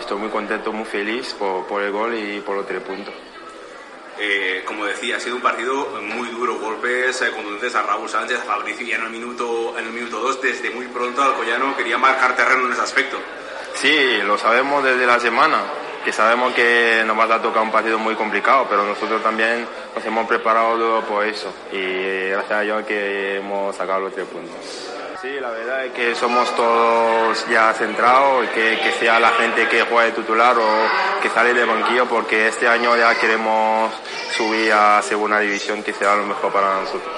Estoy 0.00 0.18
muy 0.18 0.28
contento, 0.28 0.72
muy 0.72 0.84
feliz 0.84 1.32
por, 1.38 1.64
por 1.66 1.80
el 1.82 1.92
gol 1.92 2.14
y 2.14 2.40
por 2.40 2.56
los 2.56 2.66
tres 2.66 2.82
puntos. 2.82 3.14
Eh, 4.18 4.62
como 4.64 4.84
decía, 4.84 5.16
ha 5.16 5.20
sido 5.20 5.36
un 5.36 5.42
partido 5.42 5.88
muy 6.02 6.28
duro, 6.28 6.58
golpes 6.58 7.20
eh, 7.22 7.30
contundentes 7.32 7.74
a 7.74 7.82
Raúl 7.82 8.08
Sánchez, 8.08 8.38
a 8.40 8.42
Fabricio 8.44 8.86
y 8.86 8.92
en 8.92 9.02
el 9.02 9.10
minuto 9.10 9.74
en 9.76 9.86
el 9.86 9.92
minuto 9.92 10.20
2 10.20 10.40
desde 10.40 10.70
muy 10.70 10.86
pronto 10.86 11.20
Alcoyano 11.20 11.76
quería 11.76 11.98
marcar 11.98 12.36
terreno 12.36 12.66
en 12.66 12.72
ese 12.72 12.82
aspecto. 12.82 13.16
Sí, 13.74 14.18
lo 14.24 14.38
sabemos 14.38 14.84
desde 14.84 15.04
la 15.04 15.18
semana, 15.18 15.62
que 16.04 16.12
sabemos 16.12 16.54
que 16.54 17.02
nos 17.04 17.18
va 17.18 17.24
a 17.24 17.42
tocar 17.42 17.62
un 17.62 17.72
partido 17.72 17.98
muy 17.98 18.14
complicado, 18.14 18.66
pero 18.70 18.84
nosotros 18.84 19.20
también 19.20 19.66
nos 19.94 20.04
hemos 20.04 20.28
preparado 20.28 21.00
por 21.02 21.26
eso 21.26 21.52
y 21.72 22.28
gracias 22.28 22.52
a 22.52 22.60
Dios 22.60 22.86
que 22.86 23.38
hemos 23.38 23.74
sacado 23.74 24.02
los 24.02 24.14
tres 24.14 24.26
puntos. 24.28 24.93
Sí, 25.24 25.40
la 25.40 25.48
verdad 25.48 25.86
es 25.86 25.92
que 25.92 26.14
somos 26.14 26.54
todos 26.54 27.48
ya 27.48 27.72
centrados, 27.72 28.46
que, 28.50 28.92
sea 29.00 29.18
la 29.18 29.30
gente 29.30 29.66
que 29.68 29.80
juega 29.84 30.04
de 30.04 30.12
titular 30.12 30.54
o 30.58 31.22
que 31.22 31.30
sale 31.30 31.54
de 31.54 31.64
banquillo, 31.64 32.04
porque 32.04 32.48
este 32.48 32.68
año 32.68 32.94
ya 32.94 33.18
queremos 33.18 33.90
subir 34.36 34.70
a 34.74 35.00
segunda 35.00 35.40
división, 35.40 35.82
que 35.82 35.94
será 35.94 36.14
lo 36.14 36.26
mejor 36.26 36.52
para 36.52 36.78
nosotros. 36.78 37.10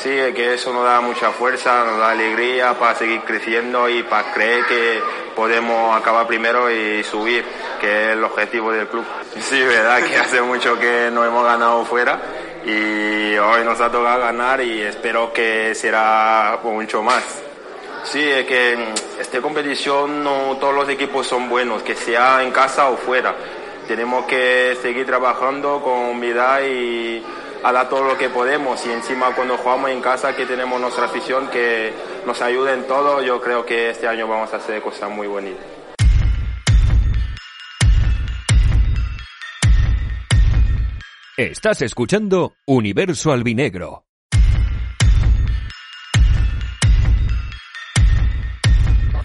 Sí, 0.00 0.10
que 0.10 0.54
eso 0.54 0.72
nos 0.72 0.84
da 0.84 1.00
mucha 1.00 1.32
fuerza, 1.32 1.82
nos 1.84 1.98
da 1.98 2.10
alegría 2.10 2.78
para 2.78 2.94
seguir 2.94 3.22
creciendo 3.22 3.88
y 3.88 4.04
para 4.04 4.32
creer 4.32 4.64
que 4.66 5.02
podemos 5.34 5.96
acabar 5.96 6.28
primero 6.28 6.70
y 6.70 7.02
subir, 7.02 7.44
que 7.80 8.04
es 8.04 8.12
el 8.12 8.22
objetivo 8.22 8.70
del 8.70 8.86
club. 8.86 9.04
Sí, 9.40 9.60
verdad 9.60 10.04
que 10.04 10.16
hace 10.18 10.40
mucho 10.40 10.78
que 10.78 11.10
no 11.10 11.24
hemos 11.24 11.44
ganado 11.44 11.84
fuera 11.84 12.20
y 12.64 13.36
hoy 13.36 13.64
nos 13.64 13.80
ha 13.80 13.90
tocado 13.90 14.20
ganar 14.20 14.60
y 14.60 14.80
espero 14.82 15.32
que 15.32 15.74
será 15.74 16.58
mucho 16.62 17.02
más. 17.02 17.24
Sí, 18.04 18.20
es 18.20 18.46
que 18.46 18.76
esta 19.20 19.40
competición 19.40 20.24
no 20.24 20.56
todos 20.58 20.74
los 20.74 20.88
equipos 20.88 21.26
son 21.26 21.48
buenos, 21.48 21.82
que 21.82 21.94
sea 21.94 22.42
en 22.42 22.50
casa 22.50 22.88
o 22.88 22.96
fuera. 22.96 23.34
Tenemos 23.86 24.26
que 24.26 24.76
seguir 24.80 25.06
trabajando 25.06 25.80
con 25.82 26.10
humildad 26.10 26.62
y 26.62 27.22
a 27.62 27.72
dar 27.72 27.88
todo 27.88 28.02
lo 28.04 28.18
que 28.18 28.28
podemos 28.28 28.84
y 28.86 28.90
encima 28.90 29.34
cuando 29.34 29.56
jugamos 29.56 29.90
en 29.90 30.00
casa 30.00 30.34
que 30.34 30.46
tenemos 30.46 30.80
nuestra 30.80 31.04
afición 31.04 31.48
que 31.48 31.92
nos 32.26 32.40
ayuda 32.42 32.74
en 32.74 32.86
todo, 32.86 33.22
yo 33.22 33.40
creo 33.40 33.64
que 33.64 33.90
este 33.90 34.08
año 34.08 34.26
vamos 34.26 34.52
a 34.52 34.56
hacer 34.56 34.82
cosas 34.82 35.10
muy 35.10 35.28
bonitas. 35.28 35.71
Estás 41.38 41.80
escuchando 41.80 42.52
Universo 42.66 43.32
Albinegro. 43.32 44.04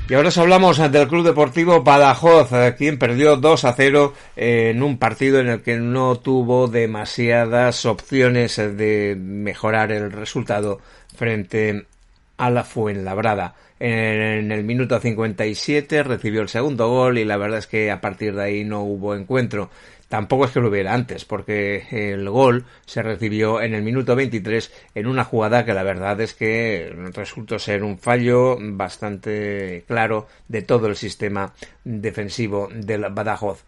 Y 0.07 0.13
ahora 0.13 0.29
os 0.29 0.37
hablamos 0.37 0.77
del 0.77 1.09
Club 1.09 1.25
Deportivo 1.25 1.83
Badajoz, 1.83 2.53
eh, 2.53 2.75
quien 2.77 2.97
perdió 2.97 3.35
2 3.35 3.65
a 3.65 3.73
0 3.73 4.13
en 4.37 4.83
un 4.83 4.97
partido 4.99 5.41
en 5.41 5.49
el 5.49 5.61
que 5.61 5.75
no 5.79 6.17
tuvo 6.19 6.69
demasiadas 6.69 7.85
opciones 7.85 8.55
de 8.55 9.17
mejorar 9.19 9.91
el 9.91 10.09
resultado 10.09 10.79
frente 11.13 11.87
a 12.37 12.49
la 12.49 12.63
Fuenlabrada. 12.63 13.55
En 13.79 14.51
el 14.51 14.63
minuto 14.63 14.99
57 14.99 16.03
recibió 16.03 16.41
el 16.41 16.49
segundo 16.49 16.87
gol 16.89 17.17
y 17.17 17.25
la 17.25 17.37
verdad 17.37 17.59
es 17.59 17.67
que 17.67 17.91
a 17.91 18.01
partir 18.01 18.33
de 18.33 18.43
ahí 18.43 18.63
no 18.63 18.81
hubo 18.81 19.13
encuentro. 19.13 19.69
Tampoco 20.07 20.45
es 20.45 20.51
que 20.51 20.59
lo 20.59 20.69
hubiera 20.69 20.93
antes, 20.93 21.25
porque 21.25 21.85
el 21.91 22.29
gol 22.29 22.65
se 22.85 23.01
recibió 23.01 23.61
en 23.61 23.73
el 23.73 23.83
minuto 23.83 24.15
23 24.15 24.71
en 24.95 25.07
una 25.07 25.23
jugada 25.23 25.65
que 25.65 25.73
la 25.73 25.83
verdad 25.83 26.19
es 26.21 26.33
que 26.33 26.93
resultó 27.13 27.59
ser 27.59 27.83
un 27.83 27.97
fallo 27.99 28.57
bastante 28.59 29.83
claro 29.87 30.27
de 30.47 30.61
todo 30.61 30.87
el 30.87 30.95
sistema 30.95 31.53
defensivo 31.83 32.69
del 32.73 33.05
Badajoz. 33.11 33.63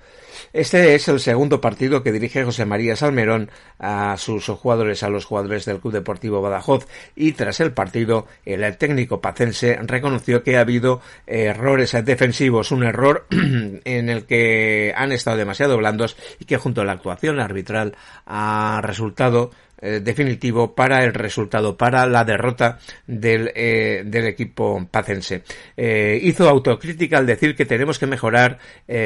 Este 0.53 0.95
es 0.95 1.07
el 1.07 1.19
segundo 1.19 1.61
partido 1.61 2.03
que 2.03 2.11
dirige 2.11 2.43
José 2.43 2.65
María 2.65 2.95
Salmerón 2.95 3.49
a 3.77 4.15
sus 4.17 4.45
jugadores, 4.45 5.03
a 5.03 5.09
los 5.09 5.25
jugadores 5.25 5.65
del 5.65 5.79
Club 5.79 5.93
Deportivo 5.93 6.41
Badajoz, 6.41 6.87
y 7.15 7.33
tras 7.33 7.59
el 7.59 7.73
partido, 7.73 8.27
el 8.45 8.77
técnico 8.77 9.21
pacense 9.21 9.77
reconoció 9.81 10.43
que 10.43 10.57
ha 10.57 10.61
habido 10.61 11.01
errores 11.27 11.95
defensivos, 12.03 12.71
un 12.71 12.83
error 12.83 13.25
en 13.31 14.09
el 14.09 14.25
que 14.25 14.93
han 14.95 15.11
estado 15.11 15.37
demasiado 15.37 15.77
blandos 15.77 16.17
y 16.39 16.45
que 16.45 16.57
junto 16.57 16.81
a 16.81 16.85
la 16.85 16.93
actuación 16.93 17.39
arbitral 17.39 17.95
ha 18.25 18.81
resultado 18.83 19.51
eh, 19.81 20.01
definitivo 20.01 20.75
para 20.75 21.05
el 21.05 21.13
resultado, 21.13 21.77
para 21.77 22.05
la 22.05 22.25
derrota 22.25 22.79
del, 23.07 23.49
eh, 23.55 24.03
del 24.05 24.25
equipo 24.27 24.85
pacense. 24.91 25.43
Eh, 25.77 26.19
hizo 26.21 26.49
autocrítica 26.49 27.17
al 27.17 27.25
decir 27.25 27.55
que 27.55 27.65
tenemos 27.65 27.97
que 27.97 28.05
mejorar, 28.05 28.59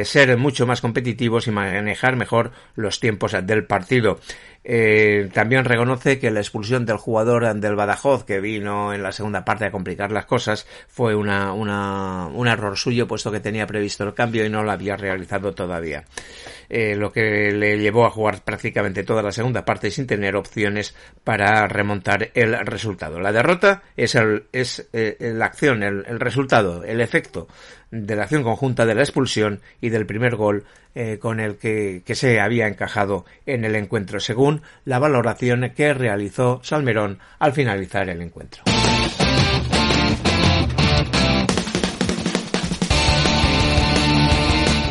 ser 0.04 0.36
mucho 0.38 0.66
más 0.66 0.82
competitivos 0.82 1.48
y 1.48 1.52
manejar 1.52 2.16
mejor 2.16 2.52
los 2.76 3.00
tiempos 3.00 3.36
del 3.44 3.66
partido. 3.66 4.20
Eh, 4.66 5.30
también 5.34 5.66
reconoce 5.66 6.20
que 6.20 6.32
la 6.32 6.40
expulsión 6.40 6.86
del 6.86 6.98
jugador 6.98 7.54
del 7.56 7.76
Badajoz, 7.76 8.24
que 8.24 8.40
vino 8.40 8.94
en 8.94 9.04
la 9.04 9.12
segunda 9.12 9.44
parte 9.44 9.66
a 9.66 9.72
complicar 9.72 10.12
las 10.12 10.26
cosas, 10.26 10.66
fue 10.88 11.16
una, 11.16 11.54
una, 11.54 12.28
un 12.28 12.48
error 12.48 12.78
suyo, 12.78 13.08
puesto 13.08 13.32
que 13.32 13.40
tenía 13.40 13.68
previsto 13.68 14.04
el 14.04 14.14
cambio 14.14 14.46
y 14.46 14.50
no 14.50 14.64
lo 14.64 14.72
había 14.72 14.96
realizado 14.96 15.54
todavía. 15.54 16.06
Eh, 16.70 16.96
lo 16.96 17.12
que 17.12 17.52
le 17.52 17.78
llevó 17.78 18.06
a 18.06 18.10
jugar 18.10 18.42
prácticamente 18.44 19.04
toda 19.04 19.22
la 19.22 19.32
segunda 19.32 19.66
parte 19.66 19.92
sin 19.92 20.08
tener 20.08 20.36
opciones 20.36 20.96
para 21.24 21.68
remontar 21.68 22.32
el 22.34 22.58
resultado. 22.66 23.20
La 23.20 23.32
derrota 23.32 23.84
es, 23.98 24.16
el, 24.16 24.46
es 24.54 24.88
eh, 24.94 25.18
la 25.20 25.46
acción, 25.46 25.84
el, 25.84 26.06
el 26.08 26.20
resultado, 26.20 26.84
el 26.84 27.02
efecto 27.02 27.48
de 27.94 28.16
la 28.16 28.24
acción 28.24 28.42
conjunta 28.42 28.88
de 28.88 28.96
la 28.96 29.04
expulsión 29.04 29.62
y 29.80 29.90
del 29.90 30.08
primer 30.08 30.36
gol 30.36 30.64
eh, 30.96 31.20
con 31.22 31.40
el 31.40 31.58
que, 31.58 32.02
se 32.16 32.40
había 32.40 32.68
encajado 32.68 33.24
en 33.46 33.66
el 33.66 33.76
encuentro, 33.76 34.20
según 34.20 34.64
la 34.84 34.98
valoración 34.98 35.72
que 35.76 35.94
realizó 35.94 36.60
Salmerón 36.64 37.20
al 37.38 37.54
finalizar 37.54 38.10
el 38.10 38.22
encuentro. 38.22 38.64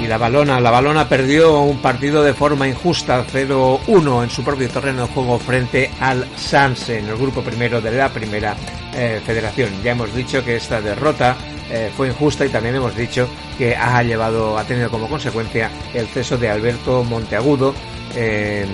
Y 0.00 0.07
la 0.07 0.18
balona, 0.18 0.61
la 0.61 0.70
balona 0.70 1.09
perdió 1.09 1.61
un 1.61 1.82
partido 1.82 2.22
de 2.22 2.34
forma 2.34 2.68
injusta, 2.68 3.24
0-1 3.24 4.22
en 4.22 4.30
su 4.30 4.44
propio 4.44 4.68
terreno 4.68 5.07
de 5.07 5.12
juego 5.12 5.38
frente 5.40 5.90
al 6.00 6.24
Sanse 6.36 6.98
en 6.98 7.09
el 7.09 7.16
grupo 7.16 7.42
primero 7.42 7.80
de 7.80 7.92
la 7.92 8.11
primera 8.11 8.57
eh, 8.94 9.20
federación. 9.24 9.70
Ya 9.82 9.92
hemos 9.92 10.14
dicho 10.14 10.44
que 10.44 10.57
esta 10.57 10.80
derrota 10.80 11.36
eh, 11.71 11.91
fue 11.97 12.09
injusta 12.09 12.45
y 12.45 12.49
también 12.49 12.75
hemos 12.75 12.95
dicho 12.97 13.29
que 13.59 13.75
ha 13.77 14.03
llevado, 14.03 14.59
ha 14.59 14.65
tenido 14.65 14.91
como 14.91 15.09
consecuencia 15.09 15.71
el 15.95 16.07
ceso 16.07 16.37
de 16.37 16.49
Alberto 16.49 17.05
Monteagudo, 17.05 17.75
eh, 18.15 18.67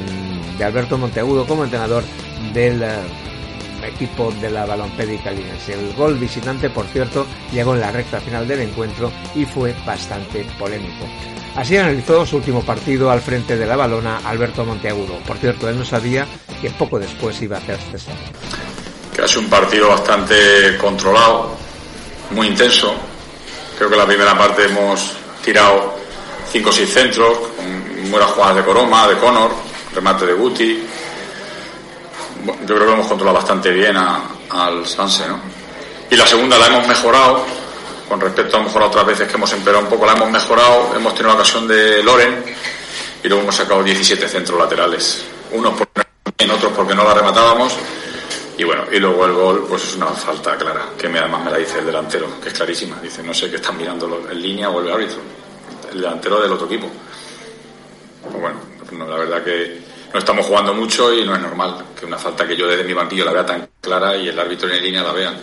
de 0.56 0.64
Alberto 0.64 0.98
Monteagudo 0.98 1.46
como 1.46 1.64
entrenador 1.64 2.02
del 2.52 2.82
eh, 2.82 2.88
equipo 3.86 4.32
de 4.40 4.50
la 4.50 4.66
Balompédica 4.66 5.30
Linense. 5.30 5.74
El 5.74 5.94
gol 5.94 6.18
visitante, 6.18 6.70
por 6.70 6.86
cierto, 6.86 7.26
llegó 7.52 7.74
en 7.74 7.80
la 7.80 7.92
recta 7.92 8.20
final 8.20 8.46
del 8.46 8.60
encuentro 8.60 9.12
y 9.34 9.44
fue 9.44 9.74
bastante 9.86 10.44
polémico. 10.58 11.06
Así 11.56 11.76
analizó 11.76 12.24
su 12.24 12.36
último 12.36 12.62
partido 12.62 13.10
al 13.10 13.20
frente 13.20 13.56
de 13.56 13.66
la 13.66 13.76
balona 13.76 14.20
Alberto 14.24 14.64
Monteagudo. 14.64 15.18
Por 15.26 15.38
cierto, 15.38 15.68
él 15.68 15.78
no 15.78 15.84
sabía 15.84 16.26
que 16.60 16.70
poco 16.70 16.98
después 16.98 17.40
iba 17.42 17.56
a 17.56 17.60
hacer 17.60 17.78
cesar. 17.90 18.14
Que 19.14 19.22
ha 19.22 19.28
sido 19.28 19.40
un 19.40 19.50
partido 19.50 19.88
bastante 19.88 20.36
controlado, 20.80 21.56
muy 22.30 22.48
intenso. 22.48 22.94
Creo 23.76 23.90
que 23.90 23.96
la 23.96 24.06
primera 24.06 24.36
parte 24.36 24.64
hemos 24.64 25.12
tirado 25.44 25.98
5 26.50 26.68
o 26.68 26.72
6 26.72 26.92
centros, 26.92 27.38
con 27.56 28.10
buenas 28.10 28.30
jugadas 28.30 28.56
de 28.56 28.64
Coroma, 28.64 29.06
de 29.06 29.16
Conor, 29.16 29.50
remate 29.94 30.26
de 30.26 30.32
Guti. 30.34 30.82
Yo 32.44 32.54
creo 32.66 32.78
que 32.78 32.84
lo 32.84 32.92
hemos 32.94 33.06
controlado 33.06 33.36
bastante 33.38 33.70
bien 33.70 33.96
al 33.96 34.86
Sanse, 34.86 35.28
¿no? 35.28 35.38
Y 36.10 36.16
la 36.16 36.26
segunda 36.26 36.58
la 36.58 36.66
hemos 36.66 36.86
mejorado, 36.86 37.44
con 38.08 38.20
respecto 38.20 38.56
a 38.56 38.60
lo 38.60 38.68
a 38.68 38.86
otras 38.86 39.06
veces 39.06 39.28
que 39.28 39.34
hemos 39.34 39.52
empeorado 39.52 39.84
un 39.84 39.90
poco, 39.90 40.06
la 40.06 40.12
hemos 40.12 40.30
mejorado, 40.30 40.94
hemos 40.96 41.12
tenido 41.14 41.28
la 41.28 41.34
ocasión 41.34 41.68
de 41.68 42.02
Loren 42.02 42.44
y 43.22 43.28
luego 43.28 43.42
hemos 43.42 43.56
sacado 43.56 43.82
17 43.82 44.26
centros 44.26 44.58
laterales. 44.58 45.24
Unos 45.52 45.74
por 45.74 45.88
en 46.38 46.50
otros 46.50 46.72
porque 46.74 46.94
no 46.94 47.04
la 47.04 47.14
rematábamos 47.14 47.74
y 48.58 48.64
bueno, 48.64 48.86
y 48.90 48.98
luego 48.98 49.24
el 49.24 49.32
gol, 49.32 49.66
pues 49.68 49.84
es 49.84 49.94
una 49.94 50.06
falta 50.06 50.56
clara, 50.56 50.86
que 50.98 51.06
además 51.06 51.44
me 51.44 51.50
la 51.52 51.58
dice 51.58 51.78
el 51.78 51.86
delantero, 51.86 52.40
que 52.42 52.48
es 52.48 52.54
clarísima. 52.54 52.98
Dice, 53.00 53.22
no 53.22 53.32
sé 53.32 53.48
qué 53.48 53.54
están 53.54 53.78
mirando 53.78 54.26
en 54.28 54.42
línea 54.42 54.68
o 54.68 54.80
el 54.80 54.90
árbitro, 54.90 55.18
el 55.92 56.00
delantero 56.00 56.40
del 56.40 56.52
otro 56.52 56.66
equipo. 56.66 56.90
Pues 58.20 58.34
bueno, 58.34 59.06
la 59.06 59.16
verdad 59.16 59.44
que 59.44 59.80
no 60.12 60.18
estamos 60.18 60.44
jugando 60.44 60.74
mucho 60.74 61.14
y 61.14 61.24
no 61.24 61.36
es 61.36 61.40
normal 61.40 61.84
que 61.98 62.04
una 62.04 62.18
falta 62.18 62.48
que 62.48 62.56
yo 62.56 62.66
desde 62.66 62.82
mi 62.82 62.92
banquillo 62.94 63.24
la 63.24 63.32
vea 63.32 63.46
tan 63.46 63.68
clara 63.80 64.16
y 64.16 64.28
el 64.28 64.36
árbitro 64.36 64.68
en 64.68 64.82
línea 64.82 65.04
la 65.04 65.12
vean. 65.12 65.36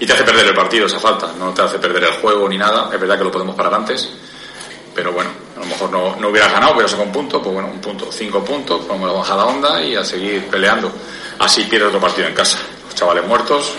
Y 0.00 0.04
te 0.04 0.14
hace 0.14 0.24
perder 0.24 0.48
el 0.48 0.54
partido 0.54 0.86
esa 0.86 0.98
falta, 0.98 1.32
no 1.38 1.54
te 1.54 1.62
hace 1.62 1.78
perder 1.78 2.02
el 2.02 2.12
juego 2.14 2.48
ni 2.48 2.58
nada. 2.58 2.90
Es 2.92 3.00
verdad 3.00 3.16
que 3.16 3.24
lo 3.24 3.30
podemos 3.30 3.54
parar 3.54 3.74
antes, 3.74 4.10
pero 4.92 5.12
bueno, 5.12 5.30
a 5.56 5.60
lo 5.60 5.66
mejor 5.66 5.90
no, 5.92 6.16
no 6.16 6.30
hubieras 6.30 6.50
ganado, 6.50 6.74
pero 6.74 6.88
sacado 6.88 7.06
un 7.06 7.12
punto, 7.12 7.40
pues 7.40 7.54
bueno, 7.54 7.70
un 7.72 7.80
punto, 7.80 8.10
cinco 8.10 8.44
puntos, 8.44 8.88
vamos 8.88 9.08
a 9.08 9.12
bajar 9.12 9.36
la 9.36 9.44
onda 9.44 9.82
y 9.82 9.94
a 9.94 10.04
seguir 10.04 10.48
peleando. 10.48 10.90
Así 11.38 11.64
pierde 11.64 11.86
otro 11.86 12.00
partido 12.00 12.28
en 12.28 12.34
casa. 12.34 12.58
Los 12.84 12.94
chavales 12.94 13.26
muertos, 13.26 13.74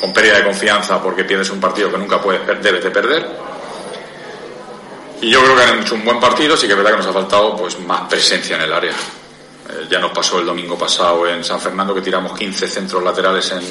con 0.00 0.12
pérdida 0.12 0.38
de 0.38 0.44
confianza 0.44 1.02
porque 1.02 1.24
pierdes 1.24 1.50
un 1.50 1.60
partido 1.60 1.90
que 1.90 1.98
nunca 1.98 2.20
puedes, 2.20 2.46
debes 2.62 2.82
de 2.84 2.90
perder. 2.90 3.26
Y 5.20 5.30
yo 5.30 5.42
creo 5.42 5.56
que 5.56 5.62
han 5.62 5.80
hecho 5.80 5.94
un 5.94 6.04
buen 6.04 6.20
partido, 6.20 6.56
sí 6.56 6.66
que 6.66 6.72
es 6.72 6.76
verdad 6.76 6.92
que 6.92 6.98
nos 6.98 7.06
ha 7.06 7.12
faltado 7.12 7.56
pues 7.56 7.78
más 7.80 8.02
presencia 8.02 8.56
en 8.56 8.62
el 8.62 8.72
área. 8.72 8.92
Eh, 8.92 9.86
ya 9.90 9.98
nos 9.98 10.12
pasó 10.12 10.38
el 10.38 10.46
domingo 10.46 10.76
pasado 10.76 11.26
en 11.26 11.42
San 11.42 11.60
Fernando 11.60 11.94
que 11.94 12.02
tiramos 12.02 12.38
15 12.38 12.68
centros 12.68 13.02
laterales 13.02 13.50
en 13.52 13.62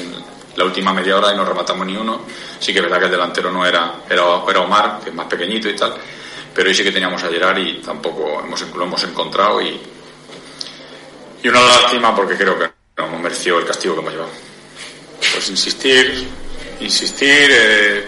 la 0.56 0.64
última 0.64 0.92
media 0.92 1.16
hora 1.16 1.32
y 1.32 1.36
no 1.36 1.44
rematamos 1.44 1.86
ni 1.86 1.96
uno. 1.96 2.22
Sí 2.58 2.72
que 2.72 2.80
es 2.80 2.84
verdad 2.84 2.98
que 2.98 3.04
el 3.04 3.10
delantero 3.12 3.52
no 3.52 3.64
era, 3.64 4.00
era, 4.08 4.22
era 4.48 4.60
Omar, 4.60 5.00
que 5.02 5.10
es 5.10 5.14
más 5.14 5.26
pequeñito 5.26 5.68
y 5.68 5.76
tal, 5.76 5.94
pero 6.52 6.68
hoy 6.68 6.74
sí 6.74 6.82
que 6.82 6.92
teníamos 6.92 7.22
a 7.22 7.28
Gerard 7.28 7.58
y 7.58 7.74
tampoco 7.74 8.40
hemos, 8.40 8.60
lo 8.74 8.84
hemos 8.84 9.04
encontrado 9.04 9.60
y, 9.62 9.80
y 11.42 11.48
una 11.48 11.60
lástima 11.60 12.14
porque 12.14 12.36
creo 12.36 12.58
que 12.58 12.73
no 12.96 13.18
merecido 13.18 13.58
el 13.58 13.66
castigo 13.66 13.94
que 13.94 14.00
hemos 14.00 14.12
llevado. 14.12 14.30
Pues 15.32 15.48
insistir, 15.50 16.28
insistir, 16.80 17.48
eh, 17.50 18.04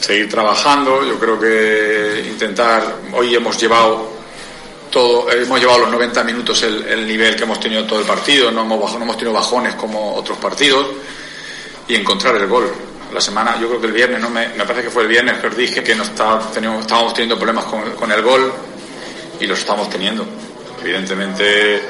seguir 0.00 0.28
trabajando. 0.28 1.04
Yo 1.04 1.18
creo 1.18 1.40
que 1.40 2.24
intentar. 2.28 2.98
Hoy 3.12 3.34
hemos 3.34 3.60
llevado 3.60 4.10
todo, 4.90 5.30
hemos 5.32 5.58
llevado 5.58 5.80
los 5.80 5.90
90 5.90 6.24
minutos 6.24 6.62
el, 6.62 6.84
el 6.86 7.06
nivel 7.06 7.34
que 7.34 7.42
hemos 7.42 7.58
tenido 7.58 7.84
todo 7.84 7.98
el 7.98 8.06
partido. 8.06 8.52
No 8.52 8.62
hemos, 8.62 8.94
no 8.96 9.02
hemos 9.02 9.16
tenido 9.16 9.32
bajones 9.32 9.74
como 9.74 10.14
otros 10.14 10.38
partidos 10.38 10.86
y 11.88 11.96
encontrar 11.96 12.36
el 12.36 12.46
gol. 12.46 12.72
La 13.12 13.20
semana, 13.20 13.58
yo 13.60 13.66
creo 13.66 13.80
que 13.80 13.86
el 13.88 13.92
viernes, 13.92 14.20
¿no? 14.20 14.30
me, 14.30 14.50
me 14.50 14.64
parece 14.64 14.82
que 14.84 14.90
fue 14.90 15.02
el 15.02 15.08
viernes 15.08 15.38
que 15.40 15.48
os 15.48 15.56
dije 15.56 15.82
que 15.82 15.96
no 15.96 16.04
está, 16.04 16.38
teníamos, 16.54 16.82
estábamos 16.82 17.12
teniendo 17.12 17.36
problemas 17.36 17.64
con, 17.64 17.90
con 17.96 18.12
el 18.12 18.22
gol 18.22 18.52
y 19.40 19.46
los 19.46 19.58
estamos 19.58 19.90
teniendo. 19.90 20.24
Evidentemente 20.80 21.82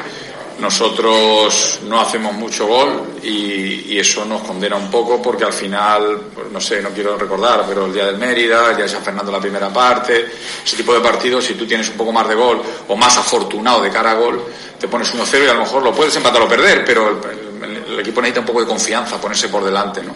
nosotros 0.60 1.80
no 1.84 2.00
hacemos 2.00 2.34
mucho 2.34 2.66
gol 2.66 3.18
y, 3.22 3.98
eso 4.00 4.24
nos 4.24 4.40
condena 4.42 4.76
un 4.76 4.90
poco 4.90 5.20
porque 5.20 5.44
al 5.44 5.52
final, 5.52 6.22
pues 6.34 6.50
no 6.50 6.58
sé, 6.58 6.80
no 6.80 6.88
quiero 6.88 7.18
recordar, 7.18 7.66
pero 7.68 7.84
el 7.84 7.92
día 7.92 8.06
del 8.06 8.16
Mérida, 8.16 8.70
el 8.70 8.76
día 8.76 8.86
de 8.86 8.90
San 8.90 9.02
Fernando 9.02 9.30
la 9.30 9.40
primera 9.40 9.68
parte, 9.70 10.30
ese 10.64 10.76
tipo 10.76 10.94
de 10.94 11.00
partidos, 11.00 11.44
si 11.44 11.52
tú 11.52 11.66
tienes 11.66 11.90
un 11.90 11.98
poco 11.98 12.10
más 12.10 12.26
de 12.26 12.34
gol 12.34 12.62
o 12.88 12.96
más 12.96 13.18
afortunado 13.18 13.82
de 13.82 13.90
cara 13.90 14.12
a 14.12 14.14
gol, 14.14 14.42
te 14.78 14.88
pones 14.88 15.14
1-0 15.14 15.44
y 15.44 15.48
a 15.50 15.52
lo 15.52 15.60
mejor 15.60 15.82
lo 15.82 15.92
puedes 15.92 16.16
empatar 16.16 16.40
o 16.40 16.48
perder, 16.48 16.82
pero 16.82 17.10
el, 17.10 18.00
equipo 18.00 18.22
necesita 18.22 18.40
un 18.40 18.46
poco 18.46 18.60
de 18.60 18.66
confianza, 18.66 19.20
ponerse 19.20 19.50
por 19.50 19.62
delante, 19.62 20.02
¿no? 20.02 20.14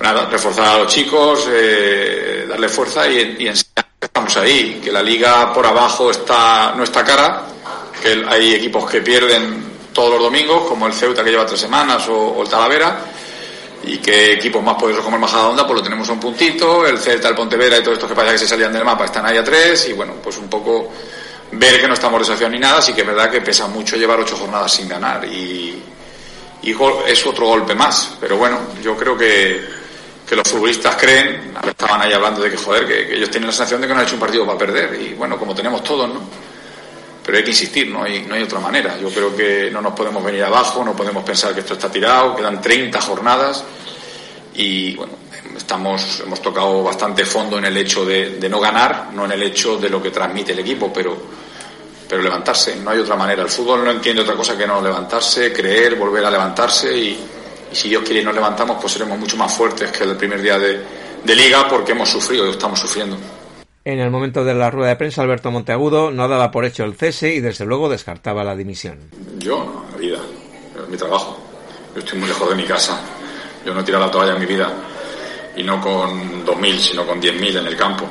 Nada, 0.00 0.26
reforzar 0.28 0.66
a 0.66 0.78
los 0.78 0.92
chicos, 0.92 1.46
eh, 1.48 2.46
darle 2.48 2.68
fuerza 2.68 3.06
y, 3.06 3.36
y 3.38 3.46
enseñar 3.46 3.86
que 4.00 4.06
estamos 4.06 4.36
ahí, 4.36 4.80
que 4.82 4.90
la 4.90 5.02
liga 5.02 5.52
por 5.52 5.64
abajo 5.64 6.10
está, 6.10 6.74
no 6.76 6.82
está 6.82 7.04
cara, 7.04 7.44
que 8.06 8.24
hay 8.28 8.54
equipos 8.54 8.88
que 8.90 9.00
pierden 9.00 9.76
todos 9.92 10.12
los 10.12 10.22
domingos, 10.22 10.68
como 10.68 10.86
el 10.86 10.92
Ceuta 10.92 11.24
que 11.24 11.30
lleva 11.30 11.46
tres 11.46 11.60
semanas 11.60 12.06
o, 12.08 12.42
el 12.42 12.48
Talavera, 12.48 12.98
y 13.84 13.98
que 13.98 14.34
equipos 14.34 14.62
más 14.62 14.74
poderosos 14.74 15.04
como 15.04 15.16
el 15.16 15.22
Majadahonda 15.22 15.66
pues 15.66 15.78
lo 15.78 15.82
tenemos 15.82 16.08
a 16.08 16.12
un 16.12 16.20
puntito, 16.20 16.86
el 16.86 16.98
Celta, 16.98 17.28
el 17.28 17.34
Pontevedra 17.34 17.78
y 17.78 17.82
todos 17.82 17.94
estos 17.94 18.08
que 18.08 18.14
parece 18.14 18.34
que 18.34 18.38
se 18.40 18.48
salían 18.48 18.72
del 18.72 18.84
mapa 18.84 19.04
están 19.04 19.24
ahí 19.26 19.36
a 19.36 19.44
tres, 19.44 19.88
y 19.88 19.92
bueno, 19.92 20.14
pues 20.22 20.36
un 20.38 20.48
poco 20.48 20.92
ver 21.52 21.80
que 21.80 21.88
no 21.88 21.94
estamos 21.94 22.20
desafiando 22.20 22.56
ni 22.56 22.60
nada, 22.60 22.82
sí 22.82 22.92
que 22.92 23.00
es 23.02 23.06
verdad 23.06 23.30
que 23.30 23.40
pesa 23.40 23.66
mucho 23.68 23.96
llevar 23.96 24.20
ocho 24.20 24.36
jornadas 24.36 24.72
sin 24.72 24.88
ganar, 24.88 25.24
y, 25.24 25.82
y 26.62 26.76
es 27.06 27.26
otro 27.26 27.46
golpe 27.46 27.74
más, 27.74 28.16
pero 28.20 28.36
bueno, 28.36 28.58
yo 28.82 28.96
creo 28.96 29.16
que, 29.16 29.64
que 30.28 30.36
los 30.36 30.46
futbolistas 30.48 30.96
creen, 30.96 31.54
estaban 31.66 32.02
ahí 32.02 32.12
hablando 32.12 32.42
de 32.42 32.50
que, 32.50 32.56
joder, 32.56 32.86
que, 32.86 33.16
ellos 33.16 33.30
tienen 33.30 33.46
la 33.46 33.52
sensación 33.52 33.80
de 33.80 33.86
que 33.86 33.94
no 33.94 34.00
han 34.00 34.06
hecho 34.06 34.14
un 34.14 34.20
partido 34.20 34.44
para 34.44 34.58
perder, 34.58 35.00
y 35.00 35.14
bueno, 35.14 35.38
como 35.38 35.54
tenemos 35.54 35.82
todos, 35.82 36.08
¿no? 36.08 36.45
Pero 37.26 37.38
hay 37.38 37.44
que 37.44 37.50
insistir, 37.50 37.90
no 37.90 38.04
hay, 38.04 38.22
no 38.22 38.36
hay 38.36 38.44
otra 38.44 38.60
manera. 38.60 38.96
Yo 38.98 39.10
creo 39.10 39.34
que 39.34 39.68
no 39.72 39.82
nos 39.82 39.94
podemos 39.94 40.24
venir 40.24 40.44
abajo, 40.44 40.84
no 40.84 40.94
podemos 40.94 41.24
pensar 41.24 41.52
que 41.52 41.60
esto 41.60 41.74
está 41.74 41.90
tirado, 41.90 42.36
quedan 42.36 42.62
30 42.62 43.00
jornadas, 43.00 43.64
y 44.54 44.94
bueno, 44.94 45.12
estamos, 45.56 46.20
hemos 46.24 46.40
tocado 46.40 46.84
bastante 46.84 47.24
fondo 47.24 47.58
en 47.58 47.64
el 47.64 47.76
hecho 47.76 48.04
de, 48.04 48.38
de 48.38 48.48
no 48.48 48.60
ganar, 48.60 49.08
no 49.12 49.24
en 49.24 49.32
el 49.32 49.42
hecho 49.42 49.76
de 49.76 49.90
lo 49.90 50.00
que 50.00 50.10
transmite 50.10 50.52
el 50.52 50.60
equipo, 50.60 50.92
pero, 50.92 51.16
pero 52.08 52.22
levantarse, 52.22 52.76
no 52.76 52.90
hay 52.90 53.00
otra 53.00 53.16
manera. 53.16 53.42
El 53.42 53.48
fútbol 53.48 53.84
no 53.84 53.90
entiende 53.90 54.22
otra 54.22 54.36
cosa 54.36 54.56
que 54.56 54.66
no 54.66 54.80
levantarse, 54.80 55.52
creer, 55.52 55.96
volver 55.96 56.24
a 56.24 56.30
levantarse 56.30 56.96
y 56.96 57.18
si 57.72 57.88
Dios 57.88 58.02
quiere 58.04 58.22
y 58.22 58.24
nos 58.24 58.34
levantamos, 58.34 58.78
pues 58.80 58.92
seremos 58.92 59.18
mucho 59.18 59.36
más 59.36 59.52
fuertes 59.52 59.90
que 59.90 60.04
el 60.04 60.16
primer 60.16 60.40
día 60.40 60.58
de, 60.58 61.04
liga 61.34 61.68
porque 61.68 61.92
hemos 61.92 62.08
sufrido 62.08 62.46
y 62.46 62.50
estamos 62.50 62.78
sufriendo. 62.78 63.18
En 63.86 64.00
el 64.00 64.10
momento 64.10 64.42
de 64.42 64.52
la 64.52 64.68
rueda 64.68 64.88
de 64.88 64.96
prensa, 64.96 65.22
Alberto 65.22 65.52
Monteagudo 65.52 66.10
no 66.10 66.26
daba 66.26 66.50
por 66.50 66.64
hecho 66.64 66.82
el 66.82 66.96
cese 66.96 67.32
y 67.32 67.38
desde 67.38 67.64
luego 67.64 67.88
descartaba 67.88 68.42
la 68.42 68.56
dimisión. 68.56 68.98
Yo, 69.38 69.84
la 69.92 69.96
vida, 69.96 70.18
mi 70.88 70.96
trabajo. 70.96 71.38
Yo 71.94 72.00
estoy 72.00 72.18
muy 72.18 72.26
lejos 72.26 72.50
de 72.50 72.56
mi 72.56 72.64
casa. 72.64 73.00
Yo 73.64 73.72
no 73.72 73.82
he 73.82 73.84
tirado 73.84 74.06
la 74.06 74.10
toalla 74.10 74.32
en 74.32 74.40
mi 74.40 74.46
vida. 74.46 74.72
Y 75.54 75.62
no 75.62 75.80
con 75.80 76.44
2.000, 76.44 76.78
sino 76.78 77.06
con 77.06 77.22
10.000 77.22 77.60
en 77.60 77.66
el 77.68 77.76
campo. 77.76 78.08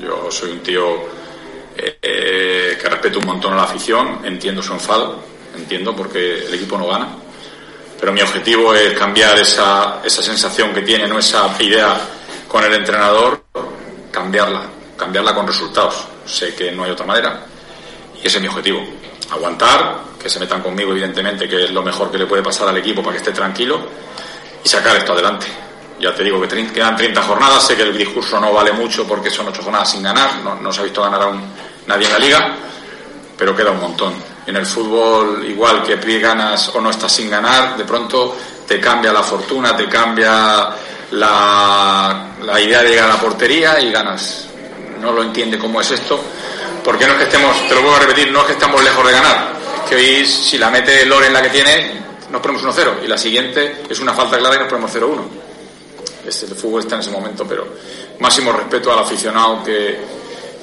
Yo 0.00 0.30
soy 0.30 0.52
un 0.52 0.60
tío 0.60 0.84
eh, 1.76 2.78
que 2.80 2.88
respeto 2.88 3.18
un 3.18 3.26
montón 3.26 3.54
a 3.54 3.56
la 3.56 3.64
afición, 3.64 4.20
entiendo 4.24 4.62
su 4.62 4.72
enfado, 4.72 5.20
entiendo 5.56 5.96
porque 5.96 6.46
el 6.46 6.54
equipo 6.54 6.78
no 6.78 6.86
gana 6.86 7.08
pero 7.98 8.12
mi 8.12 8.22
objetivo 8.22 8.72
es 8.72 8.96
cambiar 8.96 9.36
esa, 9.40 10.00
esa 10.04 10.22
sensación 10.22 10.72
que 10.72 10.82
tiene, 10.82 11.08
¿no? 11.08 11.18
esa 11.18 11.52
idea 11.58 12.00
con 12.46 12.62
el 12.62 12.72
entrenador, 12.72 13.42
cambiarla, 14.12 14.77
cambiarla 14.98 15.34
con 15.34 15.46
resultados. 15.46 16.06
Sé 16.26 16.54
que 16.54 16.70
no 16.72 16.84
hay 16.84 16.90
otra 16.90 17.06
manera 17.06 17.40
y 18.22 18.26
ese 18.26 18.36
es 18.36 18.42
mi 18.42 18.48
objetivo. 18.48 18.84
Aguantar, 19.30 20.00
que 20.20 20.28
se 20.28 20.40
metan 20.40 20.60
conmigo, 20.60 20.90
evidentemente, 20.92 21.48
que 21.48 21.64
es 21.64 21.70
lo 21.70 21.82
mejor 21.82 22.10
que 22.10 22.18
le 22.18 22.26
puede 22.26 22.42
pasar 22.42 22.68
al 22.68 22.76
equipo 22.76 23.02
para 23.02 23.12
que 23.12 23.18
esté 23.18 23.32
tranquilo 23.32 23.80
y 24.62 24.68
sacar 24.68 24.96
esto 24.96 25.12
adelante. 25.12 25.46
Ya 26.00 26.14
te 26.14 26.22
digo 26.22 26.40
que 26.40 26.48
quedan 26.48 26.96
30 26.96 27.22
jornadas, 27.22 27.66
sé 27.66 27.76
que 27.76 27.82
el 27.82 27.96
discurso 27.96 28.40
no 28.40 28.52
vale 28.52 28.72
mucho 28.72 29.06
porque 29.06 29.30
son 29.30 29.48
8 29.48 29.62
jornadas 29.62 29.90
sin 29.90 30.02
ganar, 30.02 30.36
no, 30.44 30.54
no 30.54 30.72
se 30.72 30.80
ha 30.80 30.84
visto 30.84 31.02
ganar 31.02 31.22
aún 31.22 31.42
nadie 31.86 32.06
en 32.06 32.12
la 32.12 32.18
liga, 32.18 32.56
pero 33.36 33.54
queda 33.54 33.72
un 33.72 33.80
montón 33.80 34.14
en 34.46 34.56
el 34.56 34.64
fútbol, 34.64 35.44
igual 35.44 35.82
que 35.82 36.18
ganas 36.18 36.68
o 36.74 36.80
no 36.80 36.90
estás 36.90 37.12
sin 37.12 37.28
ganar, 37.28 37.76
de 37.76 37.84
pronto 37.84 38.36
te 38.66 38.80
cambia 38.80 39.12
la 39.12 39.22
fortuna, 39.22 39.76
te 39.76 39.88
cambia 39.88 40.70
la, 41.10 42.28
la 42.42 42.60
idea 42.60 42.82
de 42.82 42.90
llegar 42.90 43.10
a 43.10 43.14
la 43.14 43.20
portería 43.20 43.80
y 43.80 43.90
ganas. 43.90 44.48
No 45.00 45.12
lo 45.12 45.22
entiende 45.22 45.58
cómo 45.58 45.80
es 45.80 45.90
esto, 45.90 46.20
porque 46.84 47.06
no 47.06 47.12
es 47.12 47.18
que 47.18 47.24
estemos, 47.24 47.68
te 47.68 47.74
lo 47.74 47.82
vuelvo 47.82 47.96
a 47.96 48.00
repetir, 48.00 48.32
no 48.32 48.40
es 48.40 48.46
que 48.46 48.52
estamos 48.52 48.82
lejos 48.82 49.06
de 49.06 49.12
ganar, 49.12 49.52
es 49.84 49.88
que 49.88 49.96
hoy 49.96 50.26
si 50.26 50.58
la 50.58 50.70
mete 50.70 51.06
Lore 51.06 51.28
en 51.28 51.32
la 51.32 51.42
que 51.42 51.50
tiene, 51.50 51.92
nos 52.30 52.40
ponemos 52.40 52.64
1-0 52.64 53.04
y 53.04 53.06
la 53.06 53.16
siguiente 53.16 53.82
es 53.88 54.00
una 54.00 54.12
falta 54.12 54.38
clara 54.38 54.56
y 54.56 54.58
nos 54.58 54.68
ponemos 54.68 54.94
0-1. 54.94 55.20
El 56.24 56.56
fútbol 56.56 56.82
está 56.82 56.96
en 56.96 57.00
ese 57.00 57.10
momento, 57.10 57.46
pero 57.48 57.66
máximo 58.18 58.52
respeto 58.52 58.92
al 58.92 58.98
aficionado 58.98 59.64
que, 59.64 59.98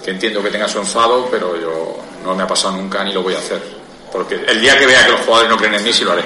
que 0.03 0.11
entiendo 0.11 0.43
que 0.43 0.49
tenga 0.49 0.67
su 0.67 0.77
enfado, 0.77 1.27
pero 1.31 1.59
yo 1.59 1.97
no 2.23 2.35
me 2.35 2.43
ha 2.43 2.47
pasado 2.47 2.77
nunca 2.77 3.03
ni 3.03 3.13
lo 3.13 3.23
voy 3.23 3.33
a 3.33 3.39
hacer. 3.39 3.59
Porque 4.11 4.35
el 4.35 4.61
día 4.61 4.77
que 4.77 4.85
vea 4.85 5.05
que 5.05 5.11
los 5.11 5.21
jugadores 5.21 5.49
no 5.49 5.57
creen 5.57 5.73
en 5.75 5.83
mí, 5.83 5.91
sí 5.91 6.03
lo 6.03 6.11
haré. 6.11 6.23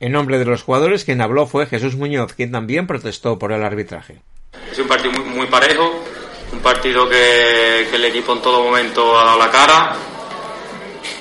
En 0.00 0.12
nombre 0.12 0.38
de 0.38 0.44
los 0.44 0.62
jugadores, 0.62 1.04
quien 1.04 1.20
habló 1.20 1.46
fue 1.46 1.66
Jesús 1.66 1.96
Muñoz, 1.96 2.32
quien 2.32 2.52
también 2.52 2.86
protestó 2.86 3.38
por 3.38 3.52
el 3.52 3.64
arbitraje. 3.64 4.20
Es 4.70 4.78
un 4.78 4.86
partido 4.86 5.12
muy, 5.12 5.46
parejo, 5.46 6.04
un 6.52 6.60
partido 6.60 7.08
que, 7.08 7.88
el 7.92 8.04
equipo 8.04 8.32
en 8.32 8.42
todo 8.42 8.62
momento 8.62 9.18
ha 9.18 9.24
dado 9.24 9.38
la 9.38 9.50
cara. 9.50 9.96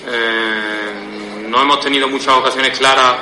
Eh, 0.07 1.45
no 1.47 1.61
hemos 1.61 1.79
tenido 1.79 2.07
muchas 2.07 2.35
ocasiones 2.35 2.77
claras, 2.77 3.17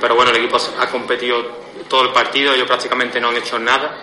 pero 0.00 0.14
bueno, 0.14 0.30
el 0.30 0.38
equipo 0.38 0.58
ha 0.78 0.86
competido 0.88 1.60
todo 1.88 2.02
el 2.04 2.12
partido, 2.12 2.54
ellos 2.54 2.66
prácticamente 2.66 3.20
no 3.20 3.28
han 3.28 3.36
hecho 3.36 3.58
nada. 3.58 4.02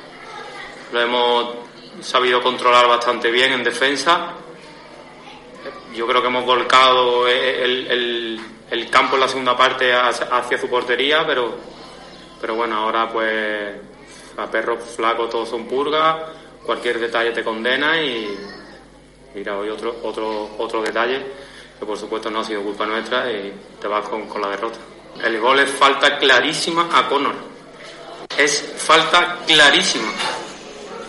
Lo 0.91 1.01
hemos 1.01 1.55
sabido 2.01 2.41
controlar 2.41 2.87
bastante 2.87 3.31
bien 3.31 3.53
en 3.53 3.63
defensa 3.63 4.35
yo 5.97 6.05
creo 6.05 6.21
que 6.21 6.27
hemos 6.27 6.45
volcado 6.45 7.27
el, 7.27 8.39
campo 8.91 9.15
en 9.15 9.21
la 9.21 9.27
segunda 9.27 9.57
parte 9.57 9.91
hacia, 9.93 10.57
su 10.57 10.69
portería, 10.69 11.25
pero, 11.25 11.55
pero 12.39 12.55
bueno, 12.55 12.77
ahora 12.77 13.09
pues 13.11 13.75
a 14.37 14.45
perros 14.51 14.79
flacos 14.95 15.29
todos 15.29 15.49
son 15.49 15.65
purgas, 15.65 16.17
cualquier 16.67 16.99
detalle 16.99 17.31
te 17.31 17.43
condena 17.43 17.99
y 17.99 18.37
mira, 19.33 19.57
hoy 19.57 19.69
otro, 19.69 19.95
otro, 20.03 20.51
otro 20.59 20.83
detalle 20.83 21.21
que 21.79 21.85
por 21.85 21.97
supuesto 21.97 22.29
no 22.29 22.41
ha 22.41 22.43
sido 22.43 22.61
culpa 22.61 22.85
nuestra 22.85 23.31
y 23.31 23.53
te 23.79 23.87
vas 23.87 24.07
con, 24.09 24.27
con 24.27 24.41
la 24.41 24.49
derrota. 24.49 24.77
El 25.23 25.39
gol 25.39 25.59
es 25.59 25.69
falta 25.69 26.17
clarísima 26.17 26.89
a 26.93 27.07
Conor. 27.07 27.35
Es 28.37 28.73
falta 28.77 29.39
clarísima. 29.47 30.11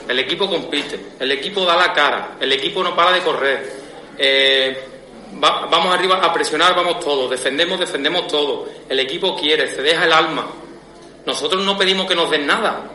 El 0.09 0.21
equipo 0.21 0.49
compite, 0.49 0.99
el 1.19 1.33
equipo 1.33 1.67
da 1.67 1.77
la 1.77 1.93
cara, 1.93 2.37
el 2.41 2.51
equipo 2.53 2.83
no 2.83 2.97
para 2.97 3.13
de 3.13 3.21
correr, 3.21 3.73
eh, 4.17 4.85
vamos 5.33 5.95
arriba 5.95 6.17
a 6.17 6.33
presionar, 6.33 6.75
vamos 6.75 7.01
todos, 7.01 7.29
defendemos, 7.29 7.79
defendemos 7.79 8.27
todo. 8.29 8.67
El 8.89 9.01
equipo 9.01 9.37
quiere, 9.37 9.75
se 9.75 9.83
deja 9.83 10.05
el 10.05 10.13
alma. 10.13 10.47
Nosotros 11.27 11.63
no 11.63 11.77
pedimos 11.77 12.07
que 12.07 12.15
nos 12.15 12.31
den 12.31 12.47
nada, 12.47 12.91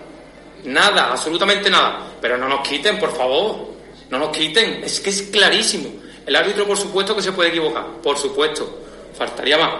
nada, 0.65 1.11
absolutamente 1.11 1.69
nada. 1.69 2.11
Pero 2.21 2.37
no 2.37 2.47
nos 2.47 2.67
quiten, 2.67 2.99
por 2.99 3.15
favor, 3.15 3.67
no 4.09 4.19
nos 4.19 4.29
quiten. 4.29 4.83
Es 4.83 4.99
que 4.99 5.09
es 5.09 5.23
clarísimo. 5.23 5.89
El 6.25 6.35
árbitro, 6.35 6.65
por 6.65 6.77
supuesto, 6.77 7.15
que 7.15 7.21
se 7.21 7.31
puede 7.31 7.49
equivocar, 7.49 7.85
por 8.01 8.17
supuesto. 8.17 8.81
Faltaría 9.17 9.57
más. 9.57 9.73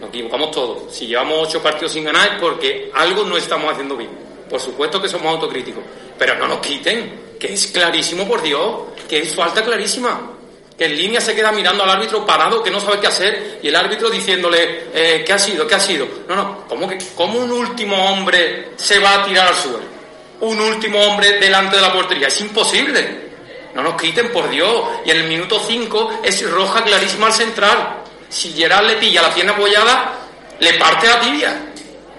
Nos 0.00 0.10
equivocamos 0.10 0.50
todos. 0.50 0.94
Si 0.94 1.06
llevamos 1.06 1.48
ocho 1.48 1.62
partidos 1.62 1.92
sin 1.92 2.04
ganar 2.04 2.34
es 2.34 2.40
porque 2.40 2.90
algo 2.94 3.24
no 3.24 3.36
estamos 3.36 3.72
haciendo 3.72 3.96
bien. 3.96 4.10
Por 4.48 4.60
supuesto 4.60 5.00
que 5.00 5.08
somos 5.08 5.26
autocríticos. 5.26 5.82
Pero 6.18 6.36
no 6.36 6.46
nos 6.46 6.58
quiten, 6.58 7.36
que 7.38 7.52
es 7.52 7.66
clarísimo, 7.68 8.26
por 8.26 8.42
Dios, 8.42 8.82
que 9.08 9.20
es 9.20 9.34
falta 9.34 9.62
clarísima 9.62 10.32
que 10.76 10.84
en 10.84 10.96
línea 10.96 11.20
se 11.20 11.34
queda 11.34 11.52
mirando 11.52 11.84
al 11.84 11.90
árbitro 11.90 12.26
parado, 12.26 12.62
que 12.62 12.70
no 12.70 12.80
sabe 12.80 13.00
qué 13.00 13.06
hacer, 13.06 13.60
y 13.62 13.68
el 13.68 13.76
árbitro 13.76 14.10
diciéndole, 14.10 14.88
eh, 14.92 15.24
¿qué 15.26 15.32
ha 15.32 15.38
sido? 15.38 15.66
¿Qué 15.66 15.74
ha 15.74 15.80
sido? 15.80 16.06
No, 16.28 16.36
no, 16.36 16.64
¿cómo, 16.68 16.86
que, 16.86 16.98
¿cómo 17.14 17.38
un 17.38 17.50
último 17.50 17.96
hombre 18.12 18.72
se 18.76 18.98
va 18.98 19.14
a 19.14 19.24
tirar 19.24 19.48
al 19.48 19.54
suelo? 19.54 19.95
Un 20.40 20.60
último 20.60 21.00
hombre 21.00 21.38
delante 21.38 21.76
de 21.76 21.82
la 21.82 21.92
portería. 21.92 22.28
Es 22.28 22.40
imposible. 22.40 23.26
No 23.74 23.82
nos 23.82 24.00
quiten, 24.00 24.32
por 24.32 24.48
Dios. 24.50 24.82
Y 25.04 25.10
en 25.10 25.18
el 25.18 25.28
minuto 25.28 25.60
5 25.60 26.20
es 26.22 26.50
roja 26.50 26.82
clarísima 26.82 27.26
al 27.26 27.32
central. 27.32 28.02
Si 28.28 28.52
Gerard 28.52 28.86
le 28.86 28.96
pilla 28.96 29.22
la 29.22 29.32
pierna 29.32 29.52
apoyada, 29.52 30.12
le 30.58 30.74
parte 30.74 31.06
la 31.06 31.20
tibia. 31.20 31.72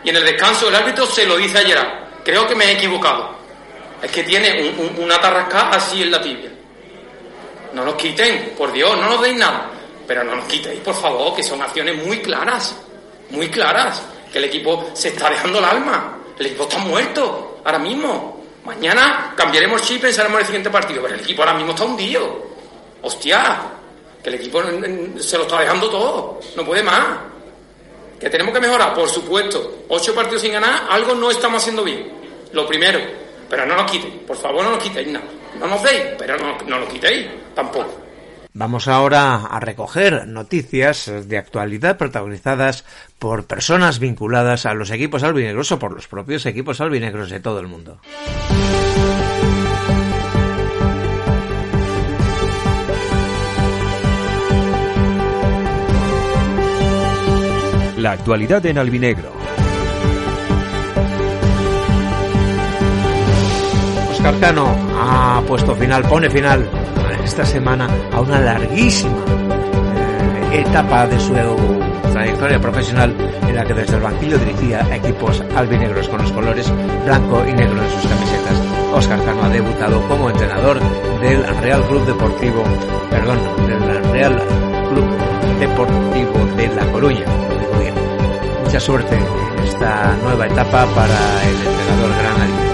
Y 0.03 0.09
en 0.09 0.15
el 0.15 0.25
descanso 0.25 0.69
el 0.69 0.75
árbitro 0.75 1.05
se 1.05 1.25
lo 1.25 1.37
dice 1.37 1.57
a 1.57 1.61
Gerard. 1.61 2.07
Creo 2.23 2.47
que 2.47 2.55
me 2.55 2.65
he 2.65 2.71
equivocado. 2.73 3.37
Es 4.01 4.11
que 4.11 4.23
tiene 4.23 4.75
una 4.97 5.19
tarrasca 5.19 5.69
así 5.69 6.03
en 6.03 6.11
la 6.11 6.21
tibia. 6.21 6.51
No 7.73 7.83
nos 7.83 7.95
quiten, 7.95 8.53
por 8.57 8.71
Dios, 8.71 8.97
no 8.97 9.09
nos 9.09 9.21
deis 9.21 9.37
nada. 9.37 9.69
Pero 10.07 10.23
no 10.23 10.35
nos 10.35 10.45
quitéis, 10.45 10.79
por 10.79 10.95
favor, 10.95 11.35
que 11.35 11.43
son 11.43 11.61
acciones 11.61 12.03
muy 12.05 12.19
claras, 12.21 12.75
muy 13.29 13.49
claras. 13.49 14.01
Que 14.31 14.37
el 14.37 14.45
equipo 14.45 14.89
se 14.93 15.09
está 15.09 15.29
dejando 15.29 15.59
el 15.59 15.65
alma. 15.65 16.17
El 16.37 16.45
equipo 16.45 16.63
está 16.63 16.77
muerto, 16.77 17.46
ahora 17.67 17.79
mismo. 17.79 18.41
Mañana 18.63 19.33
cambiaremos 19.35 19.81
chip 19.81 19.97
y 19.97 20.01
pensaremos 20.01 20.35
en 20.35 20.41
el 20.41 20.45
siguiente 20.45 20.69
partido. 20.69 21.01
Pero 21.03 21.15
el 21.15 21.21
equipo 21.21 21.41
ahora 21.41 21.53
mismo 21.53 21.71
está 21.71 21.83
hundido. 21.83 22.47
Hostia, 23.01 23.61
que 24.23 24.29
el 24.29 24.35
equipo 24.35 24.61
se 25.19 25.37
lo 25.37 25.43
está 25.43 25.59
dejando 25.59 25.89
todo. 25.89 26.39
No 26.55 26.65
puede 26.65 26.81
más. 26.81 27.05
Que 28.19 28.29
tenemos 28.29 28.53
que 28.53 28.61
mejorar, 28.61 28.93
por 28.93 29.09
supuesto. 29.09 29.83
Ocho 29.89 30.15
partidos 30.15 30.41
sin 30.41 30.53
ganar, 30.53 30.87
algo 30.89 31.13
no 31.13 31.29
estamos 31.29 31.61
haciendo 31.61 31.83
bien. 31.83 32.11
Lo 32.53 32.65
primero. 32.65 32.99
Pero 33.49 33.65
no 33.65 33.75
nos 33.75 33.91
quiten, 33.91 34.19
por 34.25 34.35
favor, 34.35 34.63
no 34.63 34.71
nos 34.71 34.83
quitéis 34.83 35.07
nada. 35.07 35.25
No 35.59 35.67
nos 35.67 35.81
deis, 35.83 36.01
pero 36.17 36.37
no, 36.37 36.57
no 36.65 36.79
lo 36.79 36.87
quitéis 36.87 37.27
tampoco. 37.55 38.06
Vamos 38.59 38.87
ahora 38.87 39.45
a 39.45 39.59
recoger 39.59 40.27
noticias 40.27 41.11
de 41.27 41.37
actualidad 41.37 41.95
protagonizadas 41.95 42.85
por 43.19 43.45
personas 43.45 43.99
vinculadas 43.99 44.65
a 44.65 44.73
los 44.73 44.89
equipos 44.89 45.21
albinegros 45.21 45.71
o 45.71 45.77
por 45.77 45.93
los 45.93 46.07
propios 46.07 46.43
equipos 46.47 46.81
albinegros 46.81 47.29
de 47.29 47.39
todo 47.39 47.59
el 47.59 47.67
mundo. 47.67 47.99
La 57.97 58.13
actualidad 58.13 58.65
en 58.65 58.79
albinegro. 58.79 59.33
Oscar 64.13 64.39
Cano 64.39 64.75
ha 64.99 65.43
puesto 65.45 65.75
final, 65.75 66.01
pone 66.09 66.31
final 66.31 66.86
esta 67.27 67.45
semana 67.45 67.87
a 68.13 68.21
una 68.21 68.39
larguísima 68.39 69.17
eh, 70.53 70.61
etapa 70.61 71.05
de 71.07 71.19
su 71.19 71.33
trayectoria 72.13 72.59
profesional 72.59 73.13
en 73.47 73.55
la 73.55 73.65
que 73.65 73.73
desde 73.73 73.95
el 73.95 74.01
banquillo 74.01 74.37
dirigía 74.39 74.87
equipos 74.95 75.43
albinegros 75.55 76.07
con 76.07 76.21
los 76.21 76.31
colores 76.31 76.71
blanco 77.05 77.43
y 77.45 77.53
negro 77.53 77.83
en 77.83 77.89
sus 77.89 78.09
camisetas. 78.09 78.61
Oscar 78.93 79.23
Cano 79.25 79.43
ha 79.43 79.49
debutado 79.49 80.01
como 80.07 80.29
entrenador 80.29 80.79
del 81.21 81.45
Real 81.61 81.85
Club 81.87 82.05
Deportivo, 82.05 82.63
perdón, 83.11 83.39
del 83.67 84.11
Real 84.11 84.41
Club 84.89 85.05
Deportivo 85.59 86.45
de 86.55 86.67
La 86.69 86.91
Coruña. 86.91 87.25
Mucha 88.63 88.79
suerte 88.79 89.15
en 89.15 89.63
esta 89.65 90.15
nueva 90.23 90.47
etapa 90.47 90.85
para 90.95 91.43
el 91.43 91.55
entrenador 91.55 92.09
granadino. 92.17 92.66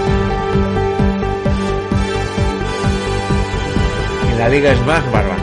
La 4.44 4.50
Liga 4.50 4.76
Smash 4.76 5.06
Barban, 5.10 5.40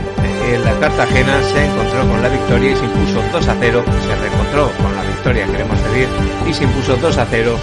el 0.52 0.62
Cartagena 0.78 1.42
se 1.42 1.64
encontró 1.64 2.06
con 2.06 2.22
la 2.22 2.28
victoria 2.28 2.72
y 2.72 2.76
se 2.76 2.84
impuso 2.84 3.22
2 3.32 3.48
a 3.48 3.56
0, 3.58 3.84
se 3.86 4.16
reencontró 4.16 4.70
con 4.72 4.94
la 4.94 5.02
victoria, 5.02 5.46
queremos 5.46 5.82
decir, 5.84 6.06
y 6.46 6.52
se 6.52 6.64
impuso 6.64 6.96
2 6.96 7.16
a 7.16 7.24
0 7.24 7.58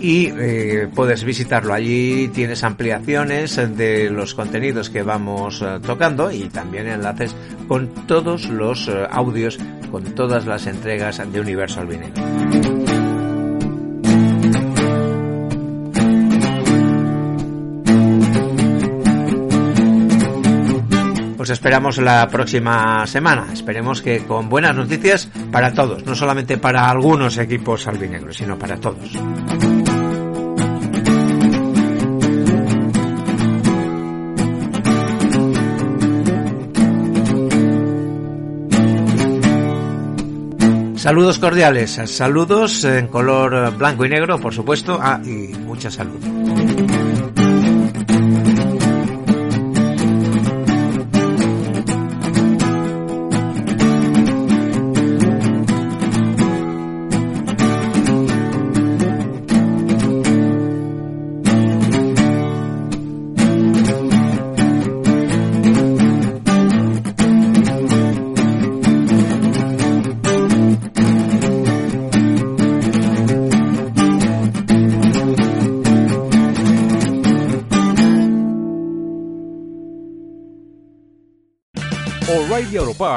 y 0.00 0.26
eh, 0.26 0.88
puedes 0.94 1.24
visitarlo. 1.24 1.74
Allí 1.74 2.28
tienes 2.28 2.64
ampliaciones 2.64 3.56
de 3.76 4.10
los 4.10 4.34
contenidos 4.34 4.90
que 4.90 5.02
vamos 5.02 5.62
eh, 5.62 5.78
tocando 5.84 6.30
y 6.30 6.48
también 6.48 6.88
enlaces 6.88 7.34
con 7.66 7.88
todos 8.06 8.48
los 8.48 8.88
eh, 8.88 9.06
audios, 9.10 9.58
con 9.90 10.04
todas 10.14 10.46
las 10.46 10.66
entregas 10.66 11.20
de 11.32 11.40
Universo 11.40 11.80
Albinegro. 11.80 12.22
Os 21.48 21.52
esperamos 21.52 21.96
la 21.96 22.28
próxima 22.28 23.06
semana. 23.06 23.46
Esperemos 23.54 24.02
que 24.02 24.18
con 24.26 24.50
buenas 24.50 24.76
noticias 24.76 25.30
para 25.50 25.72
todos, 25.72 26.04
no 26.04 26.14
solamente 26.14 26.58
para 26.58 26.90
algunos 26.90 27.38
equipos 27.38 27.86
albinegros, 27.86 28.36
sino 28.36 28.58
para 28.58 28.76
todos. 28.76 29.16
Saludos 41.08 41.38
cordiales, 41.38 41.98
saludos 42.04 42.84
en 42.84 43.06
color 43.06 43.74
blanco 43.78 44.04
y 44.04 44.10
negro, 44.10 44.38
por 44.38 44.52
supuesto, 44.52 44.98
ah, 45.00 45.18
y 45.24 45.56
mucha 45.56 45.90
salud. 45.90 46.20